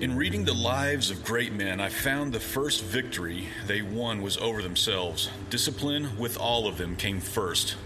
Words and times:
In 0.00 0.16
reading 0.16 0.44
the 0.44 0.54
lives 0.54 1.10
of 1.10 1.24
great 1.24 1.52
men, 1.52 1.78
I 1.78 1.90
found 1.90 2.32
the 2.32 2.40
first 2.40 2.82
victory 2.82 3.48
they 3.66 3.82
won 3.82 4.22
was 4.22 4.38
over 4.38 4.62
themselves. 4.62 5.28
Discipline 5.50 6.16
with 6.18 6.38
all 6.38 6.66
of 6.66 6.78
them 6.78 6.96
came 6.96 7.20
first. 7.20 7.76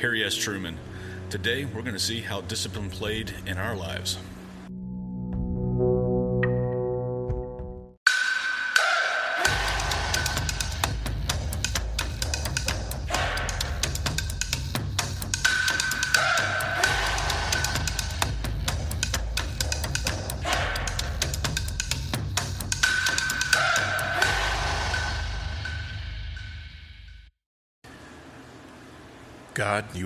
Harry 0.00 0.22
S. 0.22 0.34
Truman. 0.34 0.76
Today, 1.30 1.64
we're 1.64 1.82
going 1.82 1.94
to 1.94 1.98
see 1.98 2.20
how 2.20 2.42
discipline 2.42 2.90
played 2.90 3.32
in 3.46 3.56
our 3.56 3.74
lives. 3.74 4.18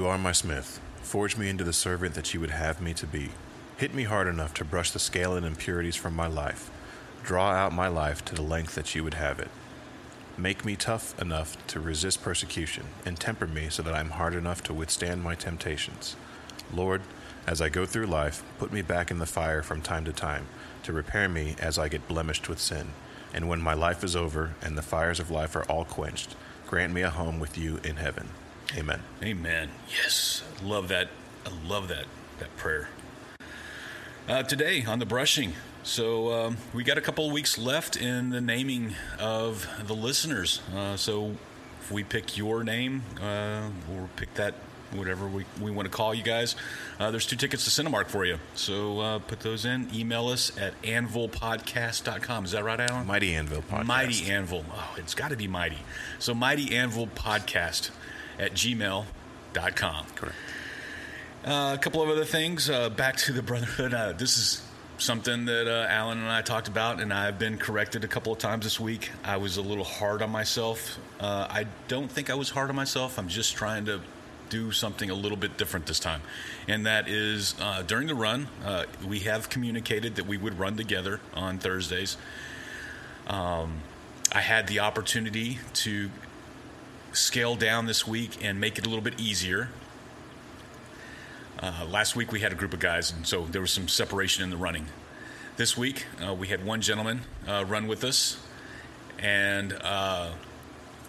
You 0.06 0.12
are 0.12 0.18
my 0.18 0.30
smith. 0.30 0.80
Forge 1.02 1.36
me 1.36 1.48
into 1.48 1.64
the 1.64 1.72
servant 1.72 2.14
that 2.14 2.32
you 2.32 2.38
would 2.38 2.52
have 2.52 2.80
me 2.80 2.94
to 2.94 3.08
be. 3.08 3.30
Hit 3.76 3.92
me 3.92 4.04
hard 4.04 4.28
enough 4.28 4.54
to 4.54 4.64
brush 4.64 4.92
the 4.92 5.00
scale 5.00 5.34
and 5.34 5.44
impurities 5.44 5.96
from 5.96 6.14
my 6.14 6.28
life. 6.28 6.70
Draw 7.24 7.50
out 7.50 7.72
my 7.72 7.88
life 7.88 8.24
to 8.26 8.36
the 8.36 8.42
length 8.42 8.76
that 8.76 8.94
you 8.94 9.02
would 9.02 9.14
have 9.14 9.40
it. 9.40 9.50
Make 10.38 10.64
me 10.64 10.76
tough 10.76 11.20
enough 11.20 11.56
to 11.66 11.80
resist 11.80 12.22
persecution, 12.22 12.84
and 13.04 13.18
temper 13.18 13.48
me 13.48 13.68
so 13.68 13.82
that 13.82 13.94
I 13.96 13.98
am 13.98 14.10
hard 14.10 14.34
enough 14.34 14.62
to 14.64 14.72
withstand 14.72 15.24
my 15.24 15.34
temptations. 15.34 16.14
Lord, 16.72 17.02
as 17.44 17.60
I 17.60 17.68
go 17.68 17.84
through 17.84 18.06
life, 18.06 18.44
put 18.60 18.72
me 18.72 18.82
back 18.82 19.10
in 19.10 19.18
the 19.18 19.26
fire 19.26 19.60
from 19.60 19.82
time 19.82 20.04
to 20.04 20.12
time, 20.12 20.46
to 20.84 20.92
repair 20.92 21.28
me 21.28 21.56
as 21.58 21.80
I 21.80 21.88
get 21.88 22.06
blemished 22.06 22.48
with 22.48 22.60
sin. 22.60 22.90
And 23.34 23.48
when 23.48 23.60
my 23.60 23.74
life 23.74 24.04
is 24.04 24.14
over 24.14 24.54
and 24.62 24.78
the 24.78 24.82
fires 24.82 25.18
of 25.18 25.32
life 25.32 25.56
are 25.56 25.64
all 25.64 25.84
quenched, 25.84 26.36
grant 26.68 26.92
me 26.92 27.02
a 27.02 27.10
home 27.10 27.40
with 27.40 27.58
you 27.58 27.80
in 27.82 27.96
heaven. 27.96 28.28
Amen. 28.74 29.02
Amen. 29.22 29.70
Yes, 29.88 30.42
I 30.60 30.64
love 30.66 30.88
that. 30.88 31.08
I 31.44 31.50
love 31.68 31.88
that 31.88 32.06
that 32.38 32.54
prayer. 32.56 32.88
Uh, 34.28 34.42
today 34.42 34.84
on 34.84 34.98
the 34.98 35.06
brushing, 35.06 35.52
so 35.84 36.32
um, 36.32 36.56
we 36.74 36.82
got 36.82 36.98
a 36.98 37.00
couple 37.00 37.26
of 37.26 37.32
weeks 37.32 37.56
left 37.58 37.96
in 37.96 38.30
the 38.30 38.40
naming 38.40 38.94
of 39.20 39.68
the 39.86 39.94
listeners. 39.94 40.60
Uh, 40.74 40.96
so 40.96 41.36
if 41.80 41.92
we 41.92 42.02
pick 42.02 42.36
your 42.36 42.64
name, 42.64 43.04
uh, 43.22 43.68
or 43.92 44.08
pick 44.16 44.34
that 44.34 44.54
whatever 44.92 45.28
we, 45.28 45.44
we 45.60 45.70
want 45.70 45.86
to 45.86 45.90
call 45.96 46.12
you 46.12 46.24
guys, 46.24 46.56
uh, 46.98 47.10
there's 47.12 47.26
two 47.26 47.36
tickets 47.36 47.64
to 47.64 47.70
Cinemark 47.82 48.08
for 48.08 48.24
you. 48.24 48.38
So 48.54 48.98
uh, 48.98 49.18
put 49.20 49.40
those 49.40 49.64
in. 49.64 49.88
Email 49.94 50.28
us 50.28 50.56
at 50.58 50.80
anvilpodcast.com. 50.82 52.44
Is 52.44 52.50
that 52.50 52.64
right, 52.64 52.80
Alan? 52.80 53.06
Mighty 53.06 53.34
Anvil 53.34 53.62
Podcast. 53.62 53.86
Mighty 53.86 54.30
Anvil. 54.30 54.64
Oh, 54.72 54.94
it's 54.96 55.14
got 55.14 55.30
to 55.30 55.36
be 55.36 55.46
mighty. 55.46 55.78
So 56.18 56.34
Mighty 56.34 56.74
Anvil 56.76 57.06
Podcast 57.06 57.90
at 58.38 58.52
gmail.com. 58.52 60.06
Correct. 60.14 60.36
Uh, 61.44 61.74
a 61.74 61.78
couple 61.78 62.02
of 62.02 62.08
other 62.08 62.24
things. 62.24 62.68
Uh, 62.68 62.90
back 62.90 63.16
to 63.16 63.32
the 63.32 63.42
Brotherhood. 63.42 63.94
Uh, 63.94 64.12
this 64.12 64.36
is 64.36 64.62
something 64.98 65.44
that 65.44 65.68
uh, 65.68 65.86
Alan 65.88 66.18
and 66.18 66.28
I 66.28 66.42
talked 66.42 66.68
about, 66.68 67.00
and 67.00 67.12
I've 67.12 67.38
been 67.38 67.58
corrected 67.58 68.04
a 68.04 68.08
couple 68.08 68.32
of 68.32 68.38
times 68.38 68.64
this 68.64 68.80
week. 68.80 69.10
I 69.24 69.36
was 69.36 69.56
a 69.56 69.62
little 69.62 69.84
hard 69.84 70.22
on 70.22 70.30
myself. 70.30 70.98
Uh, 71.20 71.46
I 71.48 71.66
don't 71.88 72.10
think 72.10 72.30
I 72.30 72.34
was 72.34 72.50
hard 72.50 72.70
on 72.70 72.76
myself. 72.76 73.18
I'm 73.18 73.28
just 73.28 73.54
trying 73.54 73.84
to 73.86 74.00
do 74.48 74.72
something 74.72 75.10
a 75.10 75.14
little 75.14 75.36
bit 75.36 75.56
different 75.56 75.86
this 75.86 75.98
time. 75.98 76.22
And 76.68 76.86
that 76.86 77.08
is 77.08 77.54
uh, 77.60 77.82
during 77.82 78.06
the 78.06 78.14
run, 78.14 78.48
uh, 78.64 78.84
we 79.06 79.20
have 79.20 79.48
communicated 79.48 80.16
that 80.16 80.26
we 80.26 80.36
would 80.36 80.58
run 80.58 80.76
together 80.76 81.20
on 81.34 81.58
Thursdays. 81.58 82.16
Um, 83.26 83.80
I 84.32 84.40
had 84.40 84.66
the 84.66 84.80
opportunity 84.80 85.58
to 85.74 86.10
scale 87.16 87.56
down 87.56 87.86
this 87.86 88.06
week 88.06 88.44
and 88.44 88.60
make 88.60 88.78
it 88.78 88.86
a 88.86 88.88
little 88.88 89.04
bit 89.04 89.20
easier. 89.20 89.68
Uh, 91.58 91.86
last 91.88 92.14
week 92.14 92.32
we 92.32 92.40
had 92.40 92.52
a 92.52 92.54
group 92.54 92.74
of 92.74 92.80
guys, 92.80 93.12
and 93.12 93.26
so 93.26 93.46
there 93.46 93.60
was 93.60 93.70
some 93.70 93.88
separation 93.88 94.44
in 94.44 94.50
the 94.50 94.56
running. 94.56 94.86
This 95.56 95.76
week 95.76 96.06
uh, 96.24 96.34
we 96.34 96.48
had 96.48 96.64
one 96.64 96.82
gentleman 96.82 97.22
uh, 97.48 97.64
run 97.66 97.86
with 97.86 98.04
us, 98.04 98.38
and 99.18 99.72
uh, 99.72 100.30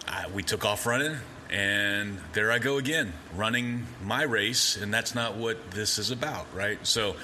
I, 0.06 0.26
we 0.32 0.42
took 0.42 0.64
off 0.64 0.86
running, 0.86 1.16
and 1.50 2.18
there 2.32 2.50
I 2.50 2.58
go 2.58 2.78
again, 2.78 3.12
running 3.36 3.86
my 4.02 4.22
race, 4.22 4.76
and 4.76 4.92
that's 4.92 5.14
not 5.14 5.36
what 5.36 5.72
this 5.72 5.98
is 5.98 6.10
about, 6.10 6.46
right? 6.54 6.78
So 6.86 7.16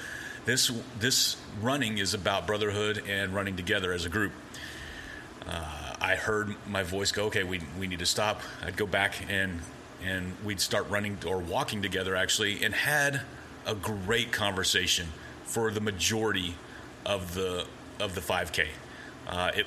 this 0.45 0.71
this 0.99 1.37
running 1.61 1.97
is 1.97 2.13
about 2.13 2.45
brotherhood 2.45 3.03
and 3.07 3.33
running 3.33 3.55
together 3.55 3.91
as 3.91 4.05
a 4.05 4.09
group. 4.09 4.31
Uh, 5.47 5.84
I 6.01 6.15
heard 6.15 6.55
my 6.67 6.83
voice 6.83 7.11
go, 7.11 7.25
okay, 7.25 7.43
we, 7.43 7.61
we 7.79 7.87
need 7.87 7.99
to 7.99 8.05
stop. 8.05 8.41
I'd 8.63 8.77
go 8.77 8.85
back 8.85 9.15
and 9.29 9.61
and 10.03 10.33
we'd 10.43 10.59
start 10.59 10.87
running 10.89 11.17
or 11.25 11.39
walking 11.39 11.81
together 11.81 12.15
actually, 12.15 12.63
and 12.63 12.73
had 12.73 13.21
a 13.65 13.73
great 13.73 14.31
conversation 14.31 15.07
for 15.45 15.71
the 15.71 15.81
majority 15.81 16.53
of 17.05 17.33
the 17.33 17.65
of 17.99 18.13
the 18.13 18.21
5K. 18.21 18.67
Uh, 19.27 19.51
it 19.55 19.65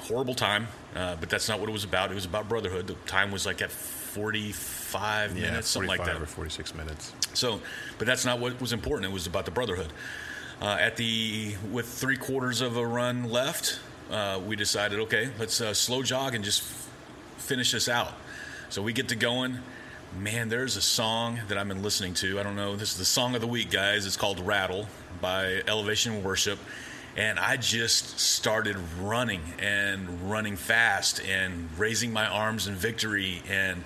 horrible 0.00 0.34
time, 0.34 0.68
uh, 0.94 1.16
but 1.16 1.28
that's 1.30 1.48
not 1.48 1.58
what 1.58 1.68
it 1.68 1.72
was 1.72 1.84
about. 1.84 2.10
It 2.12 2.14
was 2.14 2.24
about 2.24 2.48
brotherhood. 2.48 2.86
The 2.86 2.94
time 3.06 3.30
was 3.30 3.46
like 3.46 3.62
at 3.62 3.70
45 3.70 5.36
Yeah, 5.36 5.46
minutes, 5.50 5.68
something 5.68 5.88
like 5.88 5.98
45 5.98 6.20
that. 6.20 6.22
or 6.22 6.26
46 6.26 6.74
minutes. 6.74 7.12
So, 7.34 7.60
but 7.98 8.06
that's 8.06 8.24
not 8.24 8.38
what 8.38 8.60
was 8.60 8.72
important. 8.72 9.10
It 9.10 9.14
was 9.14 9.26
about 9.26 9.44
the 9.46 9.50
brotherhood. 9.50 9.92
Uh, 10.60 10.76
at 10.78 10.96
the 10.96 11.56
with 11.72 11.88
three 11.88 12.16
quarters 12.16 12.60
of 12.60 12.76
a 12.76 12.86
run 12.86 13.24
left, 13.24 13.80
uh, 14.12 14.40
we 14.46 14.56
decided, 14.56 15.00
okay, 15.00 15.30
let's 15.38 15.60
uh, 15.60 15.72
slow 15.72 16.02
jog 16.02 16.34
and 16.34 16.44
just 16.44 16.62
f- 16.62 16.90
finish 17.38 17.72
this 17.72 17.88
out. 17.88 18.12
So 18.68 18.82
we 18.82 18.92
get 18.92 19.08
to 19.08 19.16
going. 19.16 19.58
Man, 20.18 20.50
there's 20.50 20.76
a 20.76 20.82
song 20.82 21.40
that 21.48 21.56
I've 21.56 21.68
been 21.68 21.82
listening 21.82 22.12
to. 22.14 22.38
I 22.38 22.42
don't 22.42 22.54
know. 22.54 22.76
This 22.76 22.92
is 22.92 22.98
the 22.98 23.04
song 23.06 23.34
of 23.34 23.40
the 23.40 23.46
week, 23.46 23.70
guys. 23.70 24.04
It's 24.04 24.18
called 24.18 24.38
"Rattle" 24.40 24.86
by 25.22 25.62
Elevation 25.66 26.22
Worship, 26.22 26.58
and 27.16 27.38
I 27.38 27.56
just 27.56 28.20
started 28.20 28.76
running 29.00 29.40
and 29.58 30.30
running 30.30 30.56
fast 30.56 31.22
and 31.24 31.70
raising 31.78 32.12
my 32.12 32.26
arms 32.26 32.68
in 32.68 32.74
victory 32.74 33.42
and. 33.48 33.82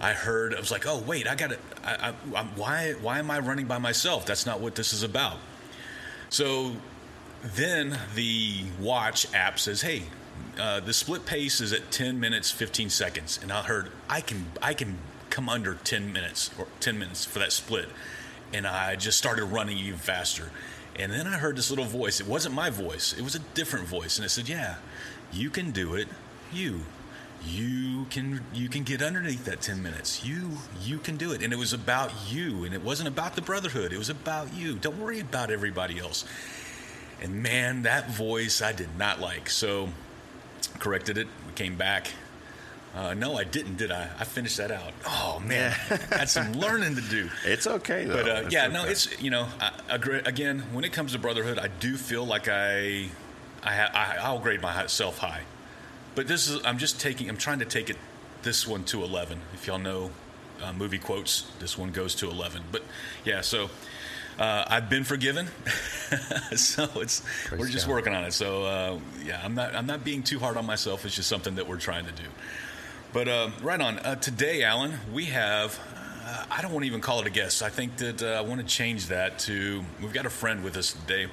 I 0.00 0.12
heard 0.12 0.54
I 0.54 0.60
was 0.60 0.72
like, 0.72 0.86
oh 0.86 0.98
wait, 0.98 1.26
I 1.26 1.34
got 1.34 1.50
to. 1.50 1.56
Why 2.56 2.94
why 3.00 3.20
am 3.20 3.30
I 3.30 3.38
running 3.38 3.66
by 3.66 3.78
myself? 3.78 4.26
That's 4.26 4.44
not 4.44 4.60
what 4.60 4.74
this 4.74 4.92
is 4.92 5.02
about. 5.02 5.38
So 6.28 6.74
then 7.44 7.98
the 8.14 8.64
watch 8.80 9.32
app 9.34 9.58
says, 9.58 9.82
hey, 9.82 10.04
uh, 10.58 10.80
the 10.80 10.92
split 10.92 11.26
pace 11.26 11.60
is 11.60 11.72
at 11.72 11.90
10 11.90 12.18
minutes 12.18 12.50
15 12.50 12.90
seconds, 12.90 13.38
and 13.42 13.52
I 13.52 13.62
heard 13.62 13.90
I 14.08 14.20
can 14.20 14.46
I 14.62 14.74
can 14.74 14.98
come 15.30 15.48
under 15.48 15.74
10 15.74 16.12
minutes 16.12 16.50
or 16.58 16.68
10 16.80 16.98
minutes 16.98 17.24
for 17.24 17.40
that 17.40 17.52
split, 17.52 17.88
and 18.52 18.66
I 18.66 18.96
just 18.96 19.18
started 19.18 19.44
running 19.46 19.78
even 19.78 19.98
faster. 19.98 20.50
And 20.96 21.10
then 21.10 21.26
I 21.26 21.38
heard 21.38 21.56
this 21.56 21.70
little 21.70 21.84
voice. 21.84 22.20
It 22.20 22.28
wasn't 22.28 22.54
my 22.54 22.70
voice. 22.70 23.12
It 23.18 23.22
was 23.22 23.34
a 23.34 23.40
different 23.40 23.88
voice, 23.88 24.16
and 24.16 24.24
it 24.24 24.28
said, 24.28 24.48
"Yeah, 24.48 24.76
you 25.32 25.50
can 25.50 25.72
do 25.72 25.96
it. 25.96 26.06
You, 26.52 26.82
you 27.44 28.06
can 28.10 28.44
you 28.54 28.68
can 28.68 28.84
get 28.84 29.02
underneath 29.02 29.44
that 29.46 29.60
10 29.60 29.82
minutes. 29.82 30.24
You 30.24 30.58
you 30.80 30.98
can 30.98 31.16
do 31.16 31.32
it." 31.32 31.42
And 31.42 31.52
it 31.52 31.56
was 31.56 31.72
about 31.72 32.12
you, 32.30 32.64
and 32.64 32.72
it 32.72 32.82
wasn't 32.82 33.08
about 33.08 33.34
the 33.34 33.42
brotherhood. 33.42 33.92
It 33.92 33.98
was 33.98 34.10
about 34.10 34.54
you. 34.54 34.76
Don't 34.76 35.00
worry 35.00 35.18
about 35.18 35.50
everybody 35.50 35.98
else. 35.98 36.24
And 37.22 37.42
man, 37.42 37.82
that 37.82 38.10
voice 38.10 38.62
I 38.62 38.72
did 38.72 38.98
not 38.98 39.20
like. 39.20 39.48
So 39.48 39.88
corrected 40.78 41.18
it. 41.18 41.28
We 41.46 41.52
came 41.54 41.76
back. 41.76 42.08
Uh, 42.94 43.12
no, 43.12 43.36
I 43.36 43.42
didn't, 43.42 43.76
did 43.76 43.90
I? 43.90 44.08
I 44.20 44.24
finished 44.24 44.56
that 44.58 44.70
out. 44.70 44.92
Oh 45.04 45.42
man, 45.44 45.72
had 46.12 46.28
some 46.28 46.52
learning 46.52 46.94
to 46.94 47.00
do. 47.00 47.28
It's 47.44 47.66
okay, 47.66 48.04
though. 48.04 48.22
But 48.22 48.28
uh, 48.28 48.48
yeah, 48.50 48.68
no, 48.68 48.84
it's 48.84 49.20
you 49.20 49.30
know, 49.30 49.48
I, 49.60 49.72
agree, 49.88 50.20
again, 50.20 50.60
when 50.72 50.84
it 50.84 50.92
comes 50.92 51.12
to 51.12 51.18
brotherhood, 51.18 51.58
I 51.58 51.66
do 51.66 51.96
feel 51.96 52.24
like 52.24 52.46
I, 52.46 53.08
I, 53.64 53.80
I 53.80 54.18
I'll 54.20 54.38
grade 54.38 54.62
myself 54.62 55.18
high, 55.18 55.42
but 56.14 56.28
this 56.28 56.48
is 56.48 56.64
I'm 56.64 56.78
just 56.78 57.00
taking 57.00 57.28
I'm 57.28 57.36
trying 57.36 57.58
to 57.58 57.64
take 57.64 57.90
it 57.90 57.96
this 58.42 58.64
one 58.64 58.84
to 58.84 59.02
eleven. 59.02 59.40
If 59.54 59.66
y'all 59.66 59.80
know 59.80 60.12
uh, 60.62 60.72
movie 60.72 60.98
quotes, 60.98 61.50
this 61.58 61.76
one 61.76 61.90
goes 61.90 62.14
to 62.16 62.30
eleven. 62.30 62.62
But 62.70 62.84
yeah, 63.24 63.40
so 63.40 63.70
uh, 64.38 64.64
I've 64.66 64.90
been 64.90 65.04
forgiven, 65.04 65.46
so 66.56 66.88
it's 66.96 67.22
we're 67.52 67.68
just 67.68 67.86
God. 67.86 67.94
working 67.94 68.14
on 68.14 68.24
it. 68.24 68.32
So 68.32 68.64
uh, 68.64 68.98
yeah, 69.24 69.40
I'm 69.42 69.54
not 69.54 69.74
I'm 69.74 69.86
not 69.86 70.04
being 70.04 70.22
too 70.22 70.38
hard 70.38 70.56
on 70.56 70.66
myself. 70.66 71.04
It's 71.04 71.14
just 71.14 71.28
something 71.28 71.54
that 71.56 71.68
we're 71.68 71.78
trying 71.78 72.06
to 72.06 72.12
do. 72.12 72.28
But 73.12 73.28
uh, 73.28 73.50
right 73.62 73.80
on. 73.80 73.98
Uh, 74.00 74.16
today, 74.16 74.64
Alan, 74.64 74.94
we 75.12 75.26
have. 75.26 75.78
Uh, 76.26 76.44
I 76.50 76.62
don't 76.62 76.72
want 76.72 76.82
to 76.82 76.86
even 76.88 77.00
call 77.00 77.20
it 77.20 77.26
a 77.26 77.30
guest. 77.30 77.62
I 77.62 77.68
think 77.68 77.98
that 77.98 78.22
uh, 78.22 78.26
I 78.26 78.40
want 78.40 78.60
to 78.60 78.66
change 78.66 79.08
that 79.08 79.38
to. 79.40 79.84
We've 80.00 80.12
got 80.12 80.26
a 80.26 80.30
friend 80.30 80.64
with 80.64 80.76
us 80.76 80.92
today 80.92 81.28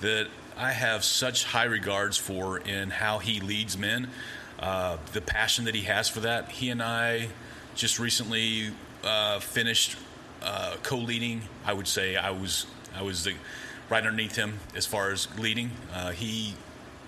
that 0.00 0.28
I 0.56 0.72
have 0.72 1.04
such 1.04 1.44
high 1.44 1.64
regards 1.64 2.16
for 2.16 2.58
in 2.58 2.90
how 2.90 3.18
he 3.18 3.40
leads 3.40 3.78
men, 3.78 4.10
uh, 4.58 4.96
the 5.12 5.20
passion 5.20 5.66
that 5.66 5.74
he 5.74 5.82
has 5.82 6.08
for 6.08 6.20
that. 6.20 6.50
He 6.50 6.70
and 6.70 6.82
I 6.82 7.28
just 7.74 7.98
recently 7.98 8.70
uh, 9.04 9.40
finished 9.40 9.96
uh, 10.42 10.76
co-leading, 10.82 11.42
I 11.64 11.72
would 11.72 11.88
say 11.88 12.16
I 12.16 12.30
was 12.30 12.66
I 12.94 13.02
was 13.02 13.24
the 13.24 13.34
right 13.88 14.04
underneath 14.04 14.36
him 14.36 14.60
as 14.74 14.86
far 14.86 15.10
as 15.10 15.28
leading. 15.38 15.70
Uh, 15.92 16.10
he, 16.12 16.54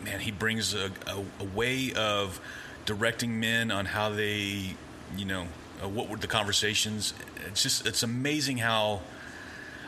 man, 0.02 0.20
he 0.20 0.30
brings 0.30 0.74
a, 0.74 0.90
a, 1.06 1.24
a, 1.40 1.44
way 1.44 1.92
of 1.94 2.40
directing 2.84 3.38
men 3.38 3.70
on 3.70 3.86
how 3.86 4.10
they, 4.10 4.74
you 5.16 5.24
know, 5.24 5.46
uh, 5.82 5.88
what 5.88 6.08
were 6.08 6.16
the 6.16 6.26
conversations. 6.26 7.14
It's 7.46 7.62
just 7.62 7.86
it's 7.86 8.02
amazing 8.02 8.58
how 8.58 9.02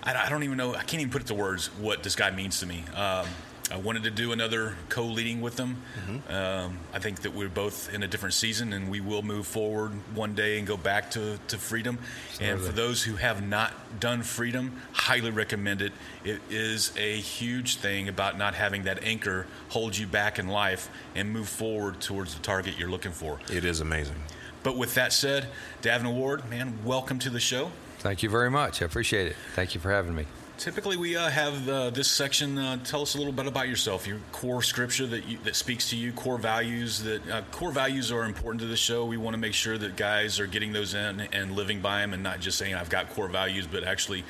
I, 0.03 0.27
I, 0.27 0.29
don't 0.29 0.45
even 0.45 0.57
know 0.57 0.75
I 0.75 0.83
can't 0.83 1.01
even 1.01 1.11
put 1.11 1.23
it 1.23 1.29
to 1.29 1.35
words 1.35 1.67
what 1.79 2.03
this 2.03 2.15
guy 2.15 2.31
means 2.31 2.61
to 2.61 2.67
me. 2.67 2.85
Um, 2.95 3.27
I 3.71 3.77
wanted 3.79 4.03
to 4.03 4.11
do 4.11 4.33
another 4.33 4.77
co-leading 4.91 5.41
with 5.41 5.57
them. 5.57 5.79
Mm-hmm. 5.99 6.33
Um, 6.33 6.79
I 6.93 6.99
think 6.99 7.23
that 7.23 7.35
we're 7.35 7.49
both 7.49 7.93
in 7.95 8.03
a 8.03 8.07
different 8.07 8.35
season, 8.35 8.73
and 8.75 8.91
we 8.91 9.01
will 9.01 9.23
move 9.23 9.47
forward 9.47 9.93
one 10.15 10.35
day 10.35 10.59
and 10.59 10.67
go 10.67 10.77
back 10.77 11.11
to, 11.13 11.39
to 11.49 11.57
freedom. 11.57 11.99
and 12.41 12.61
for 12.61 12.73
those 12.73 13.03
who 13.03 13.17
have 13.17 13.47
not 13.47 13.73
done 14.01 14.23
freedom, 14.23 14.81
highly 14.93 15.31
recommend 15.31 15.81
it. 15.81 15.93
It 16.25 16.41
is 16.51 16.93
a 16.99 17.17
huge 17.17 17.77
thing 17.77 18.09
about 18.09 18.37
not 18.37 18.55
having 18.55 18.85
that 18.85 19.03
anchor 19.03 19.47
hold 19.71 19.97
you 19.97 20.07
back 20.07 20.39
in 20.39 20.49
life 20.49 20.91
and 21.15 21.31
move 21.31 21.49
forward 21.49 22.01
towards 22.01 22.35
the 22.35 22.43
target 22.43 22.79
you're 22.79 22.91
looking 22.91 23.13
for. 23.13 23.39
It 23.51 23.65
is 23.65 23.81
amazing. 23.81 24.17
But 24.63 24.77
with 24.77 24.95
that 24.95 25.13
said, 25.13 25.49
Davin 25.83 26.13
Ward, 26.15 26.49
man, 26.51 26.79
welcome 26.85 27.19
to 27.21 27.31
the 27.31 27.41
show. 27.41 27.71
Thank 27.99 28.23
you 28.23 28.29
very 28.29 28.51
much. 28.51 28.83
I 28.83 28.85
appreciate 28.85 29.27
it. 29.27 29.37
Thank 29.55 29.75
you 29.75 29.81
for 29.81 29.91
having 29.91 30.15
me. 30.15 30.27
Typically, 30.57 30.97
we 30.97 31.17
uh, 31.17 31.29
have 31.31 31.69
uh, 31.69 31.91
this 31.91 32.09
section. 32.09 32.57
Uh, 32.59 32.79
tell 32.85 33.03
us 33.03 33.17
a 33.17 33.19
little 33.19 33.33
bit 33.33 33.47
about 33.47 33.69
yourself, 33.69 34.07
your 34.07 34.21
core 34.31 34.63
scripture 34.63 35.05
that 35.07 35.27
you, 35.27 35.37
that 35.43 35.57
speaks 35.57 35.91
to 35.91 35.97
you, 35.97 36.13
core 36.13 36.39
values. 36.39 37.03
That 37.03 37.29
uh, 37.29 37.43
core 37.51 37.73
values 37.73 38.13
are 38.13 38.25
important 38.25 38.61
to 38.61 38.69
the 38.69 38.77
show. 38.77 39.05
We 39.05 39.17
want 39.17 39.35
to 39.35 39.39
make 39.39 39.53
sure 39.53 39.77
that 39.77 39.97
guys 39.97 40.39
are 40.39 40.47
getting 40.47 40.73
those 40.73 40.95
in 40.95 41.21
and 41.21 41.53
living 41.53 41.81
by 41.81 42.01
them, 42.01 42.15
and 42.15 42.23
not 42.23 42.39
just 42.39 42.57
saying 42.57 42.75
I've 42.75 42.89
got 42.89 43.11
core 43.11 43.27
values, 43.27 43.67
but 43.67 43.83
actually 43.83 44.23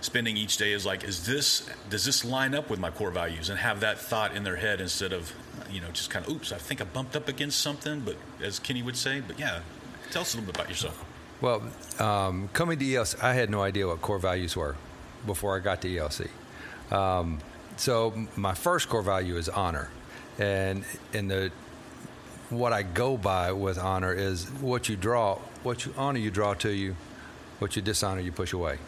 spending 0.00 0.36
each 0.38 0.56
day 0.56 0.72
is 0.72 0.86
like, 0.86 1.04
is 1.04 1.26
this 1.26 1.68
does 1.90 2.06
this 2.06 2.24
line 2.24 2.54
up 2.54 2.70
with 2.70 2.80
my 2.80 2.90
core 2.90 3.10
values, 3.10 3.50
and 3.50 3.58
have 3.58 3.80
that 3.80 3.98
thought 3.98 4.34
in 4.34 4.44
their 4.44 4.56
head 4.56 4.80
instead 4.80 5.12
of 5.12 5.34
you 5.70 5.82
know 5.82 5.88
just 5.92 6.08
kind 6.08 6.24
of 6.24 6.32
oops, 6.32 6.52
I 6.52 6.56
think 6.56 6.80
I 6.80 6.84
bumped 6.84 7.16
up 7.16 7.28
against 7.28 7.60
something. 7.60 8.00
But 8.00 8.16
as 8.42 8.58
Kenny 8.58 8.82
would 8.82 8.96
say, 8.96 9.20
but 9.20 9.38
yeah, 9.38 9.60
tell 10.10 10.22
us 10.22 10.32
a 10.32 10.38
little 10.38 10.50
bit 10.52 10.56
about 10.58 10.70
yourself. 10.70 11.04
Well, 11.42 11.62
um, 11.98 12.48
coming 12.54 12.78
to 12.78 12.84
ELC, 12.84 13.22
I 13.22 13.34
had 13.34 13.50
no 13.50 13.60
idea 13.60 13.86
what 13.86 14.00
core 14.00 14.18
values 14.18 14.56
were 14.56 14.74
before 15.26 15.56
I 15.56 15.60
got 15.60 15.82
to 15.82 15.88
ELC. 15.88 16.28
Um, 16.92 17.40
so 17.76 18.14
my 18.36 18.54
first 18.54 18.88
core 18.88 19.02
value 19.02 19.36
is 19.36 19.48
honor, 19.48 19.90
and 20.38 20.84
in 21.12 21.28
the 21.28 21.50
what 22.48 22.72
I 22.72 22.82
go 22.82 23.16
by 23.16 23.52
with 23.52 23.78
honor 23.78 24.12
is 24.12 24.46
what 24.60 24.88
you 24.88 24.96
draw, 24.96 25.36
what 25.62 25.84
you 25.84 25.92
honor 25.96 26.18
you 26.18 26.30
draw 26.30 26.54
to 26.54 26.70
you, 26.70 26.96
what 27.58 27.76
you 27.76 27.82
dishonor 27.82 28.20
you 28.20 28.32
push 28.32 28.52
away. 28.52 28.78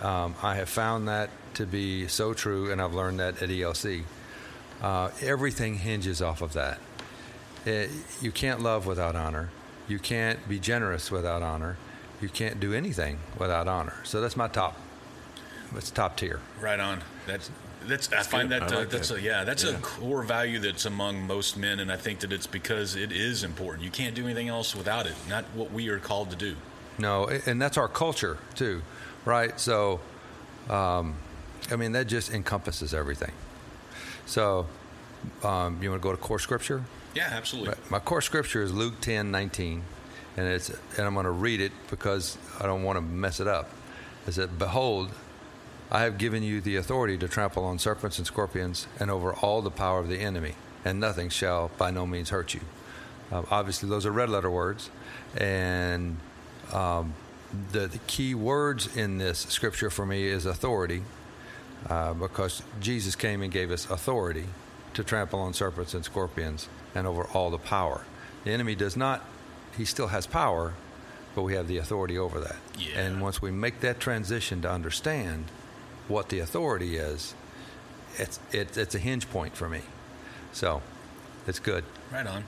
Um, 0.00 0.34
I 0.42 0.56
have 0.56 0.68
found 0.68 1.08
that 1.08 1.30
to 1.54 1.66
be 1.66 2.08
so 2.08 2.34
true, 2.34 2.70
and 2.70 2.80
I've 2.80 2.94
learned 2.94 3.20
that 3.20 3.42
at 3.42 3.48
ELC. 3.48 4.02
Uh, 4.82 5.10
everything 5.22 5.76
hinges 5.76 6.20
off 6.20 6.42
of 6.42 6.52
that. 6.54 6.78
It, 7.64 7.90
you 8.20 8.30
can't 8.30 8.60
love 8.60 8.86
without 8.86 9.16
honor. 9.16 9.50
You 9.88 9.98
can't 9.98 10.46
be 10.48 10.58
generous 10.58 11.10
without 11.10 11.42
honor. 11.42 11.76
You 12.20 12.28
can't 12.28 12.60
do 12.60 12.72
anything 12.72 13.18
without 13.38 13.68
honor. 13.68 13.96
So 14.04 14.20
that's 14.20 14.36
my 14.36 14.48
top 14.48 14.76
it's 15.74 15.90
top 15.90 16.16
tier. 16.16 16.40
Right 16.60 16.80
on. 16.80 17.02
That's 17.26 17.50
that's, 17.86 18.12
I 18.12 18.22
find 18.22 18.50
that, 18.50 18.62
I 18.62 18.66
like 18.66 18.74
uh, 18.74 18.90
that's 18.90 19.08
that. 19.10 19.18
a 19.18 19.22
yeah 19.22 19.44
that's 19.44 19.64
yeah. 19.64 19.70
a 19.70 19.78
core 19.78 20.22
value 20.22 20.58
that's 20.58 20.86
among 20.86 21.26
most 21.26 21.56
men, 21.56 21.80
and 21.80 21.92
I 21.92 21.96
think 21.96 22.20
that 22.20 22.32
it's 22.32 22.46
because 22.46 22.96
it 22.96 23.12
is 23.12 23.44
important. 23.44 23.84
You 23.84 23.90
can't 23.90 24.14
do 24.14 24.24
anything 24.24 24.48
else 24.48 24.74
without 24.74 25.06
it. 25.06 25.14
Not 25.28 25.44
what 25.54 25.72
we 25.72 25.88
are 25.88 25.98
called 25.98 26.30
to 26.30 26.36
do. 26.36 26.56
No, 26.98 27.26
and 27.46 27.60
that's 27.60 27.76
our 27.76 27.88
culture 27.88 28.38
too, 28.54 28.82
right? 29.24 29.58
So, 29.60 30.00
um, 30.68 31.14
I 31.70 31.76
mean 31.76 31.92
that 31.92 32.06
just 32.06 32.32
encompasses 32.32 32.94
everything. 32.94 33.32
So, 34.24 34.66
um, 35.44 35.78
you 35.80 35.90
want 35.90 36.02
to 36.02 36.08
go 36.08 36.10
to 36.10 36.20
core 36.20 36.38
scripture? 36.38 36.82
Yeah, 37.14 37.28
absolutely. 37.30 37.74
My 37.88 37.98
core 37.98 38.20
scripture 38.20 38.62
is 38.62 38.72
Luke 38.72 39.00
10, 39.00 39.30
19, 39.30 39.82
and 40.36 40.48
it's 40.48 40.70
and 40.70 41.06
I'm 41.06 41.14
going 41.14 41.24
to 41.24 41.30
read 41.30 41.60
it 41.60 41.72
because 41.90 42.36
I 42.58 42.66
don't 42.66 42.82
want 42.82 42.96
to 42.96 43.02
mess 43.02 43.40
it 43.40 43.46
up. 43.46 43.70
It 44.26 44.32
said, 44.32 44.58
"Behold." 44.58 45.10
I 45.90 46.02
have 46.02 46.18
given 46.18 46.42
you 46.42 46.60
the 46.60 46.76
authority 46.76 47.16
to 47.18 47.28
trample 47.28 47.64
on 47.64 47.78
serpents 47.78 48.18
and 48.18 48.26
scorpions 48.26 48.86
and 48.98 49.10
over 49.10 49.32
all 49.34 49.62
the 49.62 49.70
power 49.70 50.00
of 50.00 50.08
the 50.08 50.18
enemy, 50.18 50.54
and 50.84 50.98
nothing 50.98 51.28
shall 51.28 51.70
by 51.78 51.90
no 51.90 52.06
means 52.06 52.30
hurt 52.30 52.54
you. 52.54 52.60
Uh, 53.30 53.42
obviously, 53.50 53.88
those 53.88 54.04
are 54.06 54.10
red 54.10 54.28
letter 54.28 54.50
words, 54.50 54.90
and 55.36 56.16
um, 56.72 57.14
the, 57.72 57.86
the, 57.86 57.98
key 58.06 58.34
words 58.34 58.96
in 58.96 59.18
this 59.18 59.40
scripture 59.40 59.90
for 59.90 60.06
me 60.06 60.24
is 60.24 60.46
authority, 60.46 61.02
uh, 61.88 62.14
because 62.14 62.62
Jesus 62.80 63.14
came 63.14 63.42
and 63.42 63.52
gave 63.52 63.70
us 63.70 63.88
authority 63.88 64.46
to 64.94 65.04
trample 65.04 65.40
on 65.40 65.52
serpents 65.52 65.94
and 65.94 66.04
scorpions 66.04 66.68
and 66.94 67.06
over 67.06 67.24
all 67.34 67.50
the 67.50 67.58
power. 67.58 68.02
The 68.44 68.50
enemy 68.50 68.74
does 68.74 68.96
not, 68.96 69.24
he 69.76 69.84
still 69.84 70.08
has 70.08 70.26
power, 70.26 70.74
but 71.34 71.42
we 71.42 71.54
have 71.54 71.68
the 71.68 71.78
authority 71.78 72.18
over 72.18 72.40
that. 72.40 72.56
Yeah. 72.78 72.98
And 72.98 73.20
once 73.20 73.42
we 73.42 73.50
make 73.50 73.80
that 73.80 74.00
transition 74.00 74.62
to 74.62 74.70
understand 74.70 75.44
what 76.08 76.28
the 76.28 76.40
authority 76.40 76.96
is, 76.96 77.34
it's 78.16 78.40
it, 78.52 78.76
it's 78.76 78.94
a 78.94 78.98
hinge 78.98 79.28
point 79.30 79.56
for 79.56 79.68
me. 79.68 79.80
So 80.52 80.82
it's 81.46 81.58
good. 81.58 81.84
Right 82.12 82.26
on. 82.26 82.44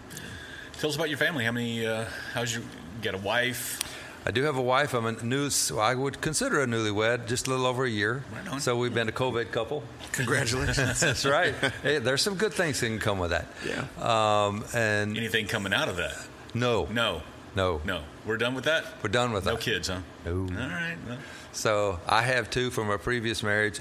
Tell 0.81 0.91
us 0.91 0.97
about 0.97 1.09
your 1.09 1.19
family. 1.19 1.45
How 1.45 1.53
many? 1.53 1.87
Uh, 1.87 2.05
how's 2.35 2.53
your? 2.53 2.63
You 2.63 3.03
got 3.03 3.15
a 3.15 3.19
wife? 3.19 3.81
I 4.27 4.31
do 4.31 4.43
have 4.43 4.57
a 4.57 4.63
wife. 4.63 4.95
I'm 4.95 5.07
a 5.07 5.13
new. 5.23 5.49
I 5.79 5.95
would 5.95 6.21
consider 6.21 6.61
a 6.63 6.67
newlywed, 6.67 7.27
just 7.27 7.47
a 7.47 7.51
little 7.51 7.67
over 7.67 7.85
a 7.85 7.91
year. 7.91 8.25
Right 8.35 8.49
on. 8.49 8.61
So 8.61 8.77
we've 8.77 8.95
been 8.95 9.09
a 9.09 9.13
COVID 9.13 9.51
couple. 9.53 9.83
Congratulations. 10.13 11.01
That's 11.01 11.25
right. 11.25 11.55
Hey, 11.83 11.99
there's 11.99 12.23
some 12.23 12.35
good 12.35 12.53
things 12.53 12.81
that 12.81 12.87
can 12.87 12.99
come 12.99 13.19
with 13.19 13.31
that. 13.31 13.47
Yeah. 13.67 13.87
Um, 14.01 14.65
and 14.75 15.17
anything 15.17 15.47
coming 15.47 15.73
out 15.73 15.89
of 15.89 15.97
that? 15.97 16.15
No. 16.55 16.87
No. 16.87 17.23
No. 17.57 17.81
No. 17.85 18.03
We're 18.27 18.37
done 18.37 18.55
with 18.55 18.65
that. 18.65 18.85
We're 19.03 19.11
done 19.11 19.33
with 19.33 19.45
no 19.45 19.53
that. 19.53 19.57
No 19.57 19.63
kids, 19.63 19.89
huh? 19.89 20.01
No. 20.25 20.33
All 20.33 20.69
right. 20.69 20.97
Well. 21.09 21.19
So 21.59 21.99
I 22.07 22.23
have 22.23 22.51
two 22.51 22.71
from 22.71 22.89
a 22.89 22.99
previous 22.99 23.43
marriage, 23.43 23.81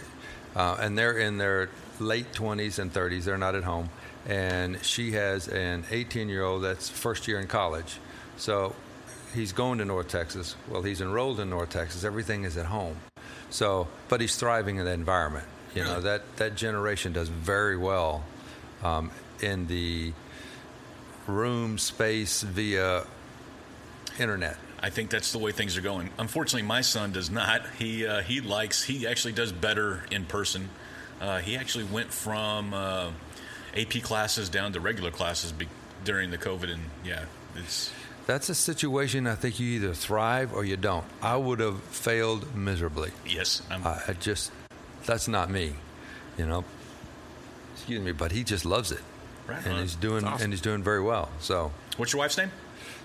uh, 0.56 0.78
and 0.80 0.98
they're 0.98 1.20
in 1.20 1.38
their 1.38 1.70
late 2.00 2.34
20s 2.34 2.80
and 2.80 2.92
30s. 2.92 3.26
They're 3.26 3.38
not 3.38 3.54
at 3.54 3.64
home. 3.64 3.92
And 4.28 4.84
she 4.84 5.12
has 5.12 5.48
an 5.48 5.86
18 5.92 6.28
year 6.28 6.44
old 6.44 6.64
that's 6.64 6.90
first 6.90 7.28
year 7.28 7.40
in 7.40 7.46
college. 7.46 8.00
So 8.36 8.76
he's 9.36 9.52
going 9.52 9.78
to 9.78 9.86
North 9.86 10.08
Texas. 10.08 10.56
Well, 10.68 10.82
he's 10.82 11.02
enrolled 11.02 11.40
in 11.40 11.52
North 11.52 11.70
Texas. 11.70 12.04
Everything 12.04 12.46
is 12.46 12.58
at 12.58 12.66
home. 12.66 12.98
So, 13.52 13.88
but 14.10 14.22
he's 14.22 14.36
thriving 14.38 14.78
in 14.78 14.86
that 14.86 14.96
environment. 14.96 15.46
You 15.76 15.84
know 15.84 16.02
that 16.02 16.38
that 16.38 16.56
generation 16.56 17.14
does 17.14 17.30
very 17.30 17.78
well 17.78 18.24
um, 18.82 19.12
in 19.40 19.68
the 19.68 20.14
room 21.28 21.78
space 21.78 22.42
via 22.42 23.06
internet. 24.18 24.58
I 24.80 24.90
think 24.90 25.10
that's 25.10 25.32
the 25.32 25.40
way 25.40 25.52
things 25.52 25.76
are 25.78 25.82
going. 25.82 26.10
Unfortunately, 26.20 26.68
my 26.68 26.82
son 26.82 27.12
does 27.12 27.30
not. 27.30 27.66
He 27.80 28.06
uh, 28.06 28.22
he 28.22 28.42
likes. 28.42 28.84
He 28.84 29.08
actually 29.08 29.34
does 29.34 29.52
better 29.52 30.04
in 30.12 30.26
person. 30.26 30.70
Uh, 31.20 31.40
he 31.40 31.58
actually 31.58 31.86
went 31.86 32.14
from 32.14 32.74
uh, 32.74 33.10
AP 33.76 34.04
classes 34.04 34.50
down 34.50 34.74
to 34.74 34.80
regular 34.80 35.10
classes 35.12 35.52
be- 35.52 35.68
during 36.06 36.30
the 36.32 36.38
COVID, 36.38 36.72
and 36.72 36.84
yeah, 37.04 37.26
it's. 37.56 37.92
That's 38.28 38.50
a 38.50 38.56
situation 38.56 39.26
I 39.26 39.36
think 39.36 39.58
you 39.60 39.68
either 39.68 39.94
thrive 39.94 40.54
or 40.54 40.66
you 40.66 40.76
don't. 40.76 41.06
I 41.22 41.38
would 41.38 41.60
have 41.62 41.82
failed 41.84 42.54
miserably. 42.56 43.12
Yes, 43.26 43.62
I, 43.72 44.02
I 44.10 44.14
just 44.20 44.52
that's 45.06 45.28
not 45.28 45.50
me, 45.50 45.74
you 46.38 46.46
know. 46.46 46.66
Excuse 47.76 48.02
me, 48.02 48.12
but 48.12 48.32
he 48.32 48.44
just 48.44 48.66
loves 48.66 48.92
it, 48.92 49.00
right 49.48 49.64
and 49.66 49.76
on. 49.76 49.82
he's 49.82 49.96
doing 49.96 50.26
awesome. 50.26 50.44
and 50.44 50.54
he's 50.54 50.62
doing 50.62 50.84
very 50.84 51.02
well. 51.02 51.30
So, 51.40 51.72
what's 51.96 52.12
your 52.12 52.20
wife's 52.20 52.38
name? 52.38 52.52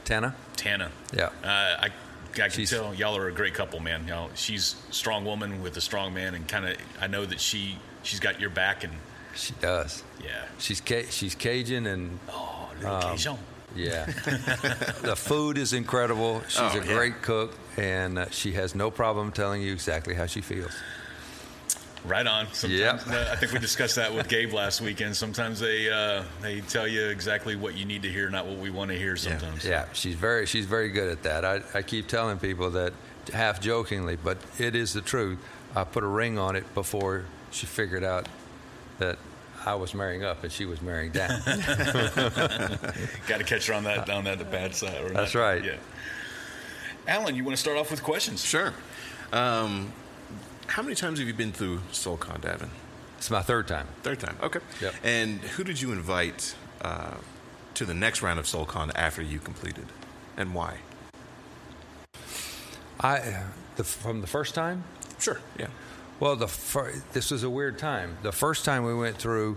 Tana. 0.04 0.34
Tana. 0.56 0.90
Yeah. 1.12 1.26
Uh, 1.42 1.46
I, 1.46 1.90
I 2.34 2.48
can 2.48 2.64
tell 2.66 2.94
y'all 2.94 3.16
are 3.16 3.28
a 3.28 3.32
great 3.32 3.54
couple, 3.54 3.80
man. 3.80 4.06
Y'all, 4.06 4.30
she's 4.34 4.76
a 4.90 4.92
strong 4.92 5.24
woman 5.24 5.62
with 5.62 5.76
a 5.76 5.80
strong 5.80 6.14
man, 6.14 6.34
and 6.34 6.46
kind 6.48 6.66
of 6.66 6.76
I 7.00 7.06
know 7.06 7.24
that 7.26 7.40
she 7.40 7.78
she's 8.02 8.20
got 8.20 8.40
your 8.40 8.50
back, 8.50 8.84
and 8.84 8.92
she 9.34 9.52
does. 9.60 10.02
Yeah. 10.22 10.44
She's 10.58 10.82
she's 11.10 11.34
Cajun 11.34 11.86
and 11.86 12.18
oh, 12.28 12.70
little 12.76 12.94
um, 12.94 13.02
Cajun. 13.02 13.38
Yeah. 13.74 14.04
the 15.02 15.14
food 15.16 15.56
is 15.56 15.72
incredible. 15.72 16.42
She's 16.48 16.60
oh, 16.60 16.80
a 16.80 16.84
great 16.84 17.14
yeah. 17.14 17.22
cook, 17.22 17.58
and 17.76 18.18
uh, 18.18 18.30
she 18.30 18.52
has 18.52 18.74
no 18.74 18.90
problem 18.90 19.32
telling 19.32 19.62
you 19.62 19.72
exactly 19.72 20.14
how 20.14 20.26
she 20.26 20.40
feels. 20.40 20.72
Right 22.04 22.26
on. 22.26 22.48
Sometimes, 22.52 23.06
yep. 23.06 23.30
I 23.30 23.36
think 23.36 23.52
we 23.52 23.60
discussed 23.60 23.94
that 23.96 24.12
with 24.12 24.28
Gabe 24.28 24.52
last 24.52 24.80
weekend. 24.80 25.16
Sometimes 25.16 25.60
they 25.60 25.88
uh, 25.88 26.24
they 26.40 26.60
tell 26.62 26.88
you 26.88 27.06
exactly 27.06 27.54
what 27.54 27.76
you 27.76 27.84
need 27.84 28.02
to 28.02 28.08
hear, 28.08 28.28
not 28.28 28.44
what 28.44 28.58
we 28.58 28.70
want 28.70 28.90
to 28.90 28.98
hear. 28.98 29.16
Sometimes. 29.16 29.64
Yeah, 29.64 29.70
yeah. 29.70 29.86
she's 29.92 30.16
very 30.16 30.46
she's 30.46 30.66
very 30.66 30.88
good 30.88 31.10
at 31.10 31.22
that. 31.22 31.44
I, 31.44 31.62
I 31.74 31.82
keep 31.82 32.08
telling 32.08 32.38
people 32.38 32.70
that 32.70 32.92
half 33.32 33.60
jokingly, 33.60 34.16
but 34.16 34.38
it 34.58 34.74
is 34.74 34.92
the 34.92 35.00
truth. 35.00 35.38
I 35.76 35.84
put 35.84 36.02
a 36.02 36.08
ring 36.08 36.38
on 36.38 36.56
it 36.56 36.74
before 36.74 37.24
she 37.52 37.66
figured 37.66 38.02
out 38.02 38.28
that 38.98 39.18
I 39.64 39.74
was 39.74 39.94
marrying 39.94 40.24
up 40.24 40.42
and 40.42 40.52
she 40.52 40.64
was 40.64 40.82
marrying 40.82 41.12
down. 41.12 41.40
Got 43.28 43.38
to 43.38 43.44
catch 43.44 43.68
her 43.68 43.74
on 43.74 43.84
that 43.84 44.10
on 44.10 44.24
that 44.24 44.50
bad 44.50 44.74
side. 44.74 45.10
That's 45.10 45.34
right. 45.34 45.64
Yeah. 45.64 45.76
Alan, 47.06 47.34
you 47.34 47.44
want 47.44 47.56
to 47.56 47.60
start 47.60 47.78
off 47.78 47.90
with 47.90 48.02
questions? 48.02 48.44
Sure. 48.44 48.72
Um, 49.32 49.92
how 50.68 50.82
many 50.82 50.94
times 50.94 51.18
have 51.18 51.28
you 51.28 51.34
been 51.34 51.52
through 51.52 51.78
SoulCon, 51.92 52.40
Davin? 52.40 52.68
It's 53.18 53.30
my 53.30 53.42
third 53.42 53.68
time. 53.68 53.86
Third 54.02 54.18
time. 54.20 54.36
Okay. 54.42 54.60
Yep. 54.80 54.94
And 55.04 55.40
who 55.40 55.64
did 55.64 55.80
you 55.80 55.92
invite 55.92 56.54
uh, 56.80 57.14
to 57.74 57.84
the 57.84 57.94
next 57.94 58.22
round 58.22 58.38
of 58.40 58.46
SoulCon 58.46 58.90
after 58.94 59.22
you 59.22 59.38
completed, 59.38 59.86
and 60.36 60.54
why? 60.54 60.78
I 63.00 63.44
the, 63.76 63.84
from 63.84 64.20
the 64.20 64.26
first 64.26 64.54
time. 64.54 64.84
Sure. 65.18 65.40
Yeah. 65.58 65.68
Well, 66.20 66.36
the 66.36 66.48
fir- 66.48 67.02
this 67.12 67.30
was 67.30 67.42
a 67.42 67.50
weird 67.50 67.78
time. 67.78 68.16
The 68.22 68.32
first 68.32 68.64
time 68.64 68.84
we 68.84 68.94
went 68.94 69.16
through, 69.18 69.56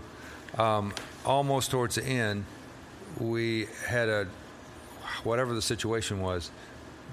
um, 0.58 0.94
almost 1.24 1.70
towards 1.70 1.96
the 1.96 2.04
end, 2.04 2.44
we 3.18 3.66
had 3.86 4.08
a 4.08 4.28
whatever 5.24 5.54
the 5.54 5.62
situation 5.62 6.20
was, 6.20 6.50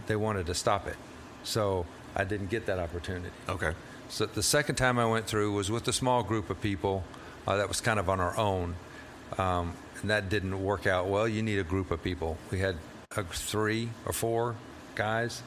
they 0.08 0.16
wanted 0.16 0.46
to 0.48 0.54
stop 0.54 0.88
it, 0.88 0.96
so 1.44 1.86
I 2.16 2.24
didn't 2.24 2.50
get 2.50 2.66
that 2.68 2.80
opportunity. 2.80 3.30
Okay. 3.50 3.74
So 4.10 4.26
the 4.26 4.44
second 4.44 4.76
time 4.76 5.00
I 5.00 5.06
went 5.06 5.26
through 5.26 5.54
was 5.54 5.72
with 5.72 5.88
a 5.88 5.94
small 5.94 6.24
group 6.24 6.50
of 6.50 6.62
people 6.62 7.04
uh, 7.48 7.58
that 7.58 7.68
was 7.68 7.82
kind 7.82 8.00
of 8.00 8.10
on 8.10 8.20
our 8.20 8.38
own, 8.38 8.76
um, 9.38 9.74
and 10.02 10.10
that 10.12 10.30
didn't 10.30 10.62
work 10.64 10.86
out 10.88 11.08
well. 11.08 11.28
You 11.28 11.42
need 11.42 11.58
a 11.60 11.64
group 11.64 11.90
of 11.92 12.04
people. 12.04 12.38
We 12.52 12.60
had 12.60 12.76
uh, 13.16 13.24
three 13.32 13.90
or 14.06 14.14
four 14.14 14.56
guys, 14.96 15.42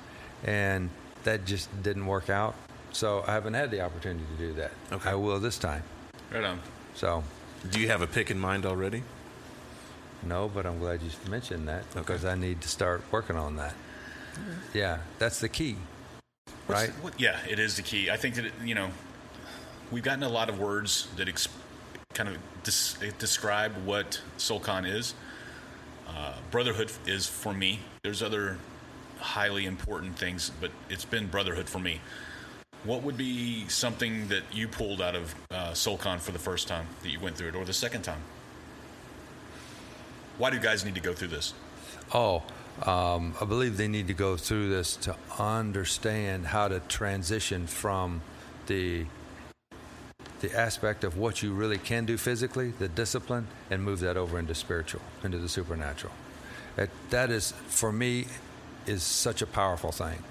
and 0.45 0.91
that 1.25 1.45
just 1.45 1.69
didn't 1.83 2.07
work 2.07 2.29
out. 2.31 2.55
So 2.93 3.23
I 3.27 3.33
haven't 3.33 3.55
had 3.55 3.71
the 3.71 3.83
opportunity 3.83 4.25
to 4.37 4.47
do 4.49 4.53
that. 4.55 4.73
Okay. 4.91 5.11
I 5.11 5.15
will 5.15 5.39
this 5.39 5.59
time. 5.59 5.83
Right 6.33 6.45
on. 6.45 6.61
So 6.95 7.23
Do 7.71 7.79
you 7.81 7.89
have 7.89 8.01
a 8.03 8.07
pick 8.07 8.31
in 8.31 8.39
mind 8.39 8.65
already? 8.67 9.03
no, 10.23 10.49
but 10.53 10.67
I'm 10.67 10.79
glad 10.81 11.03
you 11.03 11.11
mentioned 11.31 11.69
that 11.69 11.83
Okay. 11.93 12.01
because 12.01 12.25
I 12.25 12.35
need 12.35 12.61
to 12.63 12.69
start 12.69 13.03
working 13.13 13.37
on 13.37 13.57
that. 13.57 13.75
Yeah, 14.75 14.99
that's 15.19 15.41
the 15.41 15.49
key, 15.49 15.75
What's 15.75 15.96
right? 16.69 16.91
what- 17.03 17.19
yeah, 17.21 17.39
it 17.49 17.59
is 17.59 17.77
the 17.77 17.83
key. 17.83 18.11
I 18.11 18.17
think 18.17 18.35
that 18.37 18.47
it, 18.47 18.53
you 18.65 18.75
know 18.75 18.91
we've 19.91 20.03
gotten 20.03 20.23
a 20.23 20.29
lot 20.29 20.49
of 20.49 20.59
words 20.59 21.09
that 21.17 21.29
ex- 21.29 21.49
kind 22.15 22.29
of 22.29 22.37
des- 22.65 23.11
describe 23.19 23.73
what 23.85 24.21
SoulCon 24.39 24.89
is. 24.89 25.15
Uh, 26.09 26.35
brotherhood 26.51 26.91
is 27.07 27.27
for 27.27 27.53
me. 27.53 27.81
There's 28.03 28.23
other 28.23 28.59
highly 29.21 29.65
important 29.67 30.19
things, 30.19 30.51
but 30.61 30.71
it's 30.91 31.05
been 31.05 31.27
brotherhood 31.27 31.69
for 31.69 31.79
me. 31.79 32.01
What 32.85 33.03
would 33.03 33.17
be 33.17 33.67
something 33.69 34.29
that 34.29 34.43
you 34.53 34.69
pulled 34.69 35.01
out 35.03 35.15
of 35.17 35.35
uh, 35.51 35.71
SoulCon 35.73 36.21
for 36.21 36.33
the 36.33 36.39
first 36.39 36.69
time 36.69 36.87
that 37.03 37.11
you 37.11 37.19
went 37.21 37.37
through 37.37 37.49
it, 37.49 37.55
or 37.57 37.65
the 37.65 37.73
second 37.73 38.03
time? 38.03 38.21
Why 40.39 40.51
do 40.51 40.57
you 40.57 40.63
guys 40.63 40.85
need 40.85 40.95
to 40.95 41.01
go 41.01 41.13
through 41.15 41.29
this? 41.29 41.55
Oh, 42.15 42.43
um, 42.83 43.35
I 43.41 43.45
believe 43.45 43.77
they 43.77 43.89
need 43.89 44.09
to 44.09 44.15
go 44.15 44.37
through 44.37 44.69
this 44.69 44.97
to 44.97 45.17
understand 45.39 46.47
how 46.47 46.69
to 46.69 46.81
transition 46.81 47.67
from 47.67 48.23
the 48.67 49.07
the 50.41 50.55
aspect 50.55 51.03
of 51.03 51.17
what 51.17 51.43
you 51.43 51.53
really 51.55 51.79
can 51.79 52.05
do 52.05 52.19
physically, 52.19 52.71
the 52.79 52.89
discipline, 52.89 53.47
and 53.71 53.83
move 53.83 54.01
that 54.01 54.19
over 54.19 54.39
into 54.39 54.55
spiritual, 54.55 55.01
into 55.25 55.39
the 55.39 55.49
supernatural. 55.49 56.13
That, 56.77 56.91
that 57.09 57.31
is, 57.31 57.53
for 57.69 57.91
me, 57.91 58.27
is 58.87 59.03
such 59.03 59.41
a 59.41 59.47
powerful 59.47 59.93
thing. 59.93 60.23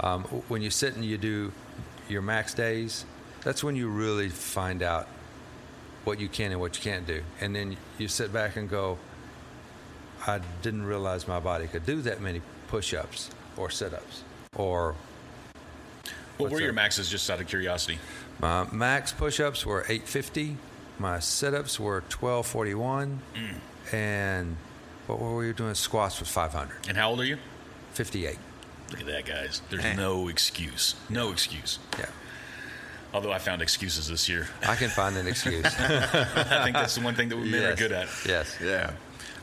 Um, 0.00 0.24
when 0.48 0.60
you 0.60 0.70
sit 0.70 0.94
and 0.94 1.04
you 1.04 1.16
do 1.16 1.52
your 2.08 2.20
max 2.20 2.52
days, 2.52 3.06
that's 3.42 3.64
when 3.64 3.76
you 3.76 3.88
really 3.88 4.28
find 4.28 4.82
out 4.82 5.08
what 6.04 6.20
you 6.20 6.28
can 6.28 6.52
and 6.52 6.60
what 6.60 6.76
you 6.76 6.82
can't 6.82 7.06
do. 7.06 7.22
And 7.40 7.56
then 7.56 7.76
you 7.98 8.08
sit 8.08 8.32
back 8.32 8.56
and 8.56 8.68
go, 8.68 8.98
I 10.26 10.40
didn't 10.62 10.84
realize 10.84 11.28
my 11.28 11.40
body 11.40 11.66
could 11.66 11.86
do 11.86 12.02
that 12.02 12.20
many 12.20 12.42
push-ups 12.68 13.30
or 13.56 13.70
sit-ups 13.70 14.22
or 14.56 14.94
What 16.38 16.50
were 16.50 16.60
your 16.60 16.72
maxes, 16.72 17.08
just 17.08 17.28
out 17.30 17.40
of 17.40 17.46
curiosity? 17.48 17.98
my 18.38 18.66
max 18.70 19.12
push-ups 19.12 19.64
were 19.64 19.80
850 19.82 20.56
my 20.98 21.18
sit-ups 21.20 21.78
were 21.80 22.00
1241 22.00 23.20
mm. 23.34 23.94
and 23.94 24.56
what 25.06 25.18
were 25.20 25.36
we 25.36 25.52
doing 25.52 25.74
squats 25.74 26.20
was 26.20 26.28
500 26.28 26.88
And 26.88 26.96
how 26.98 27.10
old 27.10 27.20
are 27.20 27.24
you? 27.24 27.38
58 27.94 28.38
Look 28.90 29.00
at 29.00 29.06
that, 29.06 29.24
guys. 29.24 29.62
There's 29.68 29.82
Man. 29.82 29.96
no 29.96 30.28
excuse. 30.28 30.94
No 31.08 31.32
excuse. 31.32 31.78
yeah 31.98 32.06
Although 33.14 33.32
I 33.32 33.38
found 33.38 33.62
excuses 33.62 34.06
this 34.08 34.28
year. 34.28 34.48
i 34.66 34.74
can 34.76 34.90
find 34.90 35.16
an 35.16 35.26
excuse 35.26 35.64
I 35.78 36.60
think 36.64 36.74
that's 36.76 36.94
the 36.96 37.00
one 37.00 37.14
thing 37.14 37.28
that 37.30 37.36
we've 37.36 37.50
been 37.50 37.62
yes. 37.62 37.78
good 37.78 37.92
at. 37.92 38.08
yes 38.26 38.56
Yeah. 38.62 38.90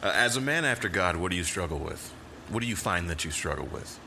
Uh, 0.04 0.12
as 0.14 0.36
a 0.36 0.42
man 0.42 0.66
after 0.66 0.90
God, 0.90 1.16
what 1.16 1.32
do 1.32 1.38
you 1.38 1.44
struggle 1.44 1.80
with? 1.80 2.14
What 2.50 2.60
do 2.60 2.68
you 2.68 2.76
find 2.76 3.10
that 3.10 3.26
you 3.26 3.32
struggle 3.32 3.66
with? 3.66 4.00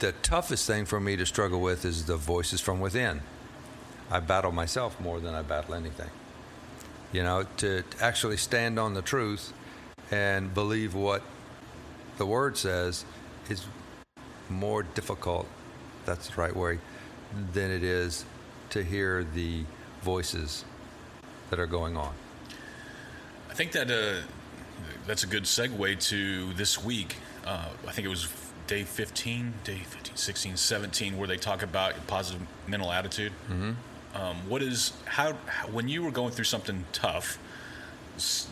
the 0.00 0.12
toughest 0.22 0.66
thing 0.66 0.86
for 0.86 0.98
me 0.98 1.14
to 1.14 1.26
struggle 1.26 1.60
with 1.60 1.84
is 1.84 2.06
the 2.06 2.16
voices 2.16 2.60
from 2.60 2.80
within. 2.80 3.20
I 4.10 4.20
battle 4.20 4.50
myself 4.50 4.98
more 4.98 5.20
than 5.20 5.34
I 5.34 5.42
battle 5.42 5.74
anything. 5.74 6.08
You 7.12 7.22
know, 7.22 7.44
to 7.58 7.84
actually 8.00 8.38
stand 8.38 8.78
on 8.78 8.94
the 8.94 9.02
truth 9.02 9.52
and 10.10 10.52
believe 10.52 10.94
what 10.94 11.22
the 12.16 12.26
word 12.26 12.56
says 12.56 13.04
is 13.48 13.66
more 14.48 14.82
difficult, 14.82 15.46
that's 16.06 16.28
the 16.28 16.40
right 16.40 16.56
word, 16.56 16.80
than 17.52 17.70
it 17.70 17.84
is 17.84 18.24
to 18.70 18.82
hear 18.82 19.22
the 19.22 19.64
voices 20.02 20.64
that 21.50 21.60
are 21.60 21.66
going 21.66 21.96
on. 21.96 22.14
I 23.50 23.54
think 23.54 23.72
that 23.72 23.90
uh, 23.90 24.22
that's 25.06 25.24
a 25.24 25.26
good 25.26 25.42
segue 25.42 26.00
to 26.08 26.52
this 26.54 26.82
week. 26.82 27.16
Uh, 27.44 27.68
I 27.86 27.90
think 27.90 28.06
it 28.06 28.08
was 28.08 28.28
day 28.68 28.84
15, 28.84 29.52
day 29.64 29.78
15, 29.78 30.16
16, 30.16 30.56
17, 30.56 31.18
where 31.18 31.26
they 31.26 31.36
talk 31.36 31.62
about 31.62 32.06
positive 32.06 32.46
mental 32.68 32.92
attitude. 32.92 33.32
Mm-hmm. 33.50 33.72
Um, 34.14 34.36
what 34.48 34.62
is 34.62 34.92
how, 35.04 35.36
how 35.46 35.68
when 35.68 35.88
you 35.88 36.02
were 36.02 36.12
going 36.12 36.32
through 36.32 36.44
something 36.44 36.84
tough? 36.92 37.38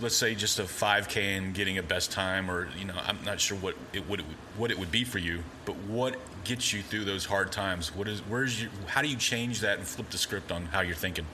Let's 0.00 0.16
say 0.16 0.34
just 0.34 0.58
a 0.58 0.62
5K 0.62 1.36
and 1.36 1.54
getting 1.54 1.78
a 1.78 1.82
best 1.82 2.10
time, 2.10 2.50
or 2.50 2.68
you 2.76 2.84
know, 2.84 2.94
I'm 2.96 3.18
not 3.24 3.38
sure 3.40 3.56
what 3.58 3.76
it 3.92 4.08
would 4.08 4.22
what 4.56 4.70
it 4.70 4.78
would 4.78 4.90
be 4.90 5.04
for 5.04 5.18
you, 5.18 5.44
but 5.64 5.76
what 5.76 6.16
gets 6.44 6.72
you 6.72 6.82
through 6.82 7.04
those 7.04 7.26
hard 7.26 7.52
times? 7.52 7.94
What 7.94 8.08
is 8.08 8.20
where's 8.20 8.62
you? 8.62 8.70
How 8.86 9.02
do 9.02 9.08
you 9.08 9.16
change 9.16 9.60
that 9.60 9.78
and 9.78 9.86
flip 9.86 10.10
the 10.10 10.18
script 10.18 10.50
on 10.50 10.66
how 10.66 10.80
you're 10.80 10.96
thinking? 10.96 11.26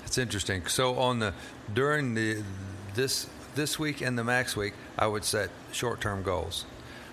That's 0.00 0.18
interesting. 0.18 0.66
So 0.66 0.96
on 0.96 1.18
the 1.18 1.34
during 1.74 2.14
the 2.14 2.42
this 2.98 3.28
this 3.54 3.78
week 3.78 4.02
and 4.02 4.18
the 4.18 4.24
max 4.24 4.56
week, 4.56 4.74
I 4.98 5.06
would 5.06 5.24
set 5.24 5.50
short-term 5.72 6.22
goals. 6.22 6.66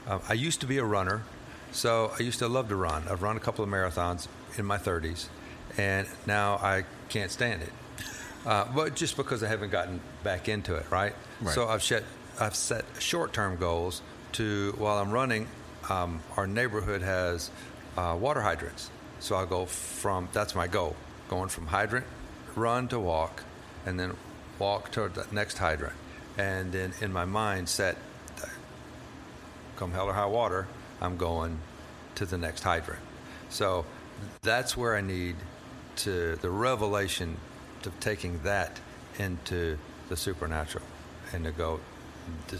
Um, 0.08 0.20
I 0.28 0.34
used 0.34 0.60
to 0.62 0.68
be 0.68 0.78
a 0.80 0.84
runner, 0.84 1.24
so 1.72 2.12
I 2.20 2.24
used 2.24 2.40
to 2.40 2.48
love 2.48 2.68
to 2.70 2.76
run. 2.76 3.04
I've 3.10 3.22
run 3.22 3.38
a 3.38 3.40
couple 3.40 3.64
of 3.64 3.70
marathons 3.70 4.28
in 4.58 4.66
my 4.66 4.78
30s, 4.78 5.28
and 5.78 6.08
now 6.26 6.56
I 6.56 6.84
can't 7.10 7.32
stand 7.32 7.62
it. 7.62 7.72
Uh, 8.46 8.66
but 8.76 8.96
just 8.96 9.16
because 9.16 9.44
I 9.44 9.48
haven't 9.48 9.70
gotten 9.70 10.02
back 10.24 10.50
into 10.50 10.76
it, 10.76 10.86
right? 10.92 11.14
Right. 11.40 11.56
So 11.56 11.68
I've 11.68 11.84
set 11.84 12.04
I've 12.40 12.56
set 12.56 12.86
short-term 13.00 13.58
goals 13.58 14.02
to 14.34 14.74
while 14.78 14.98
I'm 14.98 15.12
running. 15.12 15.48
Um, 15.90 16.22
our 16.36 16.48
neighborhood 16.48 17.04
has 17.04 17.52
uh, 17.96 18.18
water 18.20 18.42
hydrants, 18.42 18.90
so 19.20 19.36
I'll 19.36 19.46
go 19.46 19.66
from 19.66 20.30
that's 20.34 20.56
my 20.56 20.68
goal, 20.68 20.96
going 21.30 21.50
from 21.50 21.68
hydrant, 21.68 22.06
run 22.56 22.88
to 22.88 23.00
walk, 23.00 23.44
and 23.86 24.00
then 24.00 24.14
walk 24.60 24.92
toward 24.92 25.16
the 25.16 25.26
next 25.32 25.58
hydrant, 25.58 25.96
and 26.38 26.72
then 26.72 26.94
in 27.02 27.12
my 27.12 27.26
mind 27.26 27.70
set, 27.70 27.98
come 29.76 29.92
hell 29.92 30.08
or 30.08 30.14
high 30.14 30.26
water, 30.26 30.68
I'm 31.02 31.18
going 31.18 31.60
to 32.16 32.26
the 32.26 32.38
next 32.38 32.64
hydrant. 32.64 33.02
So 33.50 33.86
that's 34.42 34.76
where 34.78 34.96
I 34.96 35.02
need 35.02 35.36
to 35.98 36.36
the 36.38 36.50
revelation 36.50 37.38
of 37.86 38.00
taking 38.00 38.42
that 38.44 38.80
into 39.20 39.78
the 40.10 40.18
supernatural 40.18 40.84
and 41.34 41.44
to 41.46 41.52
go. 41.52 41.80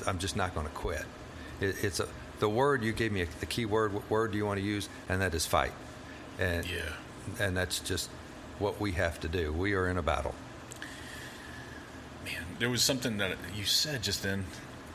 I'm 0.06 0.20
just 0.20 0.36
not 0.36 0.54
going 0.54 0.68
to 0.68 0.74
quit. 0.74 1.04
It, 1.60 1.84
it's 1.84 2.00
a 2.00 2.08
the 2.40 2.50
word 2.50 2.84
you 2.84 2.92
gave 2.92 3.12
me 3.12 3.26
the 3.40 3.46
key 3.46 3.66
word. 3.66 3.94
What 3.94 4.10
word 4.10 4.32
do 4.32 4.38
you 4.38 4.46
want 4.46 4.60
to 4.60 4.66
use? 4.66 4.90
And 5.08 5.22
that 5.22 5.34
is 5.34 5.46
fight. 5.46 5.72
And 6.38 6.66
Yeah. 6.70 6.82
and 7.40 7.56
that's 7.56 7.80
just 7.80 8.10
what 8.60 8.80
we 8.80 8.92
have 8.94 9.20
to 9.22 9.28
do. 9.28 9.52
We 9.54 9.74
are 9.74 9.88
in 9.88 9.98
a 9.98 10.02
battle. 10.04 10.36
Man, 12.56 12.60
there 12.60 12.70
was 12.70 12.82
something 12.82 13.18
that 13.18 13.38
you 13.56 13.66
said 13.66 14.04
just 14.04 14.24
then. 14.24 14.46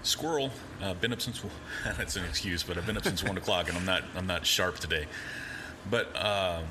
Squirrel, 0.02 0.50
uh, 0.82 0.94
been 0.94 1.12
up 1.12 1.20
since. 1.20 1.42
That's 1.84 2.16
an 2.16 2.24
excuse, 2.24 2.62
but 2.62 2.78
I've 2.78 2.86
been 2.86 2.96
up 2.96 3.04
since 3.04 3.22
one 3.22 3.36
o'clock, 3.36 3.68
and 3.68 3.76
I'm 3.76 3.84
not. 3.84 4.02
I'm 4.16 4.26
not 4.26 4.46
sharp 4.46 4.78
today. 4.78 5.06
But 5.90 6.06
um, 6.16 6.64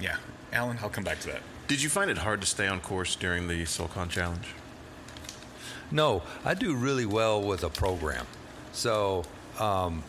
yeah, 0.00 0.16
Alan, 0.52 0.78
I'll 0.80 0.88
come 0.88 1.04
back 1.04 1.18
to 1.20 1.28
that. 1.28 1.40
Did 1.66 1.82
you 1.82 1.88
find 1.88 2.10
it 2.10 2.18
hard 2.18 2.40
to 2.42 2.46
stay 2.46 2.68
on 2.68 2.80
course 2.80 3.16
during 3.16 3.48
the 3.48 3.64
SoulCon 3.64 4.08
challenge? 4.08 4.46
No, 5.90 6.22
I 6.44 6.54
do 6.54 6.76
really 6.76 7.06
well 7.06 7.42
with 7.42 7.64
a 7.64 7.70
program, 7.70 8.26
so 8.72 9.24
um, 9.58 10.04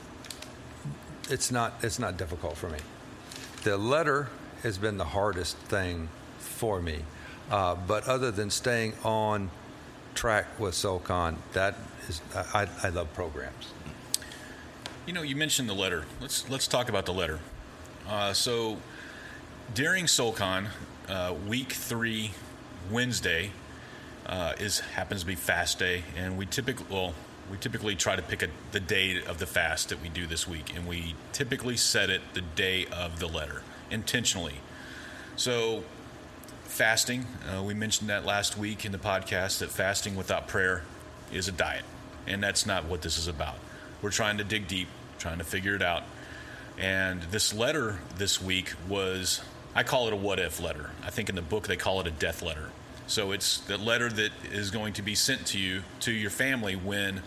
it's 1.29 1.51
not 1.51 1.73
it's 1.81 1.97
not 1.99 2.17
difficult 2.17 2.57
for 2.57 2.69
me. 2.69 2.79
The 3.63 3.77
letter 3.77 4.29
has 4.61 4.77
been 4.77 4.97
the 4.97 5.05
hardest 5.05 5.57
thing 5.57 6.09
for 6.37 6.79
me, 6.79 6.99
uh, 7.49 7.75
but 7.87 8.07
other 8.07 8.29
than 8.29 8.51
staying 8.51 8.93
on 9.03 9.49
track 10.15 10.59
with 10.59 10.73
SoulCon, 10.73 11.35
that 11.53 11.75
is 12.07 12.21
I, 12.53 12.67
I 12.83 12.89
love 12.89 13.13
programs. 13.13 13.73
You 15.05 15.13
know, 15.13 15.21
you 15.21 15.35
mentioned 15.35 15.69
the 15.69 15.75
letter. 15.75 16.05
Let's 16.19 16.49
let's 16.49 16.67
talk 16.67 16.89
about 16.89 17.05
the 17.05 17.13
letter. 17.13 17.39
Uh, 18.07 18.33
so 18.33 18.77
during 19.73 20.05
SoulCon, 20.05 20.67
uh, 21.07 21.35
week 21.47 21.71
three, 21.71 22.31
Wednesday, 22.89 23.51
uh, 24.25 24.53
is 24.59 24.79
happens 24.79 25.21
to 25.21 25.27
be 25.27 25.35
fast 25.35 25.79
day, 25.79 26.03
and 26.17 26.37
we 26.37 26.45
typically 26.45 26.85
well 26.89 27.13
we 27.51 27.57
typically 27.57 27.95
try 27.95 28.15
to 28.15 28.21
pick 28.23 28.41
a, 28.41 28.47
the 28.71 28.79
day 28.79 29.23
of 29.23 29.37
the 29.37 29.45
fast 29.45 29.89
that 29.89 30.01
we 30.01 30.09
do 30.09 30.25
this 30.25 30.47
week, 30.47 30.75
and 30.75 30.87
we 30.87 31.15
typically 31.31 31.77
set 31.77 32.09
it 32.09 32.21
the 32.33 32.41
day 32.41 32.87
of 32.87 33.19
the 33.19 33.27
letter 33.27 33.61
intentionally. 33.91 34.55
So 35.35 35.83
fasting, 36.65 37.25
uh, 37.49 37.63
we 37.63 37.73
mentioned 37.73 38.09
that 38.09 38.25
last 38.25 38.57
week 38.57 38.85
in 38.85 38.91
the 38.91 38.97
podcast 38.97 39.59
that 39.59 39.69
fasting 39.69 40.15
without 40.15 40.47
prayer 40.47 40.83
is 41.31 41.47
a 41.47 41.51
diet, 41.51 41.85
and 42.27 42.43
that's 42.43 42.65
not 42.65 42.85
what 42.85 43.01
this 43.01 43.17
is 43.17 43.27
about. 43.27 43.55
We're 44.01 44.11
trying 44.11 44.37
to 44.37 44.43
dig 44.43 44.67
deep, 44.67 44.87
trying 45.17 45.37
to 45.37 45.43
figure 45.43 45.75
it 45.75 45.81
out. 45.81 46.03
And 46.77 47.21
this 47.23 47.53
letter 47.53 47.99
this 48.17 48.41
week 48.41 48.73
was, 48.87 49.41
I 49.73 49.83
call 49.83 50.07
it 50.07 50.13
a 50.13 50.17
what 50.17 50.39
if 50.39 50.59
letter. 50.59 50.89
I 51.03 51.09
think 51.09 51.29
in 51.29 51.35
the 51.35 51.41
book 51.41 51.67
they 51.67 51.77
call 51.77 52.01
it 52.01 52.07
a 52.07 52.11
death 52.11 52.41
letter. 52.41 52.69
So 53.07 53.31
it's 53.31 53.59
the 53.59 53.77
letter 53.77 54.09
that 54.09 54.31
is 54.51 54.71
going 54.71 54.93
to 54.93 55.01
be 55.01 55.15
sent 55.15 55.45
to 55.47 55.59
you, 55.59 55.83
to 56.01 56.11
your 56.11 56.31
family, 56.31 56.75
when 56.75 57.21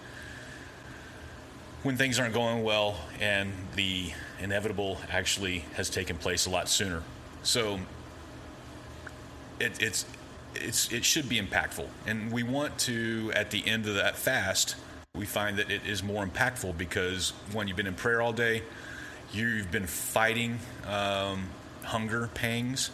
when 1.84 1.96
things 1.96 2.18
aren't 2.18 2.34
going 2.34 2.64
well 2.64 2.98
and 3.20 3.52
the 3.76 4.10
inevitable 4.40 4.98
actually 5.10 5.60
has 5.74 5.88
taken 5.88 6.16
place 6.16 6.46
a 6.46 6.50
lot 6.50 6.68
sooner. 6.68 7.02
So 7.44 7.78
it, 9.60 9.82
it's 9.82 10.06
it's 10.54 10.92
it 10.92 11.04
should 11.04 11.28
be 11.28 11.40
impactful, 11.40 11.86
and 12.06 12.32
we 12.32 12.42
want 12.42 12.78
to 12.80 13.32
at 13.34 13.50
the 13.50 13.66
end 13.66 13.86
of 13.86 13.94
that 13.94 14.16
fast, 14.16 14.76
we 15.14 15.26
find 15.26 15.58
that 15.58 15.70
it 15.70 15.86
is 15.86 16.02
more 16.02 16.26
impactful 16.26 16.76
because 16.78 17.30
when 17.52 17.68
you've 17.68 17.76
been 17.76 17.86
in 17.86 17.94
prayer 17.94 18.20
all 18.22 18.32
day, 18.32 18.62
you've 19.32 19.70
been 19.70 19.86
fighting 19.86 20.58
um, 20.86 21.48
hunger 21.82 22.28
pangs 22.34 22.90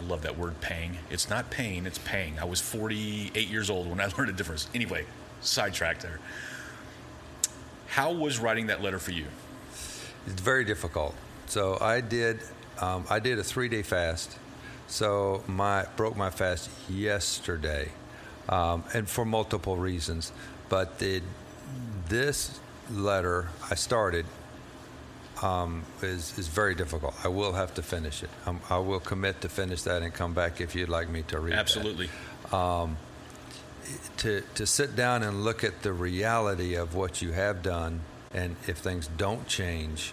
I 0.00 0.02
love 0.04 0.22
that 0.22 0.38
word 0.38 0.60
pang. 0.60 0.96
It's 1.10 1.28
not 1.28 1.50
pain, 1.50 1.86
it's 1.86 1.98
pang. 1.98 2.38
I 2.38 2.44
was 2.44 2.60
48 2.60 3.48
years 3.48 3.68
old 3.68 3.88
when 3.88 4.00
I 4.00 4.06
learned 4.18 4.30
the 4.30 4.32
difference. 4.32 4.68
Anyway, 4.74 5.04
sidetracked 5.40 6.02
there. 6.02 6.18
How 7.86 8.12
was 8.12 8.38
writing 8.38 8.68
that 8.68 8.82
letter 8.82 8.98
for 8.98 9.10
you? 9.10 9.26
It's 10.26 10.40
very 10.40 10.64
difficult. 10.64 11.14
So 11.46 11.76
I 11.80 12.00
did, 12.00 12.40
um, 12.80 13.04
I 13.10 13.18
did 13.18 13.38
a 13.38 13.44
three 13.44 13.68
day 13.68 13.82
fast. 13.82 14.38
So 14.90 15.44
my 15.46 15.86
broke 15.96 16.16
my 16.16 16.30
fast 16.30 16.68
yesterday, 16.88 17.92
um, 18.48 18.82
and 18.92 19.08
for 19.08 19.24
multiple 19.24 19.76
reasons. 19.76 20.32
But 20.68 20.98
the, 20.98 21.22
this 22.08 22.58
letter 22.90 23.48
I 23.70 23.76
started 23.76 24.26
um, 25.42 25.84
is 26.02 26.36
is 26.36 26.48
very 26.48 26.74
difficult. 26.74 27.14
I 27.24 27.28
will 27.28 27.52
have 27.52 27.72
to 27.74 27.82
finish 27.82 28.24
it. 28.24 28.30
Um, 28.46 28.60
I 28.68 28.78
will 28.78 28.98
commit 28.98 29.40
to 29.42 29.48
finish 29.48 29.82
that 29.82 30.02
and 30.02 30.12
come 30.12 30.34
back 30.34 30.60
if 30.60 30.74
you'd 30.74 30.88
like 30.88 31.08
me 31.08 31.22
to 31.28 31.38
read. 31.38 31.54
Absolutely. 31.54 32.10
Um, 32.52 32.96
to 34.18 34.42
to 34.56 34.66
sit 34.66 34.96
down 34.96 35.22
and 35.22 35.44
look 35.44 35.62
at 35.62 35.82
the 35.82 35.92
reality 35.92 36.74
of 36.74 36.96
what 36.96 37.22
you 37.22 37.30
have 37.30 37.62
done, 37.62 38.00
and 38.34 38.56
if 38.66 38.78
things 38.78 39.08
don't 39.16 39.46
change, 39.46 40.12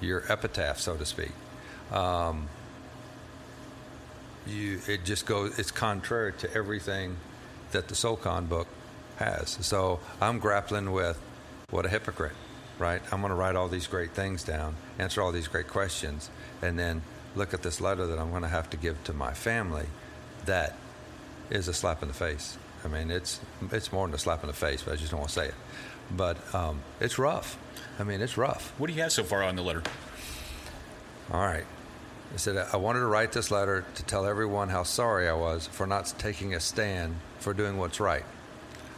your 0.00 0.24
epitaph, 0.28 0.80
so 0.80 0.96
to 0.96 1.06
speak. 1.06 1.32
Um, 1.92 2.48
you 4.46 4.80
it 4.86 5.04
just 5.04 5.26
goes. 5.26 5.58
It's 5.58 5.70
contrary 5.70 6.32
to 6.38 6.54
everything 6.54 7.16
that 7.72 7.88
the 7.88 7.94
SoulCon 7.94 8.48
book 8.48 8.66
has. 9.16 9.58
So 9.60 10.00
I'm 10.20 10.38
grappling 10.38 10.92
with 10.92 11.20
what 11.70 11.86
a 11.86 11.88
hypocrite 11.88 12.32
right? 12.80 13.02
I'm 13.12 13.20
going 13.20 13.30
to 13.30 13.36
write 13.36 13.54
all 13.54 13.68
these 13.68 13.86
great 13.86 14.12
things 14.12 14.42
down, 14.42 14.74
answer 14.98 15.22
all 15.22 15.30
these 15.30 15.46
great 15.46 15.68
questions, 15.68 16.30
and 16.62 16.78
then 16.78 17.02
look 17.36 17.54
at 17.54 17.62
this 17.62 17.80
letter 17.80 18.06
that 18.06 18.18
I'm 18.18 18.30
going 18.30 18.42
to 18.42 18.48
have 18.48 18.70
to 18.70 18.76
give 18.76 19.02
to 19.04 19.12
my 19.12 19.32
family. 19.34 19.86
That 20.46 20.74
is 21.50 21.68
a 21.68 21.74
slap 21.74 22.02
in 22.02 22.08
the 22.08 22.14
face. 22.14 22.56
I 22.84 22.88
mean, 22.88 23.10
it's 23.10 23.38
it's 23.70 23.92
more 23.92 24.06
than 24.06 24.14
a 24.14 24.18
slap 24.18 24.42
in 24.42 24.46
the 24.46 24.54
face, 24.54 24.82
but 24.82 24.94
I 24.94 24.96
just 24.96 25.10
don't 25.10 25.20
want 25.20 25.28
to 25.30 25.38
say 25.38 25.46
it. 25.48 25.54
But 26.10 26.54
um, 26.54 26.80
it's 26.98 27.18
rough. 27.18 27.58
I 27.98 28.04
mean, 28.04 28.22
it's 28.22 28.38
rough. 28.38 28.72
What 28.78 28.86
do 28.86 28.94
you 28.94 29.02
have 29.02 29.12
so 29.12 29.22
far 29.22 29.42
on 29.42 29.54
the 29.54 29.62
letter? 29.62 29.82
All 31.30 31.46
right. 31.46 31.66
I 32.32 32.36
said, 32.36 32.68
I 32.72 32.76
wanted 32.76 33.00
to 33.00 33.06
write 33.06 33.32
this 33.32 33.50
letter 33.50 33.84
to 33.94 34.02
tell 34.04 34.24
everyone 34.24 34.68
how 34.68 34.84
sorry 34.84 35.28
I 35.28 35.32
was 35.32 35.66
for 35.66 35.86
not 35.86 36.12
taking 36.18 36.54
a 36.54 36.60
stand 36.60 37.16
for 37.40 37.52
doing 37.52 37.76
what's 37.76 38.00
right. 38.00 38.24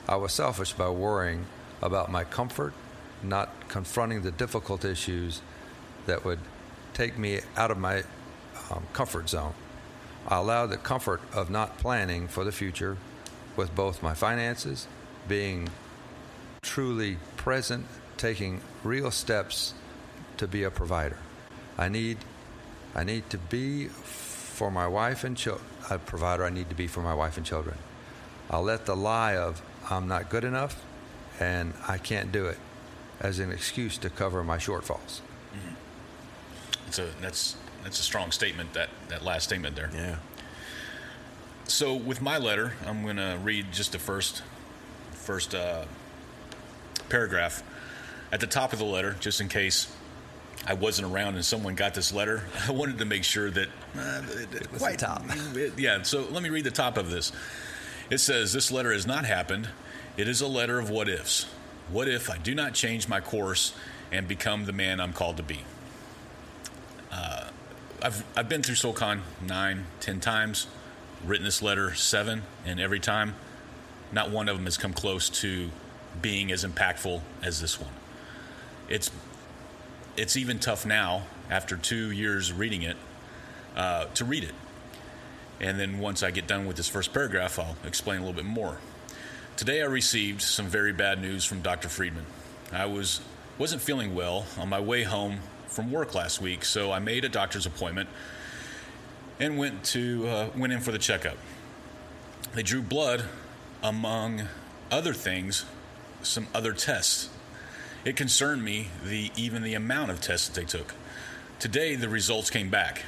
I 0.09 0.17
was 0.17 0.33
selfish 0.33 0.73
by 0.73 0.91
worrying 0.91 1.47
about 1.81 2.11
my 2.11 2.25
comfort 2.25 2.75
not 3.23 3.69
confronting 3.69 4.23
the 4.23 4.31
difficult 4.31 4.85
issues 4.85 5.41
that 6.07 6.25
would 6.25 6.39
take 6.95 7.17
me 7.17 7.41
out 7.57 7.71
of 7.71 7.79
my 7.79 8.03
um, 8.71 8.85
comfort 8.93 9.29
zone. 9.29 9.55
I 10.29 10.37
allowed 10.37 10.67
the 10.67 10.77
comfort 10.77 11.21
of 11.33 11.51
not 11.51 11.79
planning 11.79 12.29
for 12.29 12.45
the 12.45 12.53
future 12.53 12.97
with 13.57 13.75
both 13.75 14.03
my 14.03 14.15
finances, 14.15 14.87
being 15.29 15.69
truly 16.63 17.19
present, 17.37 17.87
taking 18.17 18.61
real 18.85 19.11
steps 19.11 19.75
to 20.37 20.47
be 20.47 20.63
a 20.63 20.71
provider. 20.71 21.17
I 21.77 21.89
need, 21.89 22.19
I 22.95 23.05
need 23.05 23.29
to 23.31 23.39
be 23.39 23.87
for 23.87 24.71
my 24.71 24.87
wife 24.87 25.25
and 25.25 25.37
children, 25.37 25.67
a 25.91 25.99
provider 25.99 26.45
I 26.45 26.51
need 26.51 26.69
to 26.69 26.75
be 26.75 26.87
for 26.87 27.01
my 27.01 27.15
wife 27.15 27.37
and 27.37 27.47
children. 27.47 27.77
I'll 28.51 28.63
let 28.63 28.87
the 28.87 28.97
lie 28.97 29.37
of 29.37 29.63
I'm 29.91 30.09
not 30.09 30.29
good 30.29 30.45
enough 30.45 30.85
and 31.41 31.73
I 31.89 31.99
can't 31.99 32.31
do 32.31 32.47
it 32.47 32.59
as 33.21 33.39
an 33.39 33.51
excuse 33.51 33.99
to 33.99 34.11
cover 34.11 34.45
my 34.45 34.59
shortfalls. 34.59 35.21
Mm-hmm. 35.55 35.75
It's 36.89 36.99
a 36.99 37.09
that's 37.21 37.57
that's 37.83 37.99
a 37.99 38.03
strong 38.03 38.31
statement. 38.31 38.75
That 38.75 38.91
that 39.09 39.25
last 39.25 39.45
statement 39.45 39.77
there. 39.77 39.91
Yeah. 39.95 40.17
So 41.65 41.95
with 41.95 42.21
my 42.21 42.39
letter, 42.39 42.75
I'm 42.87 43.03
going 43.03 43.17
to 43.17 43.39
read 43.43 43.73
just 43.73 43.93
the 43.93 43.99
first 43.99 44.43
first 45.13 45.55
uh, 45.55 45.85
paragraph 47.09 47.63
at 48.31 48.41
the 48.41 48.47
top 48.47 48.73
of 48.73 48.79
the 48.79 48.85
letter, 48.85 49.17
just 49.21 49.41
in 49.41 49.49
case 49.49 49.95
I 50.67 50.75
wasn't 50.75 51.13
around 51.13 51.35
and 51.35 51.45
someone 51.45 51.75
got 51.75 51.95
this 51.95 52.13
letter. 52.13 52.45
I 52.69 52.73
wanted 52.73 52.99
to 52.99 53.05
make 53.05 53.25
sure 53.25 53.51
that 53.51 53.69
uh, 53.97 54.23
it, 54.31 54.55
it 54.55 54.73
quite 54.73 54.99
top. 54.99 55.25
It, 55.55 55.73
yeah. 55.79 56.03
So 56.03 56.27
let 56.31 56.43
me 56.43 56.51
read 56.51 56.65
the 56.65 56.71
top 56.71 56.97
of 56.97 57.11
this. 57.11 57.33
It 58.11 58.19
says, 58.19 58.53
"This 58.53 58.71
letter 58.71 58.93
has 58.93 59.07
not 59.07 59.25
happened. 59.25 59.69
It 60.17 60.29
is 60.29 60.41
a 60.41 60.47
letter 60.49 60.79
of 60.79 60.91
what 60.91 61.09
ifs." 61.09 61.47
What 61.91 62.09
if 62.09 62.31
I 62.31 62.39
do 62.39 62.55
not 62.55 62.73
change 62.75 63.09
my 63.09 63.21
course 63.21 63.75
and 64.11 64.27
become 64.27 64.65
the 64.65 64.73
man 64.73 65.01
I'm 65.01 65.13
called 65.13 65.37
to 65.39 65.43
be? 65.43 65.61
Uh, 67.11 67.49
I've, 68.03 68.25
I've 68.37 68.49
been 68.49 68.63
through 68.63 68.77
SoulCon 68.77 69.21
nine, 69.47 69.85
ten 70.01 70.19
times, 70.19 70.69
written 71.25 71.45
this 71.45 71.61
letter 71.61 71.95
seven, 71.95 72.43
and 72.65 72.81
every 72.81 73.01
time, 73.01 73.35
not 74.11 74.31
one 74.31 74.49
of 74.49 74.57
them 74.57 74.65
has 74.65 74.79
come 74.79 74.95
close 74.95 75.29
to 75.41 75.71
being 76.21 76.51
as 76.51 76.65
impactful 76.65 77.21
as 77.43 77.61
this 77.61 77.81
one. 77.81 77.93
It's 78.89 79.11
it's 80.17 80.37
even 80.37 80.59
tough 80.59 80.85
now 80.85 81.23
after 81.51 81.77
two 81.77 82.11
years 82.11 82.53
reading 82.53 82.83
it 82.83 82.97
uh, 83.77 84.07
to 84.15 84.25
read 84.25 84.45
it. 84.45 84.55
And 85.61 85.79
then 85.79 85.99
once 85.99 86.23
I 86.23 86.31
get 86.31 86.47
done 86.47 86.67
with 86.67 86.77
this 86.77 86.89
first 86.89 87.13
paragraph, 87.13 87.59
I'll 87.59 87.77
explain 87.87 88.19
a 88.19 88.21
little 88.21 88.35
bit 88.35 88.45
more. 88.45 88.79
Today 89.57 89.83
I 89.83 89.87
received 89.87 90.43
some 90.43 90.67
very 90.67 90.93
bad 90.93 91.21
news 91.21 91.45
from 91.45 91.61
Dr. 91.61 91.89
Friedman. 91.89 92.27
I 92.73 92.87
was 92.87 93.21
wasn't 93.59 93.83
feeling 93.83 94.15
well 94.15 94.47
on 94.59 94.69
my 94.69 94.81
way 94.81 95.03
home 95.03 95.41
from 95.69 95.93
work 95.93 96.15
last 96.15 96.41
week, 96.41 96.65
so 96.65 96.91
I 96.91 96.99
made 96.99 97.25
a 97.25 97.29
doctor's 97.29 97.67
appointment 97.67 98.09
and 99.39 99.59
went 99.59 99.85
to 99.85 100.27
uh, 100.27 100.49
went 100.57 100.73
in 100.73 100.81
for 100.81 100.91
the 100.91 100.99
checkup. 100.99 101.37
They 102.55 102.63
drew 102.63 102.83
blood, 102.83 103.25
among 103.83 104.43
other 104.91 105.15
things, 105.15 105.65
some 106.23 106.47
other 106.55 106.73
tests. 106.73 107.29
It 108.05 108.17
concerned 108.17 108.65
me 108.65 108.89
the 109.05 109.31
even 109.37 109.63
the 109.63 109.75
amount 109.75 110.11
of 110.11 110.21
tests 110.21 110.49
that 110.49 110.61
they 110.61 110.67
took. 110.67 110.95
Today 111.61 111.95
the 111.95 112.09
results 112.09 112.51
came 112.51 112.69
back. 112.69 113.05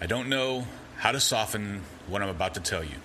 I 0.00 0.06
don't 0.06 0.30
know 0.30 0.66
how 0.96 1.12
to 1.12 1.20
soften 1.20 1.82
what 2.06 2.22
I'm 2.22 2.30
about 2.30 2.54
to 2.54 2.60
tell 2.60 2.82
you. 2.82 2.96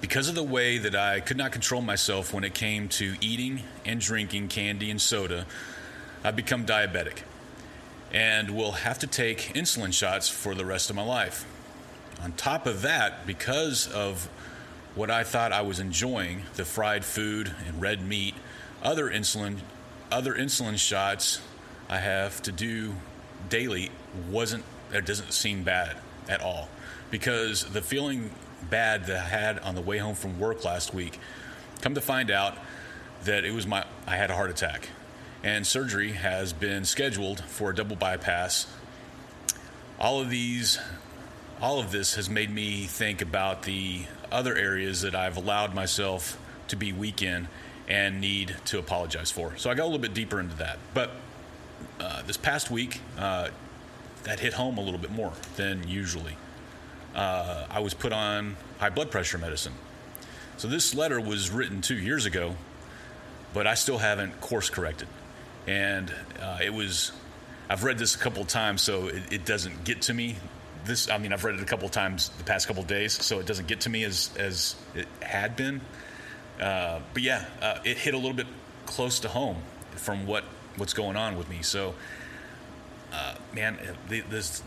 Because 0.00 0.30
of 0.30 0.34
the 0.34 0.42
way 0.42 0.78
that 0.78 0.94
I 0.94 1.20
could 1.20 1.36
not 1.36 1.52
control 1.52 1.82
myself 1.82 2.32
when 2.32 2.44
it 2.44 2.54
came 2.54 2.88
to 2.90 3.16
eating 3.20 3.62
and 3.84 4.00
drinking 4.00 4.48
candy 4.48 4.90
and 4.90 5.00
soda, 5.00 5.44
I've 6.24 6.36
become 6.36 6.64
diabetic 6.64 7.18
and 8.10 8.50
will 8.50 8.72
have 8.72 8.98
to 9.00 9.06
take 9.06 9.52
insulin 9.54 9.92
shots 9.92 10.28
for 10.30 10.54
the 10.54 10.64
rest 10.64 10.88
of 10.88 10.96
my 10.96 11.04
life. 11.04 11.44
On 12.22 12.32
top 12.32 12.66
of 12.66 12.80
that, 12.82 13.26
because 13.26 13.86
of 13.92 14.30
what 14.94 15.10
I 15.10 15.24
thought 15.24 15.52
I 15.52 15.60
was 15.60 15.78
enjoying, 15.78 16.42
the 16.54 16.64
fried 16.64 17.04
food 17.04 17.52
and 17.66 17.82
red 17.82 18.00
meat, 18.00 18.34
other 18.82 19.08
insulin 19.08 19.58
other 20.10 20.34
insulin 20.34 20.78
shots 20.78 21.40
I 21.88 21.98
have 21.98 22.40
to 22.42 22.52
do 22.52 22.94
daily 23.48 23.90
wasn't 24.30 24.64
it 24.92 25.04
doesn't 25.04 25.32
seem 25.32 25.62
bad 25.62 25.96
at 26.28 26.40
all 26.40 26.68
because 27.10 27.64
the 27.64 27.82
feeling 27.82 28.30
bad 28.70 29.06
that 29.06 29.16
I 29.16 29.28
had 29.28 29.58
on 29.60 29.74
the 29.74 29.80
way 29.80 29.98
home 29.98 30.14
from 30.14 30.38
work 30.38 30.64
last 30.64 30.94
week. 30.94 31.18
Come 31.80 31.94
to 31.94 32.00
find 32.00 32.30
out 32.30 32.56
that 33.24 33.44
it 33.44 33.52
was 33.52 33.66
my 33.66 33.84
I 34.06 34.16
had 34.16 34.30
a 34.30 34.34
heart 34.34 34.50
attack, 34.50 34.88
and 35.42 35.66
surgery 35.66 36.12
has 36.12 36.52
been 36.52 36.84
scheduled 36.84 37.44
for 37.44 37.70
a 37.70 37.74
double 37.74 37.96
bypass. 37.96 38.66
All 39.98 40.20
of 40.20 40.30
these, 40.30 40.78
all 41.60 41.80
of 41.80 41.90
this 41.90 42.14
has 42.14 42.28
made 42.28 42.50
me 42.50 42.84
think 42.84 43.22
about 43.22 43.62
the 43.62 44.02
other 44.30 44.54
areas 44.54 45.02
that 45.02 45.14
I've 45.14 45.36
allowed 45.36 45.74
myself 45.74 46.38
to 46.68 46.76
be 46.76 46.92
weak 46.92 47.22
in 47.22 47.48
and 47.88 48.20
need 48.20 48.56
to 48.66 48.78
apologize 48.78 49.30
for. 49.30 49.56
So 49.56 49.70
I 49.70 49.74
got 49.74 49.84
a 49.84 49.86
little 49.86 49.98
bit 49.98 50.14
deeper 50.14 50.40
into 50.40 50.56
that. 50.56 50.78
But 50.94 51.10
uh, 52.00 52.22
this 52.22 52.36
past 52.36 52.70
week, 52.70 53.00
uh, 53.18 53.48
that 54.24 54.40
hit 54.40 54.54
home 54.54 54.76
a 54.78 54.80
little 54.80 54.98
bit 54.98 55.12
more 55.12 55.32
than 55.56 55.86
usually. 55.86 56.36
Uh, 57.14 57.66
I 57.70 57.80
was 57.80 57.94
put 57.94 58.12
on 58.12 58.56
high 58.78 58.90
blood 58.90 59.10
pressure 59.10 59.38
medicine. 59.38 59.72
So 60.56 60.68
this 60.68 60.94
letter 60.94 61.20
was 61.20 61.50
written 61.50 61.80
two 61.80 61.96
years 61.96 62.26
ago, 62.26 62.56
but 63.54 63.66
I 63.66 63.74
still 63.74 63.98
haven't 63.98 64.40
course 64.40 64.68
corrected. 64.68 65.08
And 65.66 66.12
uh, 66.40 66.58
it 66.62 66.72
was, 66.72 67.12
I've 67.68 67.84
read 67.84 67.98
this 67.98 68.14
a 68.14 68.18
couple 68.18 68.42
of 68.42 68.48
times, 68.48 68.82
so 68.82 69.08
it, 69.08 69.32
it, 69.32 69.44
doesn't 69.44 69.84
get 69.84 70.02
to 70.02 70.14
me. 70.14 70.36
This, 70.84 71.08
I 71.08 71.18
mean, 71.18 71.32
I've 71.32 71.44
read 71.44 71.56
it 71.56 71.62
a 71.62 71.64
couple 71.64 71.86
of 71.86 71.92
times 71.92 72.28
the 72.38 72.44
past 72.44 72.66
couple 72.66 72.82
of 72.82 72.88
days, 72.88 73.12
so 73.12 73.38
it 73.38 73.46
doesn't 73.46 73.66
get 73.66 73.80
to 73.82 73.90
me 73.90 74.04
as 74.04 74.30
as 74.38 74.76
it 74.94 75.08
had 75.20 75.56
been. 75.56 75.80
Uh, 76.60 77.00
but 77.12 77.22
yeah, 77.22 77.44
uh, 77.60 77.78
it 77.84 77.96
hit 77.98 78.14
a 78.14 78.16
little 78.16 78.32
bit 78.32 78.46
close 78.86 79.20
to 79.20 79.28
home 79.28 79.56
from 79.92 80.26
what 80.26 80.44
what's 80.76 80.94
going 80.94 81.16
on 81.16 81.36
with 81.36 81.48
me. 81.48 81.62
So, 81.62 81.94
uh, 83.12 83.34
man, 83.54 83.78
this 84.08 84.62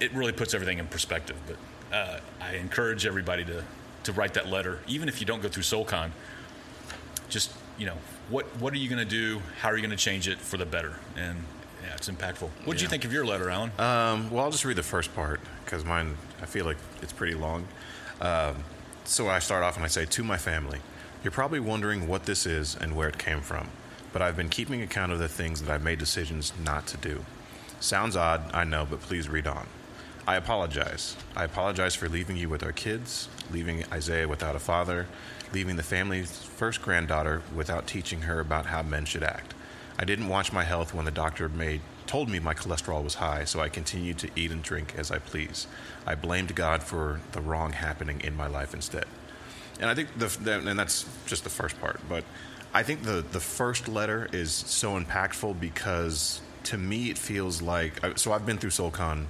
it 0.00 0.12
really 0.12 0.32
puts 0.32 0.54
everything 0.54 0.78
in 0.78 0.86
perspective. 0.86 1.36
But 1.46 1.96
uh, 1.96 2.20
I 2.40 2.54
encourage 2.56 3.06
everybody 3.06 3.44
to 3.44 3.64
to 4.04 4.12
write 4.12 4.34
that 4.34 4.48
letter, 4.48 4.80
even 4.86 5.08
if 5.08 5.20
you 5.20 5.26
don't 5.26 5.42
go 5.42 5.48
through 5.48 5.62
SoulCon. 5.62 6.10
Just 7.28 7.52
you 7.78 7.86
know, 7.86 7.96
what 8.28 8.46
what 8.58 8.72
are 8.72 8.78
you 8.78 8.88
going 8.88 8.98
to 8.98 9.10
do? 9.10 9.40
How 9.60 9.68
are 9.68 9.76
you 9.76 9.82
going 9.82 9.96
to 9.96 10.02
change 10.02 10.28
it 10.28 10.38
for 10.38 10.56
the 10.56 10.66
better? 10.66 10.96
And 11.16 11.44
yeah, 11.82 11.94
it's 11.94 12.08
impactful. 12.08 12.48
What 12.64 12.74
did 12.74 12.80
yeah. 12.80 12.82
you 12.82 12.88
think 12.88 13.04
of 13.04 13.12
your 13.12 13.24
letter, 13.24 13.50
Alan? 13.50 13.70
Um, 13.78 14.30
well, 14.30 14.44
I'll 14.44 14.50
just 14.50 14.64
read 14.64 14.76
the 14.76 14.82
first 14.82 15.14
part 15.14 15.40
because 15.64 15.84
mine 15.84 16.16
I 16.40 16.46
feel 16.46 16.64
like 16.64 16.78
it's 17.00 17.12
pretty 17.12 17.34
long. 17.34 17.66
Um, 18.20 18.56
so 19.04 19.28
I 19.28 19.40
start 19.40 19.64
off 19.64 19.76
and 19.76 19.84
I 19.84 19.88
say 19.88 20.04
to 20.04 20.24
my 20.24 20.36
family. 20.36 20.80
You're 21.22 21.30
probably 21.30 21.60
wondering 21.60 22.08
what 22.08 22.24
this 22.24 22.46
is 22.46 22.74
and 22.74 22.96
where 22.96 23.08
it 23.08 23.16
came 23.16 23.42
from, 23.42 23.68
but 24.12 24.20
I've 24.20 24.36
been 24.36 24.48
keeping 24.48 24.82
account 24.82 25.12
of 25.12 25.20
the 25.20 25.28
things 25.28 25.62
that 25.62 25.72
I've 25.72 25.84
made 25.84 26.00
decisions 26.00 26.52
not 26.64 26.88
to 26.88 26.96
do. 26.96 27.24
Sounds 27.78 28.16
odd, 28.16 28.50
I 28.52 28.64
know, 28.64 28.84
but 28.90 29.02
please 29.02 29.28
read 29.28 29.46
on. 29.46 29.68
I 30.26 30.34
apologize. 30.34 31.16
I 31.36 31.44
apologize 31.44 31.94
for 31.94 32.08
leaving 32.08 32.36
you 32.36 32.48
with 32.48 32.64
our 32.64 32.72
kids, 32.72 33.28
leaving 33.52 33.84
Isaiah 33.92 34.26
without 34.26 34.56
a 34.56 34.60
father, 34.60 35.06
leaving 35.52 35.76
the 35.76 35.84
family's 35.84 36.42
first 36.42 36.82
granddaughter 36.82 37.42
without 37.54 37.86
teaching 37.86 38.22
her 38.22 38.40
about 38.40 38.66
how 38.66 38.82
men 38.82 39.04
should 39.04 39.22
act. 39.22 39.54
I 40.00 40.04
didn't 40.04 40.28
watch 40.28 40.52
my 40.52 40.64
health 40.64 40.92
when 40.92 41.04
the 41.04 41.12
doctor 41.12 41.48
made 41.48 41.82
told 42.06 42.28
me 42.28 42.40
my 42.40 42.52
cholesterol 42.52 43.04
was 43.04 43.14
high, 43.14 43.44
so 43.44 43.60
I 43.60 43.68
continued 43.68 44.18
to 44.18 44.30
eat 44.34 44.50
and 44.50 44.62
drink 44.62 44.94
as 44.98 45.12
I 45.12 45.18
please. 45.18 45.68
I 46.04 46.16
blamed 46.16 46.54
God 46.56 46.82
for 46.82 47.20
the 47.30 47.40
wrong 47.40 47.72
happening 47.72 48.20
in 48.22 48.36
my 48.36 48.48
life 48.48 48.74
instead. 48.74 49.06
And 49.80 49.90
I 49.90 49.94
think 49.94 50.16
the, 50.18 50.26
the 50.26 50.68
and 50.68 50.78
that's 50.78 51.06
just 51.26 51.44
the 51.44 51.50
first 51.50 51.80
part, 51.80 52.00
but 52.08 52.24
I 52.74 52.82
think 52.82 53.02
the 53.02 53.24
the 53.32 53.40
first 53.40 53.88
letter 53.88 54.28
is 54.32 54.52
so 54.52 54.98
impactful 54.98 55.60
because 55.60 56.40
to 56.64 56.78
me 56.78 57.10
it 57.10 57.18
feels 57.18 57.60
like 57.60 58.00
so 58.16 58.32
I've 58.32 58.46
been 58.46 58.58
through 58.58 58.70
SoulCon 58.70 59.26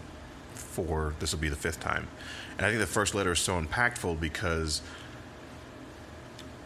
for 0.55 1.14
this 1.18 1.33
will 1.33 1.40
be 1.40 1.48
the 1.48 1.57
fifth 1.57 1.81
time, 1.81 2.09
and 2.57 2.66
I 2.66 2.70
think 2.70 2.81
the 2.81 2.87
first 2.87 3.14
letter 3.14 3.33
is 3.33 3.38
so 3.38 3.61
impactful 3.61 4.20
because 4.20 4.83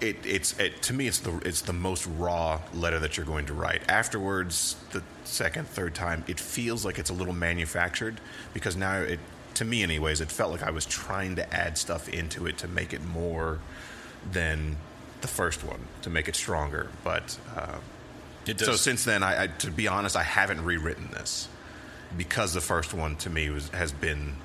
it, 0.00 0.16
it's 0.24 0.58
it, 0.58 0.82
to 0.82 0.92
me 0.92 1.06
it's 1.06 1.20
the 1.20 1.38
it's 1.38 1.62
the 1.62 1.72
most 1.72 2.06
raw 2.18 2.60
letter 2.74 2.98
that 2.98 3.16
you're 3.16 3.26
going 3.26 3.46
to 3.46 3.54
write. 3.54 3.82
Afterwards, 3.88 4.76
the 4.92 5.02
second, 5.24 5.66
third 5.68 5.94
time, 5.94 6.24
it 6.26 6.38
feels 6.38 6.84
like 6.84 6.98
it's 6.98 7.10
a 7.10 7.14
little 7.14 7.32
manufactured 7.32 8.20
because 8.52 8.76
now 8.76 8.98
it 8.98 9.20
to 9.56 9.64
me 9.64 9.82
anyways, 9.82 10.20
it 10.20 10.30
felt 10.30 10.52
like 10.52 10.62
I 10.62 10.70
was 10.70 10.86
trying 10.86 11.36
to 11.36 11.54
add 11.54 11.78
stuff 11.78 12.08
into 12.08 12.46
it 12.46 12.58
to 12.58 12.68
make 12.68 12.92
it 12.92 13.02
more 13.04 13.58
than 14.30 14.76
the 15.22 15.28
first 15.28 15.64
one 15.64 15.80
to 16.02 16.10
make 16.10 16.28
it 16.28 16.36
stronger. 16.36 16.90
But 17.02 17.38
uh, 17.56 17.78
it 18.46 18.60
so 18.60 18.74
since 18.74 19.04
then, 19.04 19.22
I, 19.22 19.44
I, 19.44 19.46
to 19.46 19.70
be 19.70 19.88
honest, 19.88 20.14
I 20.14 20.22
haven't 20.22 20.64
rewritten 20.64 21.08
this 21.12 21.48
because 22.16 22.52
the 22.52 22.60
first 22.60 22.94
one 22.94 23.16
to 23.16 23.30
me 23.30 23.50
was 23.50 23.68
has 23.70 23.92
been 23.92 24.36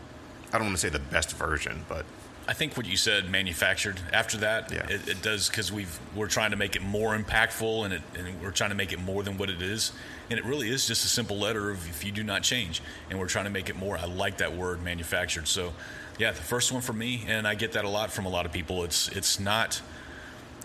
I 0.54 0.58
don't 0.58 0.68
want 0.68 0.78
to 0.78 0.82
say 0.82 0.90
the 0.90 1.00
best 1.00 1.34
version, 1.34 1.86
but 1.88 2.06
I 2.48 2.54
think 2.54 2.76
what 2.76 2.86
you 2.86 2.98
said 2.98 3.30
manufactured 3.30 4.00
after 4.12 4.38
that 4.38 4.72
yeah. 4.72 4.88
it, 4.90 5.08
it 5.08 5.22
does 5.22 5.48
because 5.48 5.72
we've 5.72 6.00
we're 6.16 6.28
trying 6.28 6.52
to 6.52 6.58
make 6.58 6.76
it 6.76 6.82
more 6.82 7.18
impactful 7.18 7.86
and, 7.86 7.94
it, 7.94 8.02
and 8.18 8.42
we're 8.42 8.52
trying 8.52 8.72
to 8.72 8.76
make 8.76 8.92
it 8.92 9.00
more 9.00 9.24
than 9.24 9.38
what 9.38 9.50
it 9.50 9.62
is. 9.62 9.92
And 10.30 10.40
it 10.40 10.46
really 10.46 10.70
is 10.70 10.88
just 10.88 11.06
a 11.06 11.08
simple 11.08 11.38
letter 11.38 11.70
of 11.70 11.88
if 11.88 12.04
you 12.04 12.12
do 12.12 12.24
not 12.24 12.44
change 12.44 12.82
and 13.10 13.20
we're 13.20 13.28
trying 13.28 13.46
to 13.46 13.52
make 13.52 13.70
it 13.70 13.76
more. 13.76 13.98
I 13.98 14.06
like 14.06 14.38
that 14.38 14.56
word 14.56 14.82
manufactured. 14.82 15.48
So 15.48 15.74
yeah 16.18 16.32
the 16.32 16.42
first 16.42 16.72
one 16.72 16.82
for 16.82 16.94
me 16.94 17.24
and 17.28 17.48
I 17.48 17.56
get 17.56 17.74
that 17.74 17.86
a 17.86 17.90
lot 17.90 18.12
from 18.12 18.26
a 18.26 18.30
lot 18.30 18.46
of 18.46 18.52
people 18.52 18.84
it's 18.84 19.08
it's 19.10 19.40
not 19.40 19.82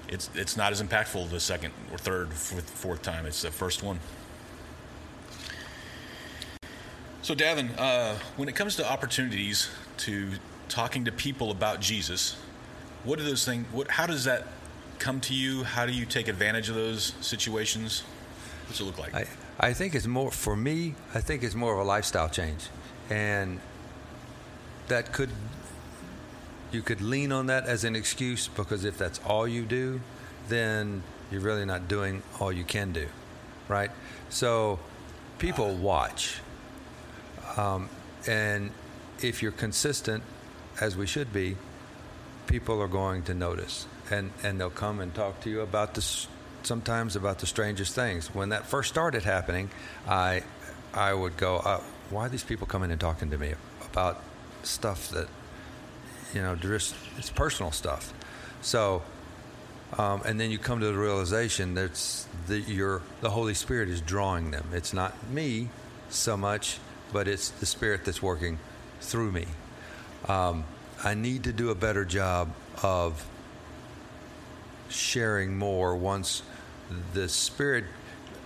it's 0.09 0.31
it's 0.35 0.57
not 0.57 0.73
as 0.73 0.83
impactful 0.83 1.31
the 1.31 1.41
second 1.41 1.73
or 1.91 1.99
third 1.99 2.33
fourth, 2.33 2.69
fourth 2.71 3.03
time. 3.03 3.27
It's 3.27 3.43
the 3.43 3.51
first 3.51 3.83
one. 3.83 3.99
So 7.23 7.35
Davin 7.35 7.71
uh, 7.77 8.15
when 8.37 8.49
it 8.49 8.55
comes 8.55 8.77
to 8.77 8.91
opportunities 8.91 9.69
to 9.99 10.31
talking 10.69 11.05
to 11.05 11.13
people 11.13 11.51
about 11.51 11.81
Jesus, 11.81 12.37
what 13.05 13.21
are 13.21 13.25
those 13.25 13.45
things? 13.45 13.67
What, 13.73 13.89
how 13.89 14.07
does 14.07 14.25
that 14.25 14.47
come 14.99 15.21
to 15.21 15.35
you? 15.35 15.65
How 15.65 15.87
do 15.87 15.93
you 15.93 16.05
take 16.05 16.29
advantage 16.29 16.69
of 16.69 16.75
those 16.75 17.15
situations? 17.21 18.03
What's 18.67 18.81
it 18.81 18.85
look 18.85 18.99
like? 18.99 19.15
I, 19.15 19.27
I 19.61 19.73
think 19.73 19.95
it's 19.95 20.07
more 20.07 20.31
for 20.31 20.57
me. 20.57 20.95
I 21.15 21.21
think 21.21 21.43
it's 21.43 21.55
more 21.55 21.73
of 21.73 21.79
a 21.79 21.85
lifestyle 21.85 22.29
change, 22.29 22.69
and 23.09 23.61
that 24.89 25.13
could 25.13 25.31
you 26.73 26.83
could 26.83 27.01
lean 27.01 27.33
on 27.33 27.47
that 27.47 27.65
as 27.67 27.85
an 27.85 27.95
excuse 27.95 28.49
because 28.49 28.85
if 28.85 28.99
that's 28.99 29.21
all 29.25 29.47
you 29.47 29.65
do, 29.65 30.01
then 30.49 31.03
you're 31.31 31.41
really 31.41 31.65
not 31.65 31.89
doing 31.89 32.23
all 32.41 32.53
you 32.53 32.65
can 32.65 32.93
do, 32.93 33.07
right? 33.69 33.91
So 34.29 34.79
people 35.39 35.75
watch, 35.75 36.41
um, 37.57 37.89
and 38.27 38.71
if 39.23 39.43
you're 39.43 39.53
consistent 39.53 40.23
as 40.81 40.97
we 40.97 41.07
should 41.07 41.33
be, 41.33 41.57
people 42.47 42.81
are 42.81 42.89
going 42.89 43.23
to 43.25 43.35
notice, 43.35 43.87
and 44.11 44.31
and 44.43 44.61
they'll 44.61 44.71
come 44.71 45.01
and 45.01 45.15
talk 45.15 45.41
to 45.41 45.51
you 45.51 45.61
about 45.61 45.95
this. 45.95 46.29
Sometimes 46.63 47.15
about 47.15 47.39
the 47.39 47.47
strangest 47.47 47.95
things. 47.95 48.35
When 48.35 48.49
that 48.49 48.67
first 48.67 48.89
started 48.89 49.23
happening, 49.23 49.71
I 50.09 50.43
I 50.93 51.15
would 51.15 51.37
go, 51.37 51.57
uh, 51.59 51.81
why 52.11 52.27
are 52.27 52.29
these 52.29 52.43
people 52.43 52.67
coming 52.67 52.91
and 52.91 53.01
talking 53.01 53.31
to 53.31 53.39
me 53.39 53.55
about 53.93 54.21
stuff 54.65 55.11
that 55.11 55.29
you 56.35 56.43
know, 56.43 56.55
just 56.57 56.95
it's 57.17 57.31
personal 57.31 57.73
stuff. 57.73 58.13
So, 58.61 59.03
um, 59.97 60.23
and 60.25 60.39
then 60.41 60.51
you 60.51 60.59
come 60.59 60.81
to 60.81 60.87
the 60.87 60.99
realization 60.99 61.75
that 61.75 62.27
the, 62.47 62.61
your 62.61 63.03
the 63.21 63.31
Holy 63.31 63.55
Spirit 63.55 63.89
is 63.89 64.01
drawing 64.01 64.51
them. 64.51 64.69
It's 64.73 64.93
not 64.93 65.15
me 65.31 65.71
so 66.09 66.37
much, 66.37 66.79
but 67.13 67.29
it's 67.29 67.51
the 67.51 67.67
Spirit 67.67 68.05
that's 68.05 68.23
working 68.23 68.59
through 69.01 69.33
me. 69.33 69.47
Um, 70.29 70.65
I 71.05 71.15
need 71.15 71.45
to 71.45 71.53
do 71.53 71.71
a 71.71 71.75
better 71.75 72.05
job 72.05 72.51
of 72.83 73.25
sharing 74.89 75.57
more 75.57 75.97
once 75.97 76.43
the 77.13 77.29
Spirit. 77.29 77.85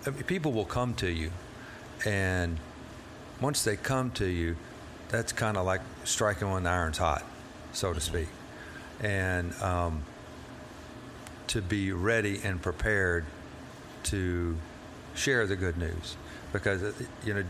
I 0.06 0.10
mean, 0.10 0.22
people 0.24 0.52
will 0.52 0.64
come 0.64 0.94
to 0.94 1.10
you, 1.10 1.30
and 2.04 2.58
once 3.40 3.64
they 3.64 3.76
come 3.76 4.10
to 4.12 4.26
you, 4.26 4.56
that's 5.08 5.32
kind 5.32 5.56
of 5.56 5.64
like 5.64 5.80
striking 6.04 6.50
when 6.50 6.64
the 6.64 6.70
iron's 6.70 6.98
hot, 6.98 7.24
so 7.72 7.92
to 7.92 8.00
speak. 8.00 8.28
And 9.00 9.54
um, 9.62 10.02
to 11.48 11.62
be 11.62 11.92
ready 11.92 12.40
and 12.44 12.60
prepared 12.60 13.24
to 14.04 14.56
share 15.14 15.46
the 15.46 15.56
good 15.56 15.76
news, 15.78 16.16
because 16.52 16.82
you 17.24 17.34
know 17.34 17.44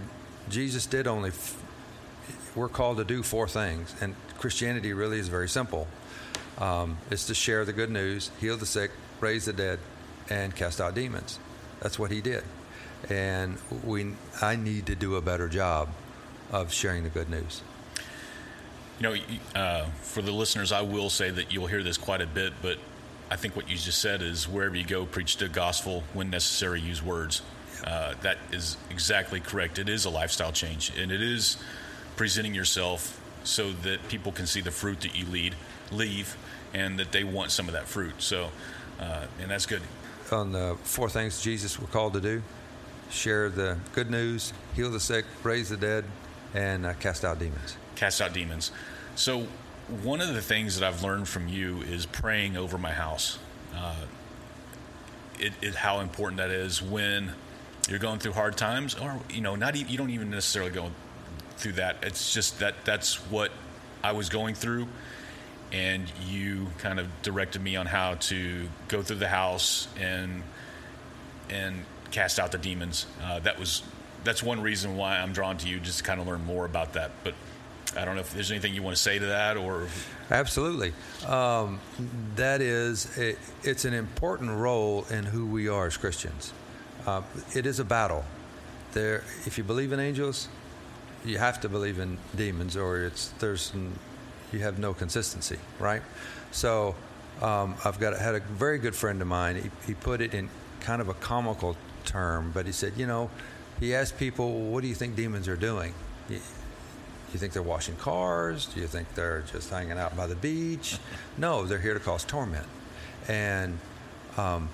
Jesus 0.48 0.86
did 0.86 1.06
only 1.06 1.30
we're 2.54 2.68
called 2.68 2.98
to 2.98 3.04
do 3.04 3.22
four 3.22 3.48
things, 3.48 3.94
and 4.00 4.14
Christianity 4.38 4.92
really 4.92 5.18
is 5.18 5.28
very 5.28 5.48
simple. 5.48 5.86
Um, 6.58 6.98
it's 7.10 7.26
to 7.26 7.34
share 7.34 7.64
the 7.64 7.72
good 7.72 7.90
news, 7.90 8.30
heal 8.40 8.56
the 8.56 8.66
sick, 8.66 8.90
raise 9.20 9.46
the 9.46 9.52
dead, 9.52 9.78
and 10.28 10.54
cast 10.54 10.80
out 10.80 10.94
demons. 10.94 11.38
That's 11.80 11.98
what 11.98 12.10
he 12.10 12.20
did, 12.20 12.44
and 13.08 13.58
we. 13.84 14.14
I 14.42 14.56
need 14.56 14.86
to 14.86 14.94
do 14.94 15.16
a 15.16 15.20
better 15.20 15.48
job 15.48 15.88
of 16.50 16.72
sharing 16.72 17.04
the 17.04 17.10
good 17.10 17.30
news. 17.30 17.62
You 18.98 19.08
know, 19.08 19.16
uh, 19.54 19.86
for 20.02 20.20
the 20.20 20.32
listeners, 20.32 20.72
I 20.72 20.82
will 20.82 21.08
say 21.08 21.30
that 21.30 21.52
you'll 21.52 21.68
hear 21.68 21.82
this 21.82 21.96
quite 21.96 22.20
a 22.20 22.26
bit, 22.26 22.52
but 22.60 22.76
I 23.30 23.36
think 23.36 23.56
what 23.56 23.70
you 23.70 23.76
just 23.76 24.00
said 24.02 24.20
is 24.20 24.46
wherever 24.46 24.76
you 24.76 24.84
go, 24.84 25.06
preach 25.06 25.38
the 25.38 25.48
gospel. 25.48 26.02
When 26.12 26.28
necessary, 26.28 26.80
use 26.80 27.02
words. 27.02 27.40
Uh, 27.82 28.14
that 28.20 28.36
is 28.52 28.76
exactly 28.90 29.40
correct. 29.40 29.78
It 29.78 29.88
is 29.88 30.04
a 30.04 30.10
lifestyle 30.10 30.52
change, 30.52 30.92
and 30.98 31.10
it 31.10 31.22
is 31.22 31.56
presenting 32.20 32.54
yourself 32.54 33.18
so 33.44 33.72
that 33.72 33.98
people 34.10 34.30
can 34.30 34.46
see 34.46 34.60
the 34.60 34.70
fruit 34.70 35.00
that 35.00 35.16
you 35.16 35.24
lead, 35.24 35.54
leave, 35.90 36.36
and 36.74 36.98
that 36.98 37.10
they 37.12 37.24
want 37.24 37.50
some 37.50 37.66
of 37.66 37.72
that 37.72 37.88
fruit. 37.88 38.12
So, 38.18 38.50
uh, 39.00 39.24
and 39.40 39.50
that's 39.50 39.64
good. 39.64 39.80
On 40.30 40.52
the 40.52 40.76
four 40.82 41.08
things 41.08 41.40
Jesus 41.40 41.80
were 41.80 41.86
called 41.86 42.12
to 42.12 42.20
do, 42.20 42.42
share 43.08 43.48
the 43.48 43.78
good 43.94 44.10
news, 44.10 44.52
heal 44.76 44.90
the 44.90 45.00
sick, 45.00 45.24
raise 45.42 45.70
the 45.70 45.78
dead, 45.78 46.04
and 46.52 46.84
uh, 46.84 46.92
cast 46.92 47.24
out 47.24 47.38
demons. 47.38 47.78
Cast 47.96 48.20
out 48.20 48.34
demons. 48.34 48.70
So, 49.14 49.46
one 50.02 50.20
of 50.20 50.34
the 50.34 50.42
things 50.42 50.78
that 50.78 50.86
I've 50.86 51.02
learned 51.02 51.26
from 51.26 51.48
you 51.48 51.80
is 51.80 52.04
praying 52.04 52.54
over 52.54 52.76
my 52.76 52.92
house. 52.92 53.38
Uh, 53.74 53.94
it, 55.38 55.54
it, 55.62 55.74
how 55.74 56.00
important 56.00 56.36
that 56.36 56.50
is 56.50 56.82
when 56.82 57.32
you're 57.88 57.98
going 57.98 58.18
through 58.18 58.32
hard 58.32 58.58
times, 58.58 58.94
or 58.94 59.20
you 59.30 59.40
know, 59.40 59.56
not 59.56 59.74
e- 59.74 59.86
you 59.88 59.96
don't 59.96 60.10
even 60.10 60.28
necessarily 60.28 60.70
go 60.70 60.90
through 61.60 61.72
that. 61.72 61.96
It's 62.02 62.32
just 62.34 62.58
that 62.58 62.74
that's 62.84 63.16
what 63.30 63.50
I 64.02 64.12
was 64.12 64.28
going 64.28 64.54
through, 64.54 64.88
and 65.72 66.10
you 66.26 66.68
kind 66.78 66.98
of 66.98 67.06
directed 67.22 67.62
me 67.62 67.76
on 67.76 67.86
how 67.86 68.14
to 68.14 68.68
go 68.88 69.02
through 69.02 69.18
the 69.18 69.28
house 69.28 69.88
and 69.98 70.42
and 71.48 71.84
cast 72.10 72.38
out 72.38 72.52
the 72.52 72.58
demons. 72.58 73.06
Uh, 73.22 73.38
that 73.40 73.58
was 73.58 73.82
that's 74.24 74.42
one 74.42 74.60
reason 74.60 74.96
why 74.96 75.18
I'm 75.18 75.32
drawn 75.32 75.56
to 75.58 75.68
you, 75.68 75.80
just 75.80 75.98
to 75.98 76.04
kind 76.04 76.20
of 76.20 76.26
learn 76.26 76.44
more 76.44 76.64
about 76.64 76.94
that. 76.94 77.10
But 77.24 77.34
I 77.96 78.04
don't 78.04 78.14
know 78.14 78.20
if 78.20 78.32
there's 78.34 78.50
anything 78.50 78.74
you 78.74 78.82
want 78.82 78.96
to 78.96 79.02
say 79.02 79.18
to 79.18 79.26
that, 79.26 79.56
or 79.56 79.88
absolutely. 80.30 80.92
Um, 81.26 81.80
that 82.36 82.60
is, 82.60 83.18
a, 83.18 83.36
it's 83.62 83.84
an 83.84 83.94
important 83.94 84.50
role 84.50 85.04
in 85.10 85.24
who 85.24 85.46
we 85.46 85.68
are 85.68 85.86
as 85.86 85.96
Christians. 85.96 86.52
Uh, 87.06 87.22
it 87.54 87.66
is 87.66 87.80
a 87.80 87.84
battle. 87.84 88.24
There, 88.92 89.24
if 89.46 89.56
you 89.58 89.64
believe 89.64 89.92
in 89.92 90.00
angels, 90.00 90.48
you 91.24 91.38
have 91.38 91.60
to 91.60 91.68
believe 91.68 91.98
in 91.98 92.18
demons, 92.36 92.76
or 92.76 93.04
it's 93.04 93.28
there's 93.38 93.72
you 94.52 94.60
have 94.60 94.78
no 94.78 94.94
consistency, 94.94 95.58
right? 95.78 96.02
So, 96.50 96.94
um, 97.40 97.76
I've 97.84 98.00
got 98.00 98.18
had 98.18 98.34
a 98.34 98.40
very 98.40 98.78
good 98.78 98.94
friend 98.94 99.20
of 99.22 99.28
mine. 99.28 99.56
He, 99.56 99.70
he 99.86 99.94
put 99.94 100.20
it 100.20 100.34
in 100.34 100.48
kind 100.80 101.00
of 101.00 101.08
a 101.08 101.14
comical 101.14 101.76
term, 102.04 102.50
but 102.52 102.66
he 102.66 102.72
said, 102.72 102.94
you 102.96 103.06
know, 103.06 103.30
he 103.78 103.94
asked 103.94 104.18
people, 104.18 104.70
"What 104.70 104.82
do 104.82 104.88
you 104.88 104.94
think 104.94 105.16
demons 105.16 105.48
are 105.48 105.56
doing?" 105.56 105.94
Do 106.28 106.36
you 107.34 107.38
think 107.38 107.52
they're 107.52 107.62
washing 107.62 107.94
cars? 107.94 108.66
Do 108.66 108.80
you 108.80 108.88
think 108.88 109.14
they're 109.14 109.44
just 109.52 109.70
hanging 109.70 109.98
out 109.98 110.16
by 110.16 110.26
the 110.26 110.34
beach? 110.34 110.98
No, 111.38 111.64
they're 111.64 111.78
here 111.78 111.94
to 111.94 112.00
cause 112.00 112.24
torment. 112.24 112.66
And 113.26 113.78
um, 114.36 114.68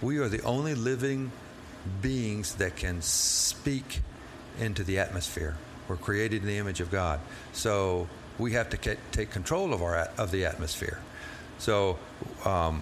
we 0.00 0.18
are 0.18 0.28
the 0.28 0.42
only 0.42 0.74
living 0.74 1.32
beings 2.00 2.56
that 2.56 2.76
can 2.76 3.02
speak 3.02 4.02
into 4.60 4.84
the 4.84 4.98
atmosphere. 4.98 5.56
We're 5.88 5.96
created 5.96 6.42
in 6.42 6.48
the 6.48 6.58
image 6.58 6.80
of 6.80 6.90
God. 6.90 7.20
So 7.52 8.08
we 8.38 8.52
have 8.52 8.70
to 8.70 8.96
take 9.12 9.30
control 9.30 9.74
of, 9.74 9.82
our, 9.82 10.08
of 10.18 10.30
the 10.30 10.44
atmosphere. 10.46 10.98
So 11.58 11.98
um, 12.44 12.80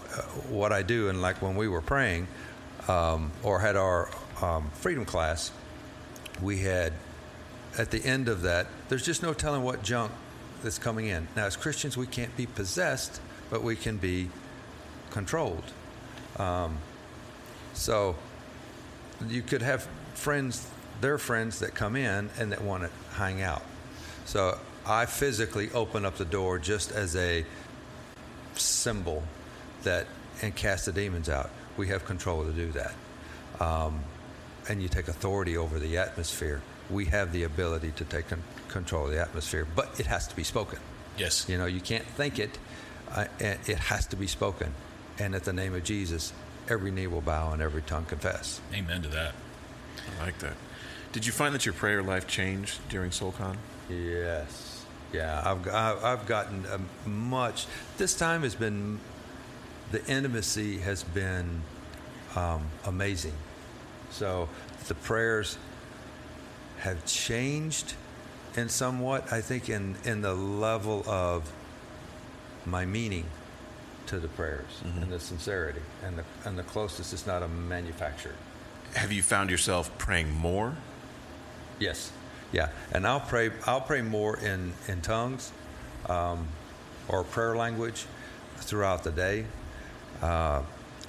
what 0.49 0.73
I 0.73 0.83
do, 0.83 1.09
and 1.09 1.21
like 1.21 1.43
when 1.43 1.57
we 1.57 1.69
were 1.69 1.83
praying 1.83 2.29
um, 2.89 3.31
or 3.43 3.61
had 3.61 3.77
our 3.77 4.11
um, 4.43 4.71
freedom 4.75 5.05
class, 5.05 5.53
we 6.41 6.59
had 6.59 6.93
at 7.79 7.91
the 7.91 8.05
end 8.05 8.29
of 8.29 8.43
that, 8.43 8.67
there's 8.89 9.05
just 9.05 9.23
no 9.23 9.33
telling 9.33 9.63
what 9.63 9.83
junk 9.83 10.13
that's 10.63 10.79
coming 10.79 11.07
in. 11.07 11.29
Now, 11.37 11.47
as 11.47 11.57
Christians, 11.57 11.97
we 11.97 12.07
can't 12.07 12.35
be 12.37 12.47
possessed, 12.47 13.21
but 13.51 13.63
we 13.63 13.77
can 13.77 13.97
be 13.97 14.29
controlled. 15.11 15.65
Um, 16.39 16.79
so 17.75 18.17
you 19.29 19.43
could 19.43 19.63
have 19.63 19.89
friends, 20.15 20.69
their 21.01 21.19
friends 21.19 21.61
that 21.61 21.75
come 21.75 21.97
in 21.97 22.31
and 22.39 22.53
that 22.53 22.63
want 22.63 22.83
to 22.83 22.91
hang 23.17 23.43
out. 23.43 23.63
So 24.25 24.59
I 24.87 25.07
physically 25.07 25.71
open 25.73 26.05
up 26.05 26.17
the 26.17 26.25
door 26.25 26.59
just 26.59 26.93
as 26.93 27.17
a 27.17 27.45
symbol 28.55 29.23
that 29.83 30.07
and 30.43 30.55
cast 30.55 30.87
the 30.87 30.93
demons 30.93 31.29
out. 31.29 31.51
We 31.77 31.89
have 31.89 32.05
control 32.05 32.45
to 32.45 32.53
do 32.53 32.73
that. 32.73 32.95
Um, 33.61 34.01
and 34.69 34.83
you 34.83 34.89
take 34.89 35.09
authority 35.09 35.57
over 35.57 35.79
the 35.79 35.99
atmosphere. 35.99 36.63
We 36.89 37.07
have 37.07 37.33
the 37.33 37.45
ability 37.45 37.93
to 37.97 38.05
take 38.05 38.29
con- 38.29 38.43
control 38.69 39.07
of 39.07 39.13
the 39.13 39.21
atmosphere, 39.21 39.67
but 39.75 39.99
it 39.99 40.07
has 40.07 40.27
to 40.29 40.37
be 40.37 40.45
spoken. 40.45 40.79
Yes. 41.19 41.49
You 41.49 41.59
know, 41.59 41.67
you 41.67 41.81
can't 41.81 42.05
think 42.05 42.39
it, 42.39 42.59
uh, 43.13 43.27
it 43.39 43.79
has 43.79 44.07
to 44.09 44.17
be 44.17 44.27
spoken. 44.27 44.73
And 45.19 45.35
at 45.35 45.45
the 45.45 45.53
name 45.53 45.75
of 45.75 45.85
Jesus, 45.85 46.33
every 46.69 46.91
knee 46.91 47.07
will 47.07 47.21
bow 47.21 47.53
and 47.53 47.61
every 47.61 47.83
tongue 47.83 48.07
confess. 48.07 48.61
Amen 48.73 49.03
to 49.03 49.09
that. 49.09 49.35
I 50.19 50.25
like 50.25 50.39
that. 50.39 50.55
Did 51.13 51.27
you 51.27 51.33
find 51.33 51.55
that 51.55 51.67
your 51.67 51.73
prayer 51.73 52.03
life 52.03 52.27
changed 52.27 52.79
during 52.89 53.11
SoulCon? 53.11 53.57
Yes. 53.89 54.85
Yeah, 55.13 55.43
I've, 55.45 55.67
I've 56.05 56.27
gotten 56.27 56.65
much. 57.05 57.67
This 57.99 58.15
time 58.15 58.43
has 58.43 58.55
been, 58.55 59.01
the 59.91 60.05
intimacy 60.07 60.79
has 60.79 61.03
been 61.03 61.63
um, 62.37 62.67
amazing. 62.85 63.35
So 64.11 64.49
the 64.87 64.95
prayers 64.95 65.59
have 66.79 67.05
changed 67.07 67.95
in 68.57 68.69
somewhat, 68.69 69.33
I 69.33 69.41
think, 69.41 69.69
in, 69.69 69.97
in 70.05 70.23
the 70.23 70.35
level 70.35 71.03
of 71.09 71.53
my 72.67 72.85
meaning 72.87 73.25
to 74.07 74.19
the 74.21 74.29
prayers 74.29 74.81
mm-hmm. 74.85 75.03
and 75.03 75.13
the 75.13 75.21
sincerity 75.21 75.83
and 76.05 76.19
the, 76.19 76.25
and 76.45 76.59
the 76.59 76.63
closeness 76.63 77.13
is 77.13 77.27
not 77.27 77.43
a 77.43 77.49
manufactured. 77.49 78.35
Have 78.95 79.13
you 79.13 79.23
found 79.23 79.51
yourself 79.51 79.97
praying 79.99 80.33
more? 80.33 80.77
Yes. 81.81 82.13
Yeah. 82.53 82.69
And 82.93 83.07
I'll 83.07 83.21
pray, 83.21 83.51
I'll 83.67 83.81
pray 83.81 84.03
more 84.03 84.37
in, 84.37 84.73
in 84.87 85.01
tongues 85.01 85.51
um, 86.09 86.47
or 87.09 87.25
prayer 87.25 87.57
language 87.57 88.07
throughout 88.59 89.03
the 89.03 89.11
day. 89.11 89.47
Uh, 90.23 90.63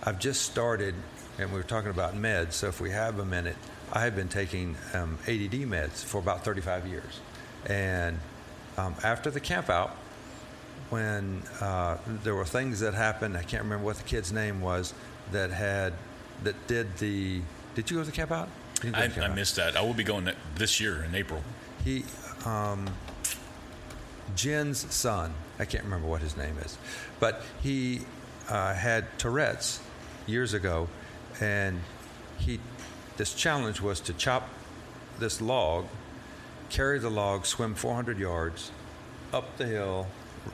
I've 0.03 0.19
just 0.19 0.41
started, 0.43 0.95
and 1.37 1.51
we 1.51 1.57
were 1.57 1.63
talking 1.63 1.91
about 1.91 2.15
meds, 2.15 2.53
so 2.53 2.67
if 2.67 2.81
we 2.81 2.89
have 2.89 3.19
a 3.19 3.25
minute, 3.25 3.57
I 3.93 4.01
have 4.05 4.15
been 4.15 4.29
taking 4.29 4.75
um, 4.93 5.19
ADD 5.27 5.67
meds 5.67 6.03
for 6.03 6.17
about 6.17 6.43
35 6.43 6.87
years. 6.87 7.19
And 7.67 8.17
um, 8.77 8.95
after 9.03 9.29
the 9.29 9.39
camp 9.39 9.69
out, 9.69 9.95
when 10.91 11.41
uh, 11.61 11.97
there 12.23 12.35
were 12.35 12.45
things 12.45 12.81
that 12.81 12.93
happened. 12.93 13.37
I 13.37 13.43
can't 13.43 13.63
remember 13.63 13.85
what 13.85 13.95
the 13.95 14.03
kid's 14.03 14.33
name 14.33 14.59
was 14.59 14.93
that 15.31 15.49
had 15.49 15.93
that 16.43 16.67
did 16.67 16.97
the. 16.97 17.41
Did 17.75 17.89
you 17.89 17.97
go 17.97 18.03
to 18.03 18.09
the 18.09 18.15
camp 18.15 18.31
out? 18.31 18.49
I, 18.93 19.11
I 19.21 19.27
missed 19.29 19.55
that. 19.57 19.75
I 19.75 19.81
will 19.81 19.93
be 19.93 20.03
going 20.03 20.29
this 20.55 20.79
year 20.79 21.03
in 21.03 21.15
April. 21.15 21.43
He, 21.83 22.05
um, 22.45 22.87
Jen's 24.35 24.91
son. 24.93 25.33
I 25.59 25.65
can't 25.65 25.83
remember 25.83 26.07
what 26.07 26.21
his 26.21 26.35
name 26.37 26.57
is, 26.59 26.77
but 27.19 27.43
he 27.61 28.01
uh, 28.49 28.73
had 28.73 29.05
Tourette's 29.19 29.79
years 30.27 30.53
ago, 30.53 30.87
and 31.39 31.81
he. 32.37 32.59
This 33.17 33.33
challenge 33.35 33.81
was 33.81 33.99
to 34.01 34.13
chop 34.13 34.49
this 35.19 35.41
log, 35.41 35.85
carry 36.69 36.97
the 36.97 37.11
log, 37.11 37.45
swim 37.45 37.75
400 37.75 38.17
yards 38.17 38.71
up 39.33 39.57
the 39.57 39.65
hill 39.65 40.07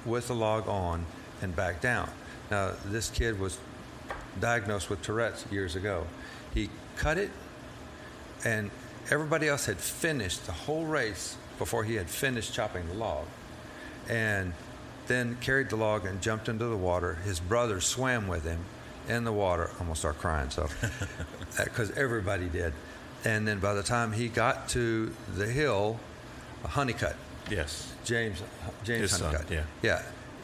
with 0.05 0.27
the 0.27 0.35
log 0.35 0.67
on 0.67 1.05
and 1.41 1.55
back 1.55 1.79
down. 1.81 2.09
Now, 2.51 2.73
this 2.85 3.09
kid 3.09 3.39
was 3.39 3.57
diagnosed 4.39 4.89
with 4.89 5.01
Tourette's 5.01 5.45
years 5.51 5.75
ago. 5.75 6.05
He 6.53 6.69
cut 6.95 7.17
it, 7.17 7.31
and 8.43 8.71
everybody 9.09 9.47
else 9.47 9.65
had 9.65 9.77
finished 9.77 10.45
the 10.45 10.51
whole 10.51 10.85
race 10.85 11.37
before 11.57 11.83
he 11.83 11.95
had 11.95 12.09
finished 12.09 12.53
chopping 12.53 12.87
the 12.87 12.93
log. 12.93 13.25
And 14.09 14.53
then 15.07 15.37
carried 15.41 15.69
the 15.69 15.75
log 15.75 16.05
and 16.05 16.21
jumped 16.21 16.49
into 16.49 16.65
the 16.65 16.77
water. 16.77 17.15
His 17.15 17.39
brother 17.39 17.81
swam 17.81 18.27
with 18.27 18.43
him 18.43 18.59
in 19.07 19.23
the 19.23 19.31
water. 19.31 19.69
I'm 19.79 19.85
gonna 19.85 19.95
start 19.95 20.17
crying, 20.19 20.49
so 20.49 20.63
uh, 21.59 21.63
because 21.63 21.91
everybody 21.91 22.47
did. 22.47 22.73
And 23.23 23.47
then 23.47 23.59
by 23.59 23.73
the 23.73 23.83
time 23.83 24.11
he 24.11 24.27
got 24.27 24.69
to 24.69 25.13
the 25.35 25.47
hill, 25.47 25.99
a 26.63 26.67
Honeycutt. 26.67 27.15
Yes. 27.49 27.93
James 28.05 28.41
James 28.83 29.11
his 29.11 29.19
Honeycutt. 29.19 29.47
Son, 29.47 29.57
yeah. 29.57 30.01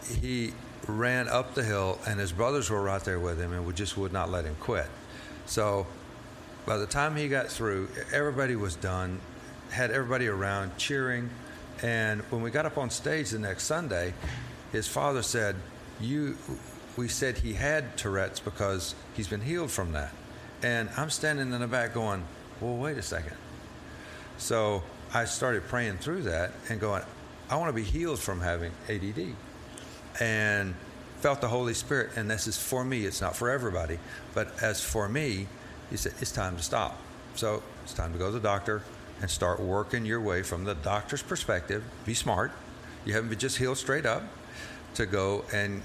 Yeah. 0.08 0.18
He 0.20 0.54
ran 0.88 1.28
up 1.28 1.54
the 1.54 1.64
hill, 1.64 2.00
and 2.06 2.20
his 2.20 2.32
brothers 2.32 2.70
were 2.70 2.82
right 2.82 3.04
there 3.04 3.20
with 3.20 3.40
him, 3.40 3.54
and 3.54 3.66
we 3.66 3.74
just 3.74 3.98
would 3.98 4.12
not 4.12 4.30
let 4.30 4.46
him 4.46 4.56
quit. 4.60 4.88
So, 5.46 5.88
by 6.66 6.78
the 6.78 6.86
time 6.86 7.16
he 7.16 7.28
got 7.28 7.48
through, 7.48 7.90
everybody 8.12 8.56
was 8.56 8.76
done. 8.76 9.20
Had 9.70 9.92
everybody 9.92 10.28
around 10.28 10.78
cheering, 10.78 11.30
and 11.82 12.22
when 12.30 12.42
we 12.42 12.52
got 12.52 12.66
up 12.66 12.78
on 12.78 12.90
stage 12.90 13.32
the 13.32 13.40
next 13.40 13.64
Sunday, 13.64 14.14
his 14.72 14.88
father 14.88 15.24
said, 15.24 15.56
"You." 16.00 16.38
We 16.96 17.08
said 17.08 17.40
he 17.40 17.54
had 17.54 17.98
Tourette's 17.98 18.40
because 18.40 18.94
he's 19.16 19.28
been 19.28 19.42
healed 19.42 19.72
from 19.72 19.94
that. 19.94 20.14
And 20.62 20.90
I'm 20.96 21.10
standing 21.10 21.52
in 21.52 21.60
the 21.60 21.68
back 21.68 21.94
going, 21.94 22.24
well, 22.62 22.78
wait 22.78 22.98
a 22.98 23.02
second. 23.02 23.36
So 24.38 24.84
I 25.14 25.26
started 25.26 25.68
praying 25.68 25.98
through 25.98 26.24
that 26.24 26.52
and 26.70 26.80
going, 26.80 27.04
I 27.50 27.56
want 27.56 27.70
to 27.70 27.74
be 27.74 27.84
healed 27.84 28.20
from 28.20 28.42
having 28.42 28.72
ADD. 28.88 29.36
And 30.22 30.76
felt 31.20 31.42
the 31.42 31.48
Holy 31.48 31.74
Spirit, 31.74 32.12
and 32.16 32.30
this 32.30 32.48
is 32.48 32.58
for 32.58 32.84
me, 32.84 33.06
it's 33.06 33.22
not 33.22 33.36
for 33.36 33.50
everybody. 33.50 33.98
But 34.34 34.62
as 34.62 34.84
for 34.84 35.10
me, 35.10 35.48
he 35.94 35.98
said, 35.98 36.14
it's 36.20 36.32
time 36.32 36.58
to 36.58 36.64
stop. 36.64 37.00
So 37.36 37.62
it's 37.84 37.94
time 37.94 38.14
to 38.14 38.18
go 38.18 38.26
to 38.26 38.32
the 38.32 38.40
doctor 38.40 38.82
and 39.22 39.30
start 39.30 39.60
working 39.60 40.08
your 40.08 40.20
way 40.20 40.42
from 40.42 40.64
the 40.64 40.74
doctor's 40.74 41.22
perspective. 41.22 41.84
Be 42.04 42.16
smart. 42.16 42.52
You 43.06 43.14
haven't 43.14 43.30
been 43.30 43.38
just 43.38 43.60
healed 43.60 43.78
straight 43.78 44.08
up 44.08 44.24
to 44.96 45.06
go 45.06 45.46
and 45.54 45.84